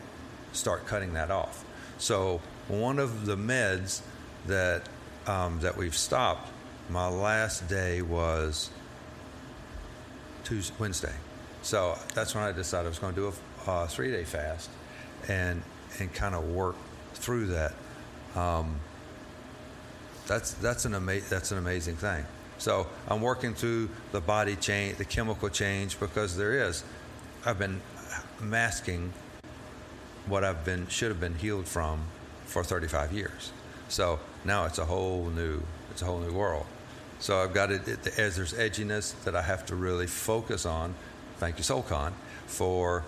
start 0.55 0.87
cutting 0.87 1.13
that 1.13 1.31
off. 1.31 1.63
So 1.99 2.41
one 2.69 2.99
of 2.99 3.27
the 3.27 3.37
meds 3.37 4.01
that 4.47 4.89
um, 5.27 5.61
that 5.61 5.77
we've 5.77 5.95
stopped 5.95 6.49
my 6.89 7.07
last 7.07 7.69
day 7.69 8.01
was 8.01 8.71
Tuesday, 10.45 10.75
Wednesday. 10.79 11.15
So 11.61 11.99
that's 12.15 12.35
when 12.35 12.45
I 12.45 12.53
decided 12.53 12.87
I 12.87 12.89
was 12.89 12.99
going 12.99 13.15
to 13.15 13.21
do 13.21 13.33
a 13.67 13.87
three 13.87 14.11
day 14.11 14.25
fast 14.25 14.71
and, 15.29 15.63
and 15.99 16.11
kind 16.15 16.35
of 16.35 16.49
work 16.49 16.77
through 17.13 17.49
that. 17.49 17.75
Um, 18.35 18.81
that's, 20.29 20.53
that's, 20.53 20.85
an 20.85 20.95
ama- 20.95 21.21
that's 21.29 21.51
an 21.51 21.59
amazing 21.59 21.97
thing. 21.97 22.25
So 22.59 22.87
I'm 23.09 23.21
working 23.21 23.55
through 23.55 23.89
the 24.13 24.21
body 24.21 24.55
change, 24.55 24.99
the 24.99 25.05
chemical 25.05 25.49
change, 25.49 25.99
because 25.99 26.37
there 26.37 26.69
is. 26.69 26.85
I've 27.45 27.59
been 27.59 27.81
masking 28.41 29.13
what 30.27 30.45
I've 30.45 30.65
been 30.65 30.87
should 30.89 31.09
have 31.09 31.21
been 31.21 31.35
healed 31.35 31.67
from 31.67 32.03
for 32.47 32.63
35 32.63 33.13
years. 33.13 33.53
So 33.89 34.21
now 34.45 34.67
it's 34.67 34.79
a 34.79 34.85
whole 34.85 35.31
new 35.31 35.63
it's 35.91 36.03
a 36.03 36.05
whole 36.05 36.21
new 36.21 36.33
world. 36.33 36.67
So 37.19 37.43
I've 37.43 37.55
got 37.55 37.73
it, 37.73 37.89
it 37.89 38.19
as 38.19 38.37
there's 38.37 38.53
edginess 38.53 39.21
that 39.25 39.35
I 39.35 39.43
have 39.43 39.67
to 39.67 39.75
really 39.75 40.07
focus 40.07 40.67
on. 40.67 40.95
Thank 41.39 41.59
you, 41.59 41.65
SoulCon, 41.65 42.13
for 42.47 43.05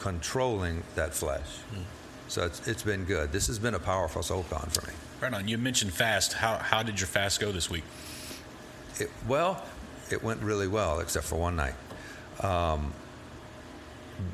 controlling 0.00 0.82
that 0.96 1.14
flesh. 1.14 1.46
Mm. 1.72 1.82
So 2.28 2.44
it's, 2.44 2.66
it's 2.66 2.82
been 2.82 3.04
good. 3.04 3.30
This 3.30 3.46
has 3.46 3.58
been 3.58 3.74
a 3.74 3.78
powerful 3.78 4.22
SoulCon 4.22 4.70
for 4.72 4.86
me. 4.86 4.92
Right 5.20 5.34
on. 5.34 5.48
You 5.48 5.58
mentioned 5.58 5.92
fast. 5.92 6.34
How 6.34 6.58
how 6.58 6.84
did 6.84 7.00
your 7.00 7.08
fast 7.08 7.40
go 7.40 7.50
this 7.50 7.68
week? 7.68 7.82
It, 9.00 9.10
well, 9.26 9.64
it 10.10 10.22
went 10.22 10.40
really 10.42 10.68
well, 10.68 11.00
except 11.00 11.26
for 11.26 11.36
one 11.36 11.56
night. 11.56 11.74
Um, 12.40 12.92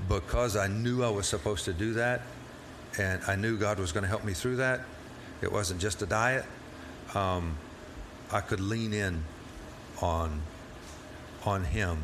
because 0.08 0.56
I 0.56 0.66
knew 0.66 1.02
I 1.02 1.08
was 1.08 1.26
supposed 1.26 1.64
to 1.66 1.72
do 1.72 1.94
that, 1.94 2.22
and 2.98 3.22
I 3.26 3.34
knew 3.34 3.56
God 3.56 3.78
was 3.78 3.92
going 3.92 4.02
to 4.02 4.08
help 4.08 4.24
me 4.24 4.34
through 4.34 4.56
that. 4.56 4.80
It 5.40 5.50
wasn't 5.50 5.80
just 5.80 6.02
a 6.02 6.06
diet. 6.06 6.44
Um, 7.14 7.56
I 8.30 8.40
could 8.40 8.60
lean 8.60 8.92
in 8.92 9.24
on 10.02 10.42
on 11.46 11.64
Him, 11.64 11.98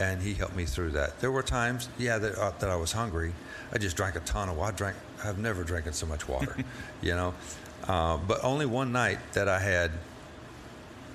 and 0.00 0.20
He 0.20 0.34
helped 0.34 0.56
me 0.56 0.64
through 0.64 0.90
that. 0.90 1.20
There 1.20 1.30
were 1.30 1.42
times, 1.42 1.88
yeah, 1.98 2.18
that, 2.18 2.36
uh, 2.36 2.52
that 2.58 2.70
I 2.70 2.76
was 2.76 2.90
hungry. 2.90 3.32
I 3.72 3.78
just 3.78 3.96
drank 3.96 4.16
a 4.16 4.20
ton 4.20 4.48
of 4.48 4.56
water. 4.56 4.72
I 4.72 4.76
drank. 4.76 4.96
I've 5.24 5.38
never 5.38 5.62
drank 5.62 5.86
so 5.92 6.06
much 6.06 6.28
water, 6.28 6.56
you 7.02 7.14
know. 7.14 7.32
Uh, 7.86 8.16
but 8.16 8.42
only 8.42 8.66
one 8.66 8.92
night 8.92 9.18
that 9.34 9.48
I 9.48 9.58
had 9.58 9.90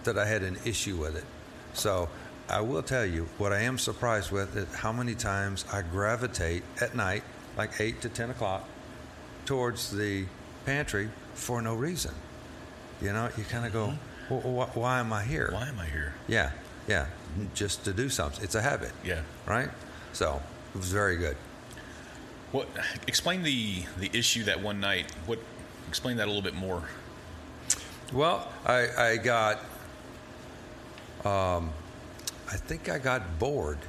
that 0.04 0.18
I 0.18 0.26
had 0.26 0.44
an 0.44 0.58
issue 0.66 0.96
with 0.98 1.16
it. 1.16 1.26
So 1.74 2.10
I 2.48 2.62
will 2.62 2.84
tell 2.84 3.06
you 3.06 3.28
what 3.38 3.54
I 3.54 3.62
am 3.62 3.78
surprised 3.78 4.32
with 4.32 4.56
is 4.56 4.74
how 4.74 4.92
many 4.92 5.16
times 5.16 5.66
I 5.72 5.82
gravitate 5.82 6.64
at 6.82 6.96
night, 6.96 7.24
like 7.58 7.80
eight 7.80 8.02
to 8.02 8.10
ten 8.10 8.30
o'clock, 8.30 8.68
towards 9.46 9.92
the 9.92 10.26
pantry 10.66 11.10
for 11.34 11.62
no 11.62 11.76
reason. 11.76 12.14
You 13.02 13.14
know, 13.14 13.30
you 13.38 13.44
kind 13.44 13.66
of 13.66 13.74
go, 13.74 13.88
mm-hmm. 13.88 14.48
well, 14.56 14.68
wh- 14.68 14.78
why 14.78 15.00
am 15.00 15.14
I 15.14 15.24
here? 15.24 15.50
Why 15.52 15.68
am 15.68 15.80
I 15.80 15.86
here? 15.86 16.14
Yeah, 16.28 16.52
yeah, 16.88 17.08
just 17.54 17.86
to 17.86 17.94
do 17.94 18.10
something. 18.10 18.44
It's 18.44 18.56
a 18.56 18.62
habit. 18.62 18.92
Yeah. 19.04 19.22
Right. 19.46 19.70
So 20.14 20.42
it 20.74 20.78
was 20.78 20.92
very 20.92 21.18
good. 21.18 21.38
What? 22.52 22.68
Explain 23.08 23.44
the 23.44 23.84
the 24.00 24.10
issue 24.14 24.44
that 24.46 24.62
one 24.62 24.80
night. 24.80 25.12
What? 25.26 25.40
Explain 25.90 26.18
that 26.18 26.26
a 26.26 26.32
little 26.32 26.42
bit 26.42 26.54
more. 26.54 26.84
Well, 28.14 28.48
I, 28.66 28.88
I 28.98 29.18
got 29.18 29.60
um, 31.26 31.72
I 32.48 32.56
think 32.56 32.90
I 32.90 33.00
got 33.00 33.40
bored, 33.40 33.80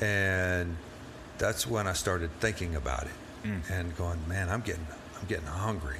and 0.00 0.76
that's 1.38 1.66
when 1.66 1.86
I 1.86 1.94
started 1.94 2.30
thinking 2.40 2.76
about 2.76 3.04
it 3.04 3.48
mm. 3.48 3.70
and 3.70 3.96
going, 3.96 4.20
man, 4.28 4.48
I'm 4.48 4.60
getting 4.60 4.86
I'm 5.18 5.26
getting 5.26 5.46
hungry. 5.46 5.98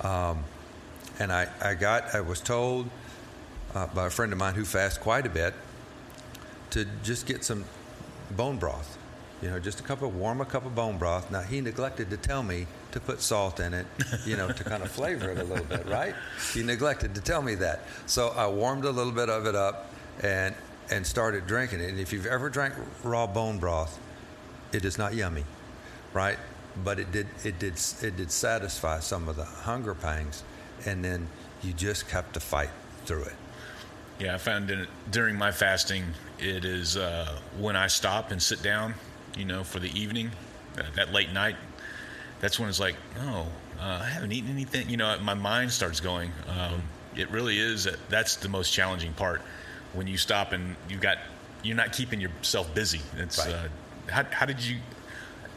Um, 0.00 0.44
and 1.18 1.32
I, 1.32 1.48
I 1.62 1.74
got 1.74 2.14
I 2.14 2.20
was 2.20 2.40
told 2.40 2.88
uh, 3.74 3.86
by 3.88 4.06
a 4.06 4.10
friend 4.10 4.32
of 4.32 4.38
mine 4.38 4.54
who 4.54 4.64
fasts 4.64 4.98
quite 4.98 5.26
a 5.26 5.30
bit 5.30 5.54
to 6.70 6.86
just 7.02 7.26
get 7.26 7.44
some 7.44 7.64
bone 8.30 8.56
broth. 8.56 8.98
You 9.42 9.50
know, 9.50 9.60
just 9.60 9.80
a 9.80 9.82
cup 9.82 10.02
of 10.02 10.16
warm 10.16 10.40
a 10.40 10.46
cup 10.46 10.66
of 10.66 10.74
bone 10.74 10.98
broth. 10.98 11.30
Now 11.30 11.42
he 11.42 11.60
neglected 11.60 12.10
to 12.10 12.16
tell 12.16 12.42
me 12.42 12.66
to 12.96 13.00
put 13.00 13.20
salt 13.20 13.60
in 13.60 13.74
it, 13.74 13.86
you 14.24 14.38
know, 14.38 14.50
to 14.50 14.64
kind 14.64 14.82
of 14.82 14.90
flavor 14.90 15.30
it 15.30 15.38
a 15.38 15.44
little 15.44 15.66
bit, 15.66 15.86
right? 15.86 16.14
He 16.54 16.62
neglected 16.62 17.14
to 17.14 17.20
tell 17.20 17.42
me 17.42 17.54
that. 17.56 17.82
So 18.06 18.28
I 18.28 18.48
warmed 18.48 18.86
a 18.86 18.90
little 18.90 19.12
bit 19.12 19.28
of 19.28 19.46
it 19.46 19.54
up 19.54 19.92
and 20.22 20.54
and 20.90 21.06
started 21.06 21.46
drinking 21.46 21.80
it. 21.80 21.90
And 21.90 22.00
if 22.00 22.12
you've 22.12 22.26
ever 22.26 22.48
drank 22.48 22.74
raw 23.02 23.26
bone 23.26 23.58
broth, 23.58 23.98
it 24.72 24.84
is 24.84 24.96
not 24.96 25.14
yummy, 25.14 25.44
right? 26.14 26.38
But 26.82 26.98
it 26.98 27.12
did 27.12 27.26
it 27.44 27.58
did 27.58 27.74
it 28.02 28.16
did 28.16 28.30
satisfy 28.30 29.00
some 29.00 29.28
of 29.28 29.36
the 29.36 29.44
hunger 29.44 29.94
pangs, 29.94 30.42
and 30.86 31.04
then 31.04 31.28
you 31.62 31.74
just 31.74 32.10
have 32.10 32.32
to 32.32 32.40
fight 32.40 32.70
through 33.04 33.24
it. 33.24 33.34
Yeah, 34.18 34.34
I 34.34 34.38
found 34.38 34.70
it 34.70 34.88
during 35.10 35.36
my 35.36 35.52
fasting. 35.52 36.04
It 36.38 36.64
is 36.64 36.96
uh, 36.96 37.38
when 37.58 37.76
I 37.76 37.88
stop 37.88 38.30
and 38.30 38.42
sit 38.42 38.62
down, 38.62 38.94
you 39.36 39.44
know, 39.44 39.64
for 39.64 39.80
the 39.80 39.90
evening, 39.98 40.30
uh, 40.78 40.84
that 40.94 41.12
late 41.12 41.32
night. 41.34 41.56
That's 42.40 42.58
when 42.58 42.68
it's 42.68 42.80
like, 42.80 42.96
oh, 43.20 43.46
uh, 43.80 44.00
I 44.02 44.06
haven't 44.06 44.32
eaten 44.32 44.50
anything. 44.50 44.88
You 44.88 44.96
know, 44.96 45.18
my 45.20 45.34
mind 45.34 45.72
starts 45.72 46.00
going. 46.00 46.32
Um, 46.48 46.82
it 47.16 47.30
really 47.30 47.58
is. 47.58 47.88
That's 48.08 48.36
the 48.36 48.48
most 48.48 48.72
challenging 48.72 49.12
part 49.14 49.40
when 49.92 50.06
you 50.06 50.18
stop 50.18 50.52
and 50.52 50.76
you 50.88 50.98
got 50.98 51.18
you're 51.62 51.76
not 51.76 51.92
keeping 51.92 52.20
yourself 52.20 52.72
busy. 52.74 53.00
It's 53.16 53.38
right. 53.38 53.54
uh, 53.54 53.68
how, 54.08 54.24
how 54.24 54.46
did 54.46 54.62
you 54.62 54.76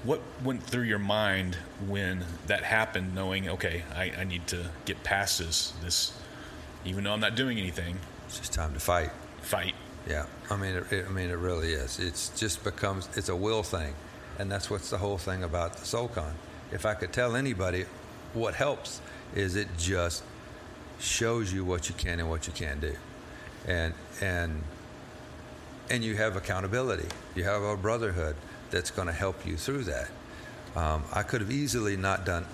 what 0.03 0.21
went 0.43 0.63
through 0.63 0.83
your 0.83 0.99
mind 0.99 1.55
when 1.87 2.25
that 2.47 2.63
happened 2.63 3.13
knowing 3.13 3.49
okay 3.49 3.83
I, 3.93 4.11
I 4.17 4.23
need 4.23 4.47
to 4.47 4.69
get 4.85 5.03
past 5.03 5.39
this 5.39 5.73
this 5.83 6.17
even 6.85 7.03
though 7.03 7.11
i'm 7.11 7.19
not 7.19 7.35
doing 7.35 7.59
anything 7.59 7.97
it's 8.25 8.39
just 8.39 8.53
time 8.53 8.73
to 8.73 8.79
fight 8.79 9.11
fight 9.41 9.75
yeah 10.07 10.25
i 10.49 10.55
mean 10.55 10.75
it, 10.75 10.91
it, 10.91 11.05
i 11.05 11.09
mean 11.09 11.29
it 11.29 11.37
really 11.37 11.73
is 11.73 11.99
it's 11.99 12.29
just 12.39 12.63
becomes 12.63 13.09
it's 13.17 13.27
a 13.27 13.35
will 13.35 13.61
thing 13.61 13.93
and 14.37 14.49
that's 14.49 14.69
what's 14.69 14.89
the 14.89 14.97
whole 14.97 15.17
thing 15.17 15.43
about 15.43 15.73
the 15.73 15.83
soulcon 15.83 16.31
if 16.71 16.85
i 16.85 16.93
could 16.93 17.11
tell 17.11 17.35
anybody 17.35 17.85
what 18.33 18.53
helps 18.53 19.01
is 19.35 19.55
it 19.55 19.67
just 19.77 20.23
shows 20.99 21.53
you 21.53 21.63
what 21.63 21.89
you 21.89 21.95
can 21.95 22.19
and 22.19 22.29
what 22.29 22.47
you 22.47 22.53
can't 22.53 22.81
do 22.81 22.93
and 23.67 23.93
and 24.21 24.63
and 25.89 26.03
you 26.03 26.15
have 26.15 26.35
accountability. 26.35 27.07
You 27.35 27.43
have 27.45 27.63
a 27.63 27.75
brotherhood 27.75 28.35
that's 28.69 28.91
going 28.91 29.07
to 29.07 29.13
help 29.13 29.45
you 29.45 29.57
through 29.57 29.83
that. 29.85 30.09
Um, 30.75 31.03
I 31.13 31.23
could 31.23 31.41
have 31.41 31.51
easily 31.51 31.97
not 31.97 32.25
done. 32.25 32.45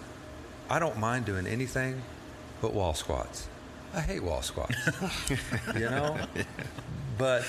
I 0.69 0.79
don't 0.79 0.97
mind 0.97 1.25
doing 1.25 1.45
anything 1.45 2.01
but 2.61 2.73
wall 2.73 2.93
squats. 2.93 3.47
I 3.93 4.01
hate 4.01 4.23
wall 4.23 4.41
squats, 4.41 4.75
you 5.75 5.89
know. 5.89 6.17
But 7.17 7.45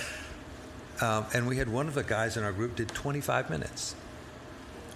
um, 1.00 1.26
and 1.34 1.46
we 1.46 1.56
had 1.56 1.68
one 1.68 1.88
of 1.88 1.94
the 1.94 2.02
guys 2.04 2.36
in 2.36 2.44
our 2.44 2.52
group 2.52 2.76
did 2.76 2.88
25 2.88 3.50
minutes. 3.50 3.94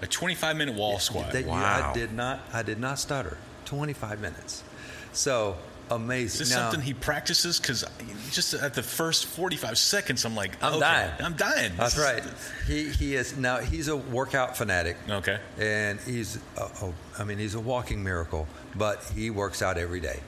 A 0.00 0.06
25 0.06 0.56
minute 0.56 0.74
wall 0.74 0.98
squat. 0.98 1.32
That, 1.32 1.46
wow. 1.46 1.90
I 1.90 1.92
did 1.92 2.12
not. 2.12 2.40
I 2.52 2.62
did 2.62 2.78
not 2.80 2.98
stutter. 2.98 3.36
25 3.66 4.20
minutes. 4.20 4.64
So 5.12 5.56
amazing. 5.90 6.24
Is 6.24 6.38
this 6.38 6.50
now, 6.50 6.70
something 6.70 6.80
he 6.80 6.94
practices? 6.94 7.60
Because 7.60 7.84
just 8.30 8.54
at 8.54 8.74
the 8.74 8.82
first 8.82 9.26
45 9.26 9.76
seconds, 9.76 10.24
I'm 10.24 10.34
like, 10.34 10.62
I'm 10.62 10.74
okay, 10.74 10.80
dying. 10.80 11.12
I'm 11.20 11.34
dying. 11.34 11.72
That's 11.76 11.94
this 11.94 12.04
right. 12.04 12.22
He 12.66 12.88
he 12.88 13.14
is 13.14 13.36
now. 13.36 13.58
He's 13.58 13.88
a 13.88 13.96
workout 13.96 14.56
fanatic. 14.56 14.96
Okay. 15.08 15.38
And 15.58 16.00
he's, 16.00 16.38
a, 16.56 16.62
a, 16.62 16.92
I 17.18 17.24
mean, 17.24 17.38
he's 17.38 17.54
a 17.54 17.60
walking 17.60 18.02
miracle. 18.02 18.46
But 18.76 19.04
he 19.14 19.30
works 19.30 19.62
out 19.62 19.78
every 19.78 20.00
day, 20.00 20.20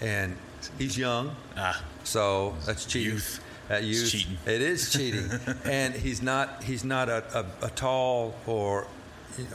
and 0.00 0.36
he's 0.78 0.96
young. 0.96 1.34
Ah. 1.56 1.82
So 2.04 2.54
that's 2.64 2.84
cheating. 2.84 3.14
Youth. 3.14 3.44
At 3.70 3.84
youth, 3.84 4.02
it's 4.02 4.12
cheating. 4.12 4.38
It 4.46 4.62
is 4.62 4.90
cheating, 4.90 5.30
and 5.64 5.94
he's 5.94 6.22
not. 6.22 6.62
He's 6.64 6.84
not 6.84 7.10
a, 7.10 7.46
a, 7.62 7.66
a 7.66 7.70
tall 7.70 8.34
or 8.46 8.86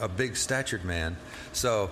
a 0.00 0.08
big 0.08 0.36
statured 0.36 0.84
man. 0.84 1.16
So 1.52 1.90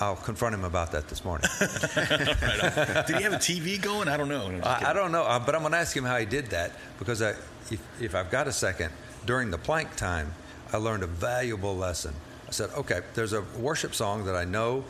I'll 0.00 0.16
confront 0.16 0.54
him 0.54 0.64
about 0.64 0.92
that 0.92 1.08
this 1.08 1.24
morning. 1.24 1.48
right 1.60 1.68
did 3.06 3.16
he 3.16 3.22
have 3.22 3.32
a 3.32 3.36
TV 3.36 3.80
going? 3.80 4.08
I 4.08 4.16
don't 4.16 4.28
know. 4.28 4.60
I, 4.62 4.90
I, 4.90 4.92
don't 4.92 5.12
know, 5.12 5.22
uh, 5.22 5.38
but 5.38 5.54
I'm 5.54 5.62
going 5.62 5.72
to 5.72 5.78
ask 5.78 5.96
him 5.96 6.04
how 6.04 6.18
he 6.18 6.26
did 6.26 6.46
that 6.46 6.72
because 6.98 7.20
I, 7.20 7.30
if, 7.70 7.80
if 8.00 8.14
I've 8.14 8.30
got 8.30 8.46
a 8.46 8.52
second, 8.52 8.92
during 9.26 9.50
the 9.50 9.58
plank 9.58 9.96
time, 9.96 10.32
I 10.72 10.76
learned 10.76 11.02
a 11.02 11.08
valuable 11.08 11.76
lesson. 11.76 12.14
I 12.46 12.50
said, 12.52 12.70
okay, 12.76 13.00
there's 13.14 13.32
a 13.32 13.42
worship 13.58 13.94
song 13.94 14.24
that 14.26 14.34
I 14.34 14.44
know 14.44 14.84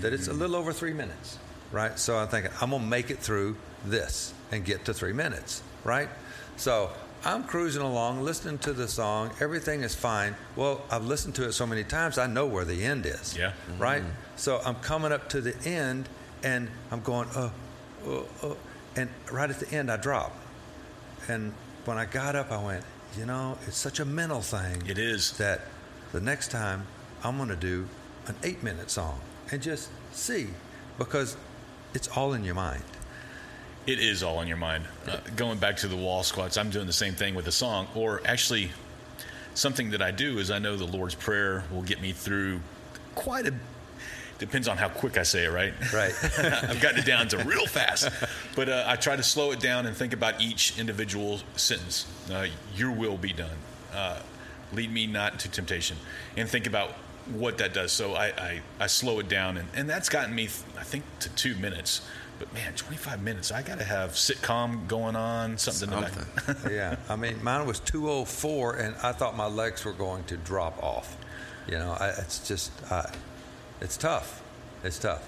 that 0.00 0.12
it's 0.12 0.26
a 0.26 0.30
mm-hmm. 0.30 0.40
little 0.40 0.56
over 0.56 0.72
three 0.72 0.92
minutes, 0.92 1.38
right? 1.70 1.98
So 1.98 2.16
I'm 2.16 2.28
thinking, 2.28 2.50
I'm 2.60 2.70
going 2.70 2.82
to 2.82 2.88
make 2.88 3.10
it 3.10 3.18
through 3.18 3.56
this 3.84 4.32
and 4.50 4.64
get 4.64 4.86
to 4.86 4.94
three 4.94 5.12
minutes, 5.12 5.62
right? 5.84 6.08
So 6.56 6.90
I'm 7.26 7.42
cruising 7.42 7.82
along, 7.82 8.22
listening 8.22 8.58
to 8.58 8.72
the 8.72 8.86
song. 8.86 9.32
Everything 9.40 9.82
is 9.82 9.96
fine. 9.96 10.36
Well, 10.54 10.82
I've 10.92 11.04
listened 11.04 11.34
to 11.34 11.44
it 11.46 11.52
so 11.54 11.66
many 11.66 11.82
times, 11.82 12.18
I 12.18 12.28
know 12.28 12.46
where 12.46 12.64
the 12.64 12.84
end 12.84 13.04
is. 13.04 13.36
Yeah. 13.36 13.52
Right? 13.78 14.02
Mm-hmm. 14.02 14.12
So 14.36 14.60
I'm 14.64 14.76
coming 14.76 15.10
up 15.10 15.28
to 15.30 15.40
the 15.40 15.56
end, 15.68 16.08
and 16.44 16.70
I'm 16.92 17.00
going, 17.00 17.28
uh, 17.30 17.50
uh, 18.06 18.20
uh, 18.44 18.54
and 18.94 19.10
right 19.32 19.50
at 19.50 19.58
the 19.58 19.68
end, 19.76 19.90
I 19.90 19.96
drop. 19.96 20.36
And 21.26 21.52
when 21.84 21.98
I 21.98 22.04
got 22.04 22.36
up, 22.36 22.52
I 22.52 22.62
went, 22.62 22.84
you 23.18 23.26
know, 23.26 23.58
it's 23.66 23.76
such 23.76 23.98
a 23.98 24.04
mental 24.04 24.40
thing. 24.40 24.84
It 24.86 24.96
is. 24.96 25.32
That 25.38 25.62
the 26.12 26.20
next 26.20 26.52
time 26.52 26.86
I'm 27.24 27.38
going 27.38 27.48
to 27.48 27.56
do 27.56 27.88
an 28.28 28.36
eight 28.44 28.62
minute 28.62 28.88
song 28.88 29.18
and 29.50 29.60
just 29.60 29.88
see, 30.12 30.46
because 30.96 31.36
it's 31.92 32.06
all 32.06 32.34
in 32.34 32.44
your 32.44 32.54
mind. 32.54 32.84
It 33.86 34.00
is 34.00 34.22
all 34.22 34.40
in 34.40 34.48
your 34.48 34.56
mind. 34.56 34.84
Uh, 35.06 35.18
going 35.36 35.58
back 35.58 35.76
to 35.78 35.88
the 35.88 35.96
wall 35.96 36.24
squats, 36.24 36.56
I'm 36.56 36.70
doing 36.70 36.86
the 36.86 36.92
same 36.92 37.14
thing 37.14 37.34
with 37.36 37.46
a 37.46 37.52
song, 37.52 37.86
or 37.94 38.20
actually, 38.24 38.70
something 39.54 39.90
that 39.90 40.02
I 40.02 40.10
do 40.10 40.38
is 40.38 40.50
I 40.50 40.58
know 40.58 40.76
the 40.76 40.86
Lord's 40.86 41.14
Prayer 41.14 41.62
will 41.70 41.82
get 41.82 42.00
me 42.00 42.12
through 42.12 42.60
quite 43.14 43.46
a. 43.46 43.54
Depends 44.38 44.68
on 44.68 44.76
how 44.76 44.88
quick 44.88 45.16
I 45.16 45.22
say 45.22 45.44
it, 45.44 45.50
right? 45.50 45.72
Right. 45.94 46.12
I've 46.38 46.80
gotten 46.80 46.98
it 46.98 47.06
down 47.06 47.28
to 47.28 47.38
real 47.44 47.66
fast, 47.66 48.10
but 48.54 48.68
uh, 48.68 48.84
I 48.86 48.96
try 48.96 49.16
to 49.16 49.22
slow 49.22 49.52
it 49.52 49.60
down 49.60 49.86
and 49.86 49.96
think 49.96 50.12
about 50.12 50.42
each 50.42 50.78
individual 50.78 51.40
sentence. 51.54 52.06
Uh, 52.30 52.46
Your 52.74 52.90
will 52.90 53.16
be 53.16 53.32
done. 53.32 53.56
Uh, 53.94 54.20
lead 54.72 54.92
me 54.92 55.06
not 55.06 55.32
into 55.32 55.48
temptation, 55.48 55.96
and 56.36 56.48
think 56.48 56.66
about 56.66 56.90
what 57.32 57.58
that 57.58 57.72
does. 57.72 57.92
So 57.92 58.14
I, 58.14 58.26
I, 58.26 58.60
I 58.80 58.86
slow 58.88 59.20
it 59.20 59.28
down, 59.28 59.56
and, 59.56 59.68
and 59.74 59.88
that's 59.88 60.08
gotten 60.08 60.34
me, 60.34 60.44
I 60.78 60.82
think, 60.82 61.04
to 61.20 61.28
two 61.30 61.54
minutes. 61.54 62.06
But 62.38 62.52
man, 62.52 62.74
25 62.74 63.22
minutes. 63.22 63.50
I 63.50 63.62
got 63.62 63.78
to 63.78 63.84
have 63.84 64.10
sitcom 64.10 64.86
going 64.86 65.16
on, 65.16 65.56
something. 65.56 65.88
in 65.88 65.94
the 65.94 66.00
back. 66.02 66.12
Something. 66.44 66.72
yeah, 66.74 66.96
I 67.08 67.16
mean, 67.16 67.42
mine 67.42 67.66
was 67.66 67.80
204, 67.80 68.76
and 68.76 68.94
I 69.02 69.12
thought 69.12 69.36
my 69.36 69.46
legs 69.46 69.84
were 69.84 69.92
going 69.92 70.24
to 70.24 70.36
drop 70.36 70.82
off. 70.82 71.16
You 71.66 71.78
know, 71.78 71.96
I, 71.98 72.08
it's 72.10 72.46
just, 72.46 72.72
uh, 72.90 73.06
it's 73.80 73.96
tough. 73.96 74.42
It's 74.84 74.98
tough. 74.98 75.26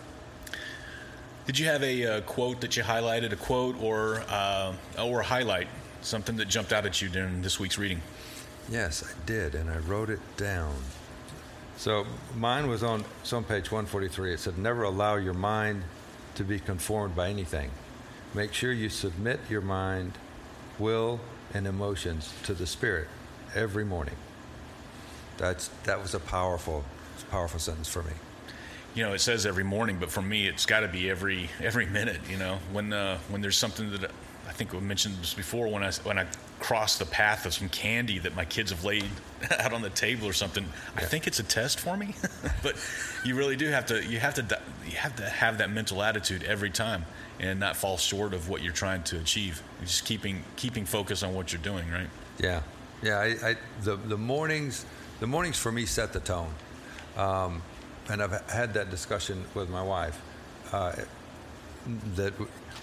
Did 1.47 1.59
you 1.59 1.67
have 1.67 1.83
a 1.83 2.05
uh, 2.05 2.21
quote 2.23 2.61
that 2.61 2.77
you 2.77 2.83
highlighted, 2.83 3.33
a 3.33 3.37
quote 3.37 3.81
or 3.83 4.23
uh, 4.29 4.75
or 5.03 5.21
a 5.21 5.25
highlight, 5.25 5.67
something 6.03 6.37
that 6.37 6.49
jumped 6.49 6.75
out 6.75 6.85
at 6.85 7.01
you 7.01 7.09
during 7.09 7.41
this 7.41 7.59
week's 7.59 7.79
reading? 7.79 8.03
Yes, 8.71 9.03
I 9.03 9.27
did, 9.27 9.55
and 9.55 9.71
I 9.71 9.79
wrote 9.79 10.11
it 10.11 10.21
down. 10.37 10.75
So 11.79 12.05
mine 12.37 12.69
was 12.69 12.83
on, 12.83 13.05
some 13.23 13.45
page 13.45 13.71
143. 13.71 14.35
It 14.35 14.41
said, 14.41 14.59
Never 14.59 14.83
allow 14.83 15.17
your 15.17 15.33
mind 15.33 15.85
to 16.39 16.45
be 16.45 16.59
conformed 16.59 17.15
by 17.15 17.29
anything. 17.29 17.71
Make 18.33 18.55
sure 18.55 18.73
you 18.73 18.89
submit 18.89 19.41
your 19.51 19.61
mind, 19.61 20.13
will, 20.79 21.21
and 21.53 21.67
emotions 21.67 22.33
to 22.45 22.55
the 22.55 22.67
Spirit 22.67 23.09
every 23.55 23.85
morning. 23.85 24.15
That's, 25.37 25.69
that 25.85 26.01
was 26.01 26.15
a 26.15 26.21
powerful, 26.21 26.85
powerful 27.31 27.59
sentence 27.59 27.89
for 27.89 28.03
me. 28.03 28.13
You 28.95 29.05
know, 29.05 29.13
it 29.13 29.21
says 29.21 29.47
every 29.47 29.65
morning, 29.65 29.99
but 29.99 30.11
for 30.11 30.23
me, 30.23 30.49
it's 30.49 30.65
got 30.65 30.81
to 30.81 30.89
be 30.89 31.11
every 31.11 31.51
every 31.61 31.87
minute. 31.87 32.21
You 32.29 32.37
know, 32.37 32.59
when 32.73 32.93
uh, 32.93 33.19
when 33.29 33.43
there's 33.43 33.57
something 33.57 33.91
that 33.93 34.11
I 34.49 34.53
think 34.53 34.73
we 34.73 34.81
mentioned 34.81 35.17
this 35.21 35.35
before, 35.35 35.69
when 35.69 35.85
I 35.85 35.93
when 36.03 36.19
I 36.19 36.27
cross 36.61 36.99
the 36.99 37.07
path 37.07 37.47
of 37.47 37.55
some 37.55 37.69
candy 37.69 38.19
that 38.19 38.35
my 38.35 38.45
kids 38.45 38.71
have 38.71 38.85
laid 38.85 39.05
out 39.59 39.73
on 39.73 39.83
the 39.83 39.91
table 39.91 40.27
or 40.27 40.33
something, 40.33 40.65
I 40.97 41.03
think 41.03 41.27
it's 41.27 41.39
a 41.39 41.43
test 41.43 41.81
for 41.81 41.97
me. 41.97 42.15
but 42.63 42.75
you 43.25 43.37
really 43.37 43.57
do 43.57 43.69
have 43.69 43.87
to 43.87 44.05
you 44.05 44.19
have 44.19 44.35
to 44.35 44.61
you 44.87 44.97
have 44.97 45.17
to 45.17 45.29
have 45.29 45.59
that 45.59 45.71
mental 45.71 46.03
attitude 46.03 46.43
every 46.45 46.71
time 46.71 47.05
and 47.41 47.61
not 47.61 47.77
fall 47.77 47.97
short 47.97 48.35
of 48.35 48.49
what 48.49 48.63
you're 48.63 48.73
trying 48.73 49.03
to 49.05 49.19
achieve. 49.19 49.63
Just 49.81 50.05
keeping 50.05 50.43
keeping 50.57 50.85
focus 50.85 51.23
on 51.23 51.35
what 51.35 51.53
you're 51.53 51.63
doing, 51.63 51.91
right? 51.91 52.09
Yeah, 52.39 52.63
yeah. 53.03 53.19
I, 53.19 53.51
I, 53.51 53.57
the 53.83 53.97
the 53.97 54.19
mornings, 54.19 54.85
the 55.21 55.27
mornings 55.27 55.59
for 55.59 55.73
me 55.73 55.87
set 55.87 56.13
the 56.13 56.21
tone, 56.21 56.53
um, 57.17 57.63
and 58.09 58.23
I've 58.23 58.49
had 58.51 58.75
that 58.75 58.91
discussion 58.91 59.45
with 59.55 59.69
my 59.69 59.83
wife. 59.83 60.21
Uh, 60.73 60.95
that 62.17 62.35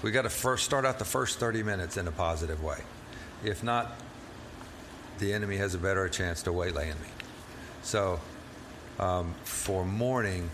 we 0.01 0.11
got 0.11 0.23
to 0.23 0.29
first 0.29 0.65
start 0.65 0.85
out 0.85 0.97
the 0.97 1.05
first 1.05 1.37
30 1.37 1.61
minutes 1.63 1.97
in 1.97 2.07
a 2.07 2.11
positive 2.11 2.63
way. 2.63 2.79
If 3.45 3.63
not, 3.63 3.91
the 5.19 5.31
enemy 5.31 5.57
has 5.57 5.75
a 5.75 5.77
better 5.77 6.09
chance 6.09 6.41
to 6.43 6.51
waylaying 6.51 6.99
me. 6.99 7.07
So, 7.83 8.19
um, 8.99 9.35
for 9.43 9.85
morning 9.85 10.49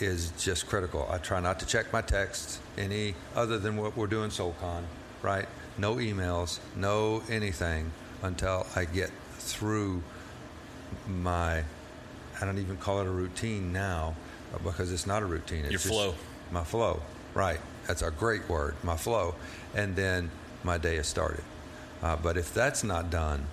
is 0.00 0.32
just 0.38 0.66
critical. 0.66 1.06
I 1.10 1.18
try 1.18 1.40
not 1.40 1.60
to 1.60 1.66
check 1.66 1.92
my 1.92 2.02
texts 2.02 2.58
any 2.76 3.14
other 3.36 3.58
than 3.58 3.76
what 3.76 3.96
we're 3.96 4.08
doing 4.08 4.30
SoulCon, 4.30 4.82
right? 5.22 5.46
No 5.78 5.96
emails, 5.96 6.58
no 6.74 7.22
anything 7.28 7.92
until 8.22 8.66
I 8.74 8.84
get 8.84 9.10
through 9.38 10.02
my. 11.06 11.62
I 12.40 12.44
don't 12.44 12.58
even 12.58 12.76
call 12.76 13.00
it 13.00 13.06
a 13.06 13.10
routine 13.10 13.72
now 13.72 14.14
uh, 14.54 14.58
because 14.58 14.92
it's 14.92 15.06
not 15.06 15.22
a 15.22 15.26
routine. 15.26 15.64
It's 15.64 15.72
Your 15.72 15.80
flow. 15.80 16.14
My 16.50 16.64
flow, 16.64 17.00
right? 17.34 17.60
That's 17.86 18.02
a 18.02 18.10
great 18.10 18.48
word, 18.48 18.74
my 18.82 18.96
flow, 18.96 19.34
and 19.74 19.94
then 19.94 20.30
my 20.64 20.78
day 20.78 20.96
has 20.96 21.06
started. 21.06 21.42
Uh, 22.02 22.16
but 22.16 22.36
if 22.36 22.52
that's 22.54 22.84
not 22.84 23.10
done, 23.10 23.46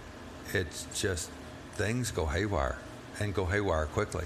it's 0.54 0.86
just 1.00 1.30
things 1.74 2.12
go 2.12 2.26
haywire 2.26 2.78
and 3.20 3.34
go 3.34 3.46
haywire 3.46 3.86
quickly. 3.88 4.26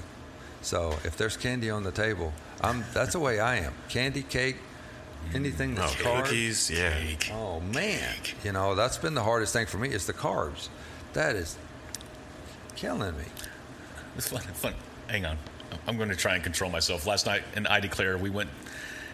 So 0.62 0.92
if 1.04 1.16
there's 1.18 1.38
candy 1.38 1.70
on 1.70 1.84
the 1.84 1.92
table, 1.92 2.34
I'm, 2.62 2.84
that's 2.94 3.14
the 3.14 3.20
way 3.20 3.40
I 3.40 3.58
am. 3.58 3.74
Candy, 3.88 4.24
cake, 4.24 4.58
anything 5.34 5.74
Oh, 5.78 5.82
that's 5.82 5.96
carbs. 5.96 6.24
cookies, 6.26 6.70
yeah. 6.72 6.94
Oh 7.32 7.62
man, 7.62 8.14
you 8.44 8.52
know 8.52 8.76
that's 8.76 8.98
been 8.98 9.14
the 9.16 9.24
hardest 9.24 9.54
thing 9.54 9.66
for 9.68 9.78
me 9.78 9.90
is 9.90 10.06
the 10.06 10.14
carbs. 10.14 10.68
That 11.14 11.36
is 11.36 11.58
killing 12.76 13.18
me. 13.18 13.26
It's 14.18 14.28
fun. 14.30 14.42
Fun. 14.42 14.74
Hang 15.08 15.26
on. 15.26 15.38
I'm 15.88 15.98
going 15.98 16.10
to 16.10 16.16
try 16.16 16.36
and 16.36 16.44
control 16.44 16.70
myself. 16.70 17.06
Last 17.06 17.26
night 17.26 17.44
in 17.56 17.66
Ida 17.68 17.88
Claire, 17.90 18.18
we 18.18 18.30
went 18.30 18.50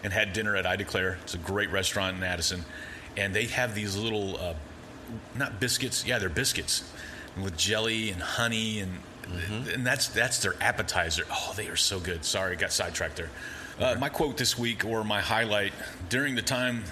and 0.04 0.12
had 0.12 0.34
dinner 0.34 0.56
at 0.56 0.66
Ida 0.66 0.84
Claire. 0.86 1.18
It's 1.24 1.34
a 1.36 1.38
great 1.38 1.70
restaurant 1.72 2.18
in 2.18 2.24
Addison, 2.24 2.64
and 3.18 3.34
they 3.34 3.46
have 3.46 3.76
these 3.76 3.96
little, 3.96 4.38
uh, 4.38 4.54
not 5.36 5.60
biscuits. 5.60 6.06
Yeah, 6.06 6.20
they're 6.20 6.30
biscuits 6.30 6.92
with 7.42 7.58
jelly 7.58 8.12
and 8.12 8.22
honey, 8.22 8.80
and 8.80 9.00
and 9.74 9.86
that's 9.86 10.08
that's 10.08 10.40
their 10.40 10.56
appetizer. 10.62 11.26
Oh, 11.32 11.54
they 11.56 11.68
are 11.68 11.76
so 11.76 12.00
good. 12.00 12.26
Sorry, 12.26 12.56
got 12.56 12.72
sidetracked 12.72 13.18
there. 13.18 13.30
Uh, 13.80 13.96
my 14.00 14.10
quote 14.10 14.38
this 14.38 14.58
week, 14.58 14.86
or 14.86 15.04
my 15.04 15.20
highlight, 15.20 15.74
during 16.10 16.36
the 16.36 16.42
time 16.42 16.84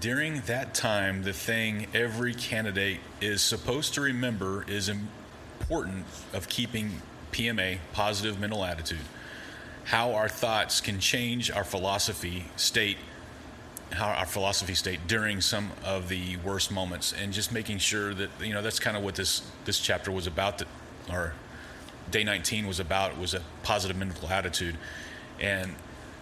during 0.00 0.42
that 0.42 0.74
time, 0.74 1.22
the 1.22 1.32
thing 1.32 1.86
every 1.94 2.34
candidate 2.34 3.00
is 3.20 3.42
supposed 3.42 3.94
to 3.94 4.00
remember 4.00 4.64
is 4.68 4.88
important 4.88 6.04
of 6.32 6.48
keeping 6.48 7.02
PMA, 7.32 7.78
positive 7.92 8.38
mental 8.38 8.64
attitude. 8.64 9.00
How 9.84 10.14
our 10.14 10.28
thoughts 10.28 10.80
can 10.80 11.00
change 11.00 11.50
our 11.50 11.64
philosophy 11.64 12.44
state, 12.56 12.98
how 13.92 14.08
our 14.08 14.26
philosophy 14.26 14.74
state 14.74 15.00
during 15.06 15.40
some 15.40 15.70
of 15.84 16.08
the 16.08 16.36
worst 16.38 16.70
moments, 16.70 17.12
and 17.12 17.32
just 17.32 17.52
making 17.52 17.78
sure 17.78 18.14
that 18.14 18.30
you 18.40 18.52
know 18.52 18.62
that's 18.62 18.78
kind 18.78 18.96
of 18.96 19.02
what 19.02 19.14
this 19.14 19.42
this 19.64 19.80
chapter 19.80 20.10
was 20.10 20.26
about. 20.26 20.58
That 20.58 20.68
or 21.10 21.34
day 22.10 22.24
19 22.24 22.66
was 22.66 22.80
about 22.80 23.18
was 23.18 23.34
a 23.34 23.42
positive 23.62 23.96
mental 23.96 24.28
attitude, 24.28 24.76
and 25.40 25.74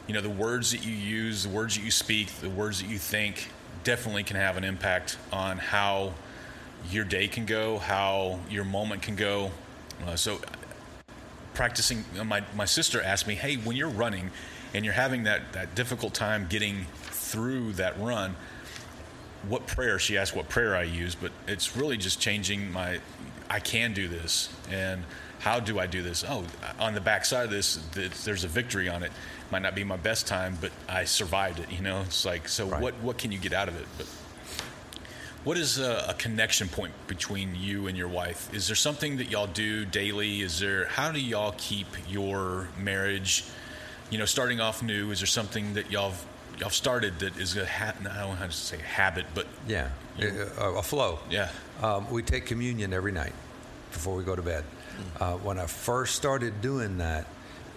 you 0.06 0.14
know 0.14 0.20
the 0.20 0.30
words 0.30 0.70
that 0.72 0.84
you 0.84 0.92
use, 0.94 1.42
the 1.42 1.48
words 1.48 1.76
that 1.76 1.84
you 1.84 1.90
speak, 1.90 2.28
the 2.40 2.50
words 2.50 2.80
that 2.80 2.88
you 2.88 2.98
think, 2.98 3.48
definitely 3.84 4.24
can 4.24 4.36
have 4.36 4.56
an 4.56 4.64
impact 4.64 5.16
on 5.32 5.58
how 5.58 6.12
your 6.90 7.04
day 7.04 7.28
can 7.28 7.46
go, 7.46 7.78
how 7.78 8.38
your 8.50 8.64
moment 8.64 9.02
can 9.02 9.16
go. 9.16 9.50
Uh, 10.06 10.16
so, 10.16 10.40
practicing, 11.54 12.04
my, 12.24 12.42
my 12.54 12.64
sister 12.64 13.00
asked 13.02 13.26
me, 13.26 13.34
hey, 13.34 13.56
when 13.56 13.76
you're 13.76 13.88
running 13.88 14.30
and 14.74 14.84
you're 14.84 14.94
having 14.94 15.24
that, 15.24 15.52
that 15.52 15.74
difficult 15.74 16.14
time 16.14 16.46
getting 16.48 16.86
through 17.26 17.72
that 17.74 17.98
run, 18.00 18.36
what 19.48 19.66
prayer? 19.66 19.98
She 19.98 20.16
asked 20.16 20.34
what 20.34 20.48
prayer 20.48 20.76
I 20.76 20.84
use, 20.84 21.14
but 21.14 21.32
it's 21.46 21.76
really 21.76 21.96
just 21.96 22.20
changing 22.20 22.72
my, 22.72 23.00
I 23.50 23.60
can 23.60 23.92
do 23.92 24.08
this. 24.08 24.48
And 24.70 25.04
how 25.40 25.60
do 25.60 25.78
I 25.78 25.86
do 25.86 26.02
this? 26.02 26.24
Oh, 26.28 26.44
on 26.78 26.94
the 26.94 27.00
back 27.00 27.24
side 27.24 27.44
of 27.44 27.50
this, 27.50 27.78
there's 28.24 28.44
a 28.44 28.48
victory 28.48 28.88
on 28.88 29.02
it. 29.02 29.12
Might 29.50 29.62
not 29.62 29.74
be 29.74 29.84
my 29.84 29.96
best 29.96 30.26
time, 30.26 30.56
but 30.60 30.72
I 30.88 31.04
survived 31.04 31.60
it. 31.60 31.70
You 31.70 31.82
know, 31.82 32.02
it's 32.02 32.24
like, 32.24 32.48
so 32.48 32.66
Right. 32.66 32.80
what, 32.82 32.94
what 33.02 33.18
can 33.18 33.30
you 33.30 33.38
get 33.38 33.52
out 33.52 33.68
of 33.68 33.80
it? 33.80 33.86
But 33.96 34.06
what 35.44 35.56
is 35.56 35.78
a, 35.78 36.06
a 36.08 36.14
connection 36.14 36.68
point 36.68 36.92
between 37.06 37.54
you 37.54 37.86
and 37.86 37.96
your 37.96 38.08
wife? 38.08 38.52
Is 38.52 38.66
there 38.66 38.74
something 38.74 39.18
that 39.18 39.30
y'all 39.30 39.46
do 39.46 39.84
daily? 39.84 40.40
Is 40.40 40.58
there 40.58 40.86
how 40.86 41.12
do 41.12 41.20
y'all 41.20 41.54
keep 41.56 41.86
your 42.08 42.68
marriage, 42.76 43.44
you 44.10 44.18
know, 44.18 44.24
starting 44.24 44.60
off 44.60 44.82
new? 44.82 45.12
Is 45.12 45.20
there 45.20 45.26
something 45.28 45.74
that 45.74 45.92
y'all 45.92 46.14
y'all 46.58 46.70
started 46.70 47.18
that 47.20 47.36
is 47.38 47.56
a 47.56 47.66
ha- 47.66 47.94
I 48.00 48.02
don't 48.02 48.14
know 48.30 48.32
how 48.36 48.46
to 48.46 48.52
say 48.52 48.78
habit, 48.78 49.26
but 49.34 49.46
Yeah, 49.68 49.90
a, 50.20 50.64
a 50.76 50.82
flow. 50.82 51.18
yeah, 51.30 51.50
Um, 51.82 52.10
we 52.10 52.22
take 52.22 52.46
communion 52.46 52.92
every 52.92 53.12
night 53.12 53.32
before 53.92 54.16
we 54.16 54.24
go 54.24 54.34
to 54.36 54.42
bed. 54.42 54.64
Uh, 55.20 55.34
when 55.34 55.58
I 55.58 55.66
first 55.66 56.14
started 56.14 56.62
doing 56.62 56.98
that, 56.98 57.26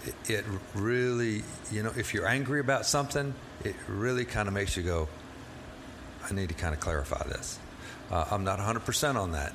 it, 0.05 0.15
it 0.29 0.45
really, 0.73 1.43
you 1.71 1.83
know, 1.83 1.91
if 1.97 2.13
you're 2.13 2.27
angry 2.27 2.61
about 2.61 2.85
something, 2.85 3.33
it 3.65 3.75
really 3.89 4.23
kind 4.23 4.47
of 4.47 4.53
makes 4.53 4.77
you 4.77 4.83
go, 4.83 5.09
I 6.29 6.33
need 6.33 6.47
to 6.49 6.55
kind 6.55 6.73
of 6.73 6.79
clarify 6.79 7.21
this. 7.27 7.59
Uh, 8.09 8.25
I'm 8.31 8.43
not 8.45 8.59
100% 8.59 9.15
on 9.17 9.33
that, 9.33 9.53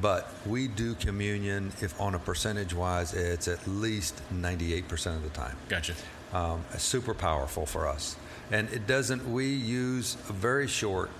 but 0.00 0.30
we 0.44 0.68
do 0.68 0.94
communion 0.94 1.72
if 1.80 1.98
on 2.00 2.14
a 2.14 2.18
percentage 2.18 2.74
wise, 2.74 3.14
it's 3.14 3.48
at 3.48 3.66
least 3.66 4.20
98% 4.32 5.16
of 5.16 5.22
the 5.22 5.30
time. 5.30 5.56
gotcha. 5.70 5.94
Um, 6.34 6.64
super 6.76 7.14
powerful 7.14 7.64
for 7.64 7.88
us. 7.88 8.16
And 8.50 8.68
it 8.70 8.86
doesn't, 8.86 9.30
we 9.30 9.46
use 9.46 10.16
a 10.28 10.32
very 10.32 10.68
short 10.68 11.10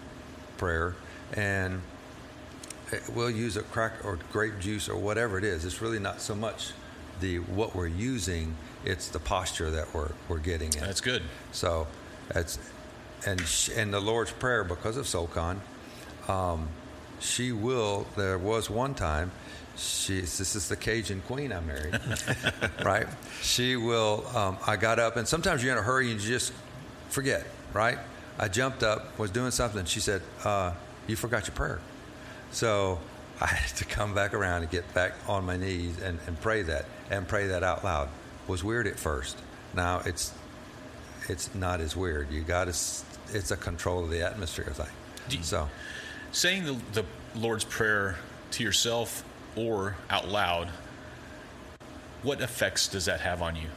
prayer 0.59 0.95
and 1.35 1.83
we'll 3.15 3.31
use 3.31 3.57
a 3.57 3.63
crack 3.63 4.05
or 4.05 4.19
grape 4.33 4.59
juice 4.61 4.89
or 4.89 4.97
whatever 4.97 5.39
it 5.39 5.45
is. 5.45 5.65
It's 5.65 5.83
really 5.83 5.99
not 5.99 6.21
so 6.21 6.35
much 6.35 6.73
the 7.21 7.39
what 7.39 7.75
we're 7.75 7.87
using, 7.87 8.55
it's 8.85 9.09
the 9.09 9.19
posture 9.19 9.71
that 9.71 9.93
we're, 9.95 10.11
we're 10.29 10.39
getting 10.39 10.73
in. 10.75 10.81
That's 10.81 11.01
good. 11.01 11.23
So 11.53 11.87
that's, 12.29 12.59
and 13.27 13.41
sh 13.41 13.71
and 13.75 13.93
the 13.93 14.01
Lord's 14.01 14.33
prayer 14.33 14.65
because 14.65 14.97
of 14.97 15.07
SoulCon, 15.07 15.59
um, 16.29 16.69
she 17.19 17.53
will. 17.53 18.07
There 18.17 18.39
was 18.39 18.69
one 18.69 18.95
time. 18.95 19.31
She, 19.77 20.21
this 20.21 20.55
is 20.57 20.69
the 20.69 20.77
Cajun 20.77 21.23
queen 21.27 21.53
I 21.53 21.61
married, 21.61 21.99
right? 22.85 23.07
She 23.43 23.77
will. 23.77 24.27
Um, 24.35 24.57
I 24.67 24.77
got 24.77 24.99
up, 24.99 25.17
and 25.17 25.29
sometimes 25.29 25.63
you're 25.63 25.73
in 25.73 25.79
a 25.79 25.83
hurry 25.83 26.11
and 26.11 26.21
you 26.21 26.29
just 26.29 26.53
forget, 27.09 27.47
right? 27.73 27.99
I 28.39 28.49
jumped 28.49 28.83
up, 28.83 29.19
was 29.19 29.31
doing 29.31 29.51
something. 29.51 29.85
She 29.87 30.01
said, 30.01 30.23
uh, 30.45 30.73
"You 31.07 31.17
forgot 31.17 31.47
your 31.47 31.55
prayer," 31.55 31.81
so 32.51 33.01
I 33.41 33.47
had 33.47 33.77
to 33.77 33.85
come 33.85 34.15
back 34.15 34.35
around 34.35 34.63
and 34.63 34.71
get 34.71 34.93
back 34.95 35.13
on 35.29 35.45
my 35.45 35.57
knees 35.57 36.01
and, 36.03 36.19
and 36.27 36.41
pray 36.41 36.63
that 36.63 36.87
and 37.11 37.27
pray 37.29 37.49
that 37.49 37.63
out 37.63 37.85
loud. 37.85 38.09
was 38.49 38.63
weird 38.65 38.87
at 38.87 38.99
first. 38.99 39.37
Now 39.75 40.03
it's 40.05 40.33
it's 41.29 41.55
not 41.55 41.81
as 41.81 41.97
weird. 41.97 42.31
You 42.31 42.43
got 42.43 42.65
to. 42.65 42.71
It's 43.33 43.51
a 43.51 43.57
control 43.57 44.05
of 44.05 44.11
the 44.11 44.23
atmosphere 44.25 44.73
thing. 44.73 44.87
You- 45.31 45.43
so 45.43 45.69
Saying 46.33 46.65
the, 46.65 46.77
the 46.93 47.05
Lord's 47.35 47.65
Prayer 47.65 48.17
to 48.53 48.63
yourself 48.63 49.25
or 49.57 49.97
out 50.11 50.29
loud, 50.29 50.69
what 52.23 52.41
effects 52.43 52.89
does 52.89 53.07
that 53.07 53.21
have 53.21 53.41
on 53.43 53.57
you? 53.57 53.69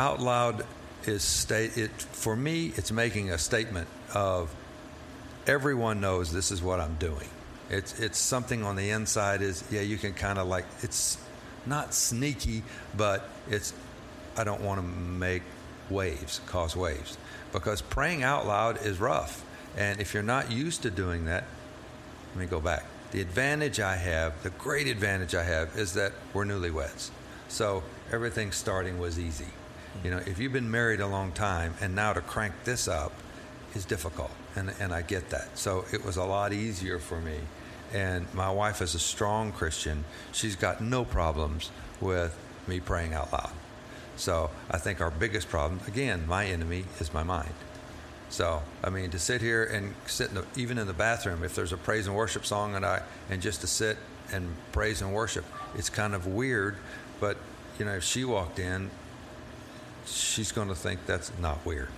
out 0.00 0.20
loud 0.20 0.64
is 1.08 1.22
state 1.22 1.76
it 1.76 1.90
for 1.90 2.36
me. 2.36 2.72
It's 2.76 2.92
making 2.92 3.30
a 3.30 3.38
statement 3.38 3.88
of 4.14 4.54
everyone 5.46 6.00
knows 6.00 6.32
this 6.32 6.50
is 6.50 6.62
what 6.62 6.78
I'm 6.78 6.94
doing. 6.96 7.28
It's 7.70 7.98
it's 7.98 8.18
something 8.18 8.62
on 8.64 8.76
the 8.76 8.90
inside. 8.90 9.42
Is 9.42 9.64
yeah, 9.70 9.80
you 9.80 9.96
can 9.96 10.14
kind 10.14 10.38
of 10.38 10.46
like 10.46 10.64
it's 10.82 11.18
not 11.66 11.92
sneaky, 11.92 12.62
but 12.96 13.28
it's 13.48 13.72
I 14.36 14.44
don't 14.44 14.62
want 14.62 14.80
to 14.80 14.86
make 14.86 15.42
waves, 15.90 16.40
cause 16.46 16.76
waves, 16.76 17.18
because 17.52 17.82
praying 17.82 18.22
out 18.22 18.46
loud 18.46 18.84
is 18.84 19.00
rough. 19.00 19.44
And 19.76 20.00
if 20.00 20.14
you're 20.14 20.22
not 20.22 20.50
used 20.50 20.82
to 20.82 20.90
doing 20.90 21.26
that, 21.26 21.44
let 22.34 22.40
me 22.40 22.46
go 22.46 22.60
back. 22.60 22.84
The 23.10 23.20
advantage 23.20 23.80
I 23.80 23.96
have, 23.96 24.42
the 24.42 24.50
great 24.50 24.86
advantage 24.86 25.34
I 25.34 25.44
have, 25.44 25.76
is 25.76 25.94
that 25.94 26.12
we're 26.34 26.44
newlyweds. 26.44 27.10
So 27.48 27.82
everything 28.12 28.52
starting 28.52 28.98
was 28.98 29.18
easy. 29.18 29.46
You 30.04 30.10
know, 30.10 30.18
if 30.18 30.38
you've 30.38 30.52
been 30.52 30.70
married 30.70 31.00
a 31.00 31.06
long 31.06 31.32
time 31.32 31.74
and 31.80 31.94
now 31.94 32.12
to 32.12 32.20
crank 32.20 32.54
this 32.64 32.86
up 32.88 33.12
is 33.74 33.84
difficult, 33.84 34.30
and, 34.56 34.72
and 34.80 34.92
I 34.92 35.02
get 35.02 35.30
that. 35.30 35.58
So 35.58 35.84
it 35.92 36.04
was 36.04 36.16
a 36.16 36.24
lot 36.24 36.52
easier 36.52 36.98
for 36.98 37.20
me. 37.20 37.38
And 37.92 38.32
my 38.34 38.50
wife 38.50 38.82
is 38.82 38.94
a 38.94 38.98
strong 38.98 39.50
Christian. 39.50 40.04
She's 40.32 40.56
got 40.56 40.80
no 40.80 41.04
problems 41.04 41.70
with 42.00 42.36
me 42.66 42.80
praying 42.80 43.14
out 43.14 43.32
loud. 43.32 43.52
So 44.16 44.50
I 44.70 44.78
think 44.78 45.00
our 45.00 45.10
biggest 45.10 45.48
problem, 45.48 45.80
again, 45.86 46.26
my 46.26 46.46
enemy 46.46 46.84
is 47.00 47.14
my 47.14 47.22
mind. 47.22 47.54
So 48.28 48.62
I 48.84 48.90
mean, 48.90 49.10
to 49.10 49.18
sit 49.18 49.40
here 49.40 49.64
and 49.64 49.94
sit 50.06 50.28
in 50.28 50.34
the, 50.34 50.44
even 50.56 50.78
in 50.78 50.86
the 50.86 50.92
bathroom, 50.92 51.42
if 51.44 51.54
there's 51.54 51.72
a 51.72 51.76
praise 51.76 52.06
and 52.06 52.14
worship 52.14 52.44
song, 52.44 52.74
and 52.74 52.84
I 52.84 53.02
and 53.30 53.40
just 53.40 53.62
to 53.62 53.66
sit 53.66 53.96
and 54.32 54.54
praise 54.72 55.00
and 55.00 55.14
worship, 55.14 55.44
it's 55.74 55.88
kind 55.88 56.14
of 56.14 56.26
weird. 56.26 56.76
But 57.20 57.38
you 57.78 57.84
know, 57.84 57.94
if 57.94 58.04
she 58.04 58.24
walked 58.24 58.58
in, 58.58 58.90
she's 60.12 60.52
going 60.52 60.68
to 60.68 60.74
think 60.74 61.04
that's 61.06 61.30
not 61.40 61.64
weird, 61.66 61.88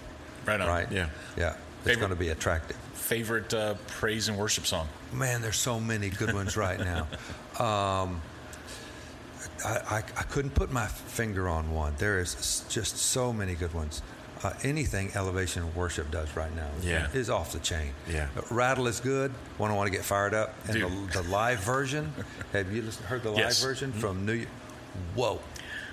Right 0.46 0.60
on. 0.60 0.68
right? 0.68 0.90
Yeah. 0.92 1.08
yeah. 1.36 1.56
It's 1.84 1.96
going 1.96 2.10
to 2.10 2.16
be 2.16 2.28
attractive. 2.28 2.76
Favorite 2.94 3.52
uh, 3.54 3.74
praise 3.88 4.28
and 4.28 4.36
worship 4.38 4.66
song? 4.66 4.86
Man, 5.12 5.40
there's 5.42 5.56
so 5.56 5.80
many 5.80 6.10
good 6.10 6.34
ones 6.34 6.56
right 6.56 6.78
now. 6.78 7.06
Um, 7.58 8.22
I, 9.64 9.68
I, 9.68 9.96
I 9.98 10.22
couldn't 10.22 10.54
put 10.54 10.70
my 10.72 10.86
finger 10.86 11.48
on 11.48 11.72
one. 11.74 11.94
There 11.98 12.20
is 12.20 12.64
just 12.70 12.96
so 12.96 13.32
many 13.34 13.54
good 13.54 13.74
ones. 13.74 14.00
Uh, 14.42 14.52
anything 14.62 15.10
Elevation 15.14 15.74
Worship 15.74 16.10
does 16.10 16.34
right 16.36 16.54
now 16.56 16.68
is, 16.78 16.86
Yeah. 16.86 17.08
is 17.12 17.28
off 17.28 17.52
the 17.52 17.58
chain. 17.58 17.92
Yeah. 18.08 18.28
Uh, 18.36 18.40
Rattle 18.50 18.86
is 18.86 19.00
good. 19.00 19.32
One 19.58 19.70
I 19.70 19.74
want 19.74 19.88
to 19.88 19.94
get 19.94 20.04
fired 20.06 20.32
up. 20.32 20.54
And 20.68 20.80
the, 20.80 21.20
the 21.22 21.28
live 21.28 21.60
version, 21.60 22.12
have 22.52 22.72
you 22.72 22.80
listened, 22.80 23.06
heard 23.06 23.22
the 23.22 23.30
live 23.30 23.38
Yes. 23.40 23.62
version 23.62 23.92
from 23.92 24.24
New 24.24 24.32
York? 24.32 24.48
Whoa. 25.14 25.40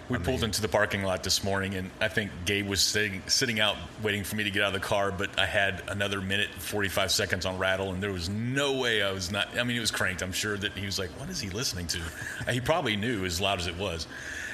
We 0.09 0.15
I 0.17 0.21
pulled 0.21 0.37
mean- 0.37 0.45
into 0.45 0.61
the 0.61 0.67
parking 0.69 1.03
lot 1.03 1.23
this 1.23 1.43
morning, 1.43 1.75
and 1.75 1.91
I 1.99 2.07
think 2.07 2.31
Gabe 2.45 2.67
was 2.67 2.79
sitting, 2.81 3.21
sitting 3.27 3.59
out 3.59 3.75
waiting 4.01 4.23
for 4.23 4.35
me 4.37 4.45
to 4.45 4.49
get 4.51 4.61
out 4.63 4.73
of 4.73 4.81
the 4.81 4.87
car. 4.87 5.11
But 5.11 5.37
I 5.37 5.45
had 5.45 5.83
another 5.89 6.21
minute, 6.21 6.47
and 6.53 6.61
forty-five 6.61 7.11
seconds 7.11 7.45
on 7.45 7.57
rattle, 7.57 7.91
and 7.91 8.01
there 8.01 8.13
was 8.13 8.29
no 8.29 8.77
way 8.77 9.03
I 9.03 9.11
was 9.11 9.31
not. 9.31 9.57
I 9.57 9.63
mean, 9.63 9.75
it 9.75 9.81
was 9.81 9.91
cranked. 9.91 10.21
I'm 10.21 10.31
sure 10.31 10.55
that 10.57 10.71
he 10.73 10.85
was 10.85 10.97
like, 10.97 11.09
"What 11.19 11.29
is 11.29 11.39
he 11.41 11.49
listening 11.49 11.87
to?" 11.87 11.99
He 12.51 12.61
probably 12.61 12.95
knew 12.95 13.25
as 13.25 13.41
loud 13.41 13.59
as 13.59 13.67
it 13.67 13.77
was. 13.77 14.07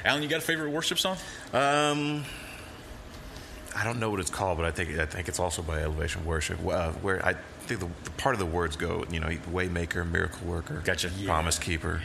Alan, 0.04 0.24
you 0.24 0.28
got 0.30 0.40
a 0.40 0.42
favorite 0.42 0.72
worship 0.72 0.98
song? 1.00 1.18
Um, 1.54 2.26
I 3.76 3.84
don't 3.84 4.00
know 4.00 4.10
what 4.10 4.20
it's 4.20 4.30
called, 4.32 4.58
but 4.58 4.66
I 4.66 4.72
think 4.72 4.98
I 4.98 5.06
think 5.06 5.28
it's 5.28 5.40
also 5.40 5.62
by 5.62 5.82
Elevation 5.82 6.26
Worship. 6.26 6.60
Uh, 6.66 6.92
where 6.94 7.24
I 7.26 7.36
think 7.64 7.80
the, 7.80 7.88
the 8.04 8.12
part 8.12 8.36
of 8.36 8.40
the 8.40 8.46
words 8.46 8.76
go, 8.76 9.06
you 9.12 9.20
know, 9.20 9.28
Waymaker, 9.52 10.10
Miracle 10.10 10.46
Worker, 10.48 10.82
Gotcha. 10.84 11.12
Promise 11.26 11.60
Keeper, 11.60 12.02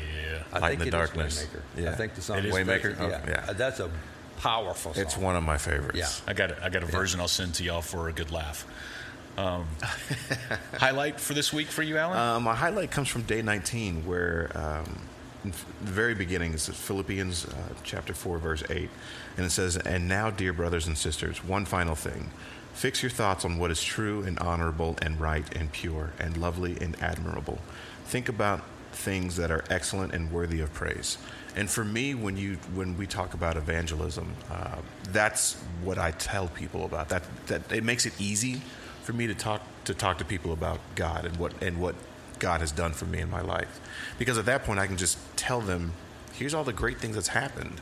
Yeah. 0.52 0.60
Light 0.60 0.72
in 0.74 0.78
the 0.78 0.84
it 0.84 0.88
is 0.88 0.92
Darkness. 0.92 1.44
Waymaker. 1.46 1.60
Yeah. 1.82 1.90
I 1.90 1.94
think 1.94 2.14
the 2.14 2.22
song 2.22 2.38
It 2.38 2.44
is 2.46 2.54
Waymaker? 2.54 2.98
Yeah. 2.98 3.20
Yeah. 3.28 3.44
Uh, 3.48 3.52
That's 3.52 3.80
a 3.80 3.90
powerful 4.38 4.94
song. 4.94 5.02
It's 5.02 5.16
one 5.16 5.36
of 5.36 5.42
my 5.42 5.58
favorites. 5.58 5.98
Yeah. 5.98 6.30
I 6.30 6.32
got 6.34 6.50
a, 6.52 6.64
I 6.64 6.68
got 6.68 6.82
a 6.82 6.86
version 6.86 7.20
I'll 7.20 7.28
send 7.28 7.54
to 7.56 7.64
y'all 7.64 7.82
for 7.82 8.08
a 8.08 8.12
good 8.12 8.30
laugh. 8.30 8.66
Um, 9.36 9.66
highlight 10.78 11.20
for 11.20 11.34
this 11.34 11.52
week 11.52 11.68
for 11.68 11.82
you, 11.82 11.96
Alan? 11.96 12.18
Uh, 12.18 12.40
my 12.40 12.54
highlight 12.54 12.90
comes 12.90 13.08
from 13.08 13.22
day 13.22 13.40
19, 13.42 14.04
where 14.06 14.50
um, 14.54 14.98
in 15.44 15.50
f- 15.50 15.64
the 15.84 15.90
very 15.92 16.14
beginning, 16.14 16.54
is 16.54 16.68
Philippians 16.68 17.46
uh, 17.46 17.54
chapter 17.84 18.14
4, 18.14 18.38
verse 18.38 18.62
8. 18.68 18.88
And 19.36 19.46
it 19.46 19.50
says, 19.50 19.76
And 19.76 20.08
now, 20.08 20.30
dear 20.30 20.52
brothers 20.52 20.88
and 20.88 20.98
sisters, 20.98 21.44
one 21.44 21.64
final 21.64 21.94
thing. 21.94 22.30
Fix 22.78 23.02
your 23.02 23.10
thoughts 23.10 23.44
on 23.44 23.58
what 23.58 23.72
is 23.72 23.82
true 23.82 24.22
and 24.22 24.38
honorable 24.38 24.96
and 25.02 25.20
right 25.20 25.44
and 25.56 25.72
pure 25.72 26.12
and 26.20 26.36
lovely 26.36 26.78
and 26.80 26.96
admirable. 27.02 27.58
Think 28.04 28.28
about 28.28 28.62
things 28.92 29.34
that 29.34 29.50
are 29.50 29.64
excellent 29.68 30.14
and 30.14 30.30
worthy 30.30 30.60
of 30.60 30.72
praise. 30.72 31.18
And 31.56 31.68
for 31.68 31.84
me, 31.84 32.14
when 32.14 32.36
you 32.36 32.54
when 32.76 32.96
we 32.96 33.08
talk 33.08 33.34
about 33.34 33.56
evangelism, 33.56 34.32
uh, 34.48 34.76
that's 35.10 35.54
what 35.82 35.98
I 35.98 36.12
tell 36.12 36.46
people 36.46 36.84
about. 36.84 37.08
That 37.08 37.24
that 37.48 37.72
it 37.72 37.82
makes 37.82 38.06
it 38.06 38.12
easy 38.20 38.62
for 39.02 39.12
me 39.12 39.26
to 39.26 39.34
talk 39.34 39.60
to 39.86 39.92
talk 39.92 40.18
to 40.18 40.24
people 40.24 40.52
about 40.52 40.78
God 40.94 41.24
and 41.24 41.36
what 41.36 41.60
and 41.60 41.80
what 41.80 41.96
God 42.38 42.60
has 42.60 42.70
done 42.70 42.92
for 42.92 43.06
me 43.06 43.18
in 43.18 43.28
my 43.28 43.40
life. 43.40 43.80
Because 44.20 44.38
at 44.38 44.46
that 44.46 44.62
point, 44.62 44.78
I 44.78 44.86
can 44.86 44.96
just 44.96 45.18
tell 45.34 45.60
them, 45.60 45.94
here's 46.32 46.54
all 46.54 46.62
the 46.62 46.72
great 46.72 46.98
things 46.98 47.16
that's 47.16 47.26
happened. 47.26 47.80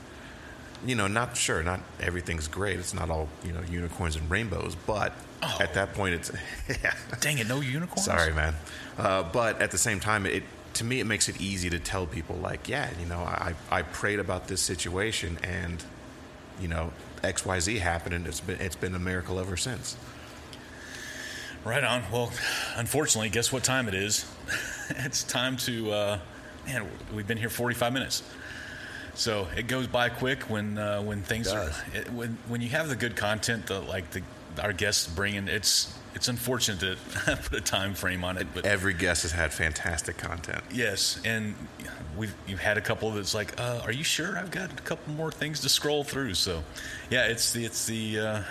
You 0.86 0.94
know, 0.94 1.06
not 1.08 1.36
sure, 1.36 1.62
not 1.62 1.80
everything's 2.00 2.46
great. 2.48 2.78
It's 2.78 2.94
not 2.94 3.10
all 3.10 3.28
you 3.44 3.52
know 3.52 3.60
unicorns 3.70 4.16
and 4.16 4.30
rainbows, 4.30 4.76
but 4.86 5.12
Oh. 5.42 5.58
at 5.60 5.74
that 5.74 5.92
point, 5.92 6.14
it's 6.14 6.32
yeah. 6.82 6.94
Dang 7.20 7.36
it, 7.38 7.46
no 7.46 7.60
unicorns. 7.60 8.04
Sorry, 8.06 8.32
man. 8.32 8.54
Uh, 8.96 9.22
but 9.22 9.60
at 9.60 9.70
the 9.70 9.76
same 9.78 10.00
time, 10.00 10.24
it 10.24 10.42
to 10.74 10.84
me 10.84 10.98
it 11.00 11.04
makes 11.06 11.28
it 11.28 11.38
easy 11.40 11.68
to 11.70 11.78
tell 11.78 12.06
people 12.06 12.36
like, 12.36 12.68
yeah, 12.68 12.88
you 13.00 13.06
know, 13.06 13.18
I 13.18 13.54
I 13.70 13.82
prayed 13.82 14.18
about 14.18 14.48
this 14.48 14.62
situation 14.62 15.38
and 15.42 15.84
you 16.60 16.68
know 16.68 16.92
X 17.22 17.44
Y 17.44 17.58
Z 17.60 17.78
happened 17.78 18.14
and 18.14 18.26
it's 18.26 18.40
been 18.40 18.58
it's 18.60 18.76
been 18.76 18.94
a 18.94 18.98
miracle 18.98 19.38
ever 19.38 19.56
since. 19.56 19.96
Right 21.64 21.82
on. 21.84 22.04
Well, 22.12 22.32
unfortunately, 22.76 23.28
guess 23.28 23.52
what 23.52 23.64
time 23.64 23.88
it 23.88 23.94
is? 23.94 24.24
it's 24.90 25.22
time 25.24 25.56
to. 25.58 25.90
Uh, 25.90 26.18
man, 26.66 26.86
we've 27.14 27.26
been 27.26 27.38
here 27.38 27.50
45 27.50 27.92
minutes, 27.92 28.22
so 29.16 29.48
it 29.56 29.66
goes 29.66 29.86
by 29.86 30.08
quick 30.08 30.44
when 30.50 30.78
uh, 30.78 31.02
when 31.02 31.22
things 31.22 31.48
are 31.48 31.70
it, 31.94 32.12
when 32.12 32.38
when 32.48 32.60
you 32.60 32.68
have 32.70 32.88
the 32.88 32.96
good 32.96 33.16
content 33.16 33.66
that 33.66 33.88
like 33.88 34.10
the 34.10 34.22
our 34.62 34.72
guests 34.72 35.06
bring 35.06 35.34
in. 35.34 35.48
It's 35.48 35.92
it's 36.14 36.28
unfortunate 36.28 36.80
to 36.80 36.96
put 37.36 37.52
a 37.52 37.60
time 37.60 37.94
frame 37.94 38.24
on 38.24 38.38
it, 38.38 38.46
but 38.54 38.64
Every 38.64 38.94
guest 38.94 39.22
has 39.22 39.32
had 39.32 39.52
fantastic 39.52 40.16
content. 40.16 40.62
yes, 40.72 41.20
and 41.24 41.54
we've 42.16 42.34
you've 42.46 42.60
had 42.60 42.78
a 42.78 42.80
couple 42.80 43.10
that's 43.10 43.34
like, 43.34 43.60
uh, 43.60 43.80
are 43.84 43.92
you 43.92 44.04
sure? 44.04 44.38
I've 44.38 44.50
got 44.50 44.72
a 44.72 44.82
couple 44.82 45.12
more 45.12 45.30
things 45.30 45.60
to 45.60 45.68
scroll 45.68 46.04
through. 46.04 46.34
So, 46.34 46.62
yeah, 47.10 47.26
it's 47.26 47.52
the 47.52 47.64
it's 47.64 47.86
the. 47.86 48.18
Uh, 48.18 48.42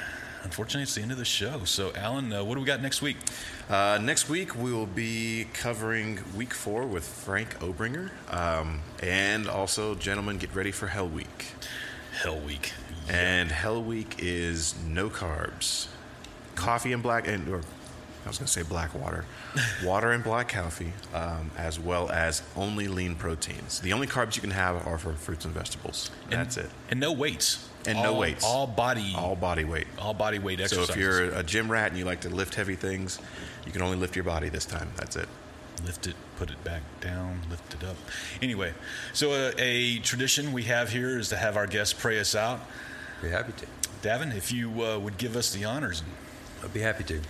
Unfortunately, 0.45 0.83
it's 0.83 0.93
the 0.93 1.01
end 1.01 1.11
of 1.11 1.17
the 1.17 1.25
show. 1.25 1.63
So, 1.65 1.91
Alan, 1.95 2.31
uh, 2.31 2.43
what 2.43 2.53
do 2.53 2.59
we 2.61 2.67
got 2.67 2.79
next 2.79 3.01
week? 3.01 3.17
Uh, 3.67 3.97
next 3.99 4.29
week 4.29 4.55
we 4.55 4.71
will 4.71 4.85
be 4.85 5.47
covering 5.53 6.19
week 6.37 6.53
four 6.53 6.85
with 6.85 7.03
Frank 7.05 7.59
Obringer, 7.59 8.11
um, 8.31 8.79
and 9.01 9.49
also, 9.49 9.95
gentlemen, 9.95 10.37
get 10.37 10.53
ready 10.53 10.69
for 10.71 10.85
Hell 10.85 11.09
Week. 11.09 11.47
Hell 12.21 12.39
Week. 12.39 12.73
And 13.09 13.51
Hell 13.51 13.81
Week 13.83 14.17
is 14.19 14.75
no 14.87 15.09
carbs, 15.09 15.87
coffee 16.53 16.93
and 16.93 17.01
black, 17.01 17.27
and 17.27 17.47
or 17.49 17.61
I 18.23 18.27
was 18.27 18.37
going 18.37 18.45
to 18.47 18.53
say 18.53 18.61
black 18.61 18.93
water, 18.93 19.25
water 19.83 20.11
and 20.11 20.23
black 20.23 20.49
coffee, 20.49 20.93
um, 21.15 21.49
as 21.57 21.79
well 21.79 22.11
as 22.11 22.43
only 22.55 22.87
lean 22.87 23.15
proteins. 23.15 23.79
The 23.79 23.93
only 23.93 24.05
carbs 24.05 24.35
you 24.35 24.41
can 24.41 24.51
have 24.51 24.85
are 24.85 24.99
for 24.99 25.13
fruits 25.13 25.43
and 25.45 25.55
vegetables. 25.55 26.11
And- 26.25 26.33
That's 26.33 26.57
it. 26.57 26.69
And 26.91 26.99
no 26.99 27.11
weights. 27.11 27.67
And 27.87 28.01
no 28.01 28.13
All- 28.13 28.19
weights. 28.19 28.43
All 28.43 28.67
body. 28.67 29.13
All 29.17 29.35
body 29.35 29.63
weight. 29.63 29.87
all 29.99 30.13
body 30.13 30.39
weight 30.39 30.59
So 30.69 30.83
if 30.83 30.95
you're 30.95 31.25
a 31.25 31.43
gym 31.43 31.71
rat 31.71 31.89
and 31.89 31.97
you 31.97 32.05
like 32.05 32.21
to 32.21 32.29
lift 32.29 32.55
heavy 32.55 32.75
things, 32.75 33.19
you 33.65 33.71
can 33.71 33.81
only 33.81 33.97
lift 33.97 34.15
your 34.15 34.25
body 34.25 34.49
this 34.49 34.65
time. 34.65 34.91
That's 34.95 35.15
it. 35.15 35.27
lift 35.85 36.07
it, 36.07 36.15
put 36.37 36.49
it 36.49 36.63
back 36.63 36.81
down, 37.01 37.41
lift 37.49 37.73
it 37.73 37.83
up. 37.83 37.97
Anyway, 38.41 38.73
so 39.13 39.31
uh, 39.33 39.51
a 39.57 39.99
tradition 39.99 40.53
we 40.53 40.63
have 40.63 40.89
here 40.89 41.19
is 41.19 41.29
to 41.29 41.35
have 41.37 41.57
our 41.57 41.67
guests 41.67 41.93
pray 41.93 42.19
us 42.19 42.33
out. 42.33 42.59
Be 43.21 43.29
happy 43.29 43.53
to. 43.53 43.65
Davin, 44.07 44.35
if 44.35 44.51
you 44.51 44.83
uh, 44.83 44.97
would 44.99 45.17
give 45.17 45.35
us 45.35 45.51
the 45.51 45.65
honors 45.65 46.01
and 46.01 46.11
I'd 46.63 46.73
be 46.73 46.79
happy 46.81 47.03
to. 47.05 47.21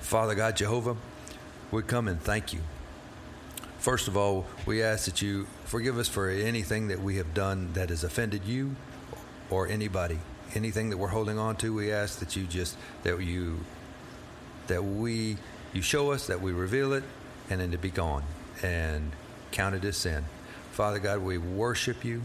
Father 0.00 0.34
God, 0.34 0.56
Jehovah, 0.56 0.96
we 1.70 1.82
come 1.82 2.08
and 2.08 2.20
thank 2.20 2.52
you. 2.52 2.60
First 3.82 4.06
of 4.06 4.16
all, 4.16 4.46
we 4.64 4.80
ask 4.80 5.06
that 5.06 5.22
you 5.22 5.48
forgive 5.64 5.98
us 5.98 6.06
for 6.06 6.30
anything 6.30 6.86
that 6.86 7.02
we 7.02 7.16
have 7.16 7.34
done 7.34 7.72
that 7.72 7.88
has 7.88 8.04
offended 8.04 8.44
you 8.44 8.76
or 9.50 9.66
anybody. 9.66 10.20
Anything 10.54 10.90
that 10.90 10.98
we're 10.98 11.08
holding 11.08 11.36
on 11.36 11.56
to, 11.56 11.74
we 11.74 11.90
ask 11.90 12.20
that 12.20 12.36
you 12.36 12.44
just 12.44 12.76
that 13.02 13.20
you 13.20 13.58
that 14.68 14.84
we 14.84 15.36
you 15.72 15.82
show 15.82 16.12
us 16.12 16.28
that 16.28 16.40
we 16.40 16.52
reveal 16.52 16.92
it 16.92 17.02
and 17.50 17.60
then 17.60 17.72
to 17.72 17.76
be 17.76 17.90
gone 17.90 18.22
and 18.62 19.10
count 19.50 19.74
it 19.74 19.84
as 19.84 19.96
sin. 19.96 20.26
Father 20.70 21.00
God, 21.00 21.18
we 21.18 21.38
worship 21.38 22.04
you. 22.04 22.22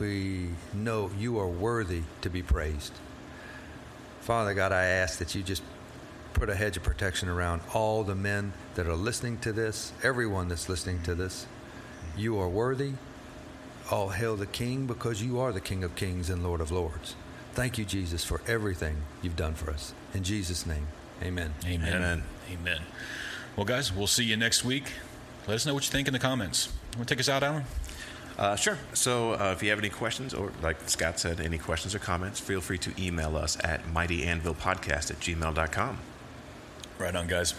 We 0.00 0.48
know 0.74 1.12
you 1.16 1.38
are 1.38 1.46
worthy 1.46 2.02
to 2.22 2.30
be 2.30 2.42
praised. 2.42 2.94
Father 4.22 4.54
God, 4.54 4.72
I 4.72 4.86
ask 4.86 5.20
that 5.20 5.36
you 5.36 5.44
just 5.44 5.62
put 6.36 6.50
a 6.50 6.54
hedge 6.54 6.76
of 6.76 6.82
protection 6.82 7.30
around 7.30 7.62
all 7.72 8.04
the 8.04 8.14
men 8.14 8.52
that 8.74 8.86
are 8.86 8.94
listening 8.94 9.38
to 9.38 9.54
this, 9.54 9.94
everyone 10.02 10.48
that's 10.48 10.68
listening 10.68 11.02
to 11.02 11.14
this. 11.14 11.46
You 12.14 12.38
are 12.38 12.48
worthy. 12.48 12.92
All 13.90 14.10
hail 14.10 14.36
the 14.36 14.44
King 14.44 14.86
because 14.86 15.22
you 15.22 15.40
are 15.40 15.50
the 15.50 15.62
King 15.62 15.82
of 15.82 15.94
Kings 15.96 16.28
and 16.28 16.42
Lord 16.42 16.60
of 16.60 16.70
Lords. 16.70 17.16
Thank 17.54 17.78
you, 17.78 17.86
Jesus, 17.86 18.22
for 18.22 18.42
everything 18.46 18.98
you've 19.22 19.36
done 19.36 19.54
for 19.54 19.70
us. 19.70 19.94
In 20.12 20.24
Jesus' 20.24 20.66
name, 20.66 20.88
amen. 21.22 21.54
Amen. 21.64 21.94
Amen. 21.94 22.22
Amen. 22.52 22.82
Well, 23.56 23.64
guys, 23.64 23.90
we'll 23.90 24.06
see 24.06 24.24
you 24.24 24.36
next 24.36 24.62
week. 24.62 24.92
Let 25.48 25.54
us 25.54 25.64
know 25.64 25.72
what 25.72 25.86
you 25.86 25.90
think 25.90 26.06
in 26.06 26.12
the 26.12 26.18
comments. 26.18 26.68
Want 26.96 27.08
to 27.08 27.14
take 27.14 27.20
us 27.20 27.30
out, 27.30 27.44
Alan? 27.44 27.64
Uh, 28.38 28.56
sure. 28.56 28.76
So 28.92 29.32
uh, 29.32 29.52
if 29.56 29.62
you 29.62 29.70
have 29.70 29.78
any 29.78 29.88
questions, 29.88 30.34
or 30.34 30.52
like 30.62 30.76
Scott 30.86 31.18
said, 31.18 31.40
any 31.40 31.56
questions 31.56 31.94
or 31.94 31.98
comments, 31.98 32.40
feel 32.40 32.60
free 32.60 32.78
to 32.78 32.92
email 33.02 33.38
us 33.38 33.56
at 33.64 33.86
mightyanvilpodcast 33.86 35.10
at 35.10 35.20
gmail.com. 35.20 35.98
Right 36.98 37.14
on, 37.14 37.26
guys. 37.26 37.54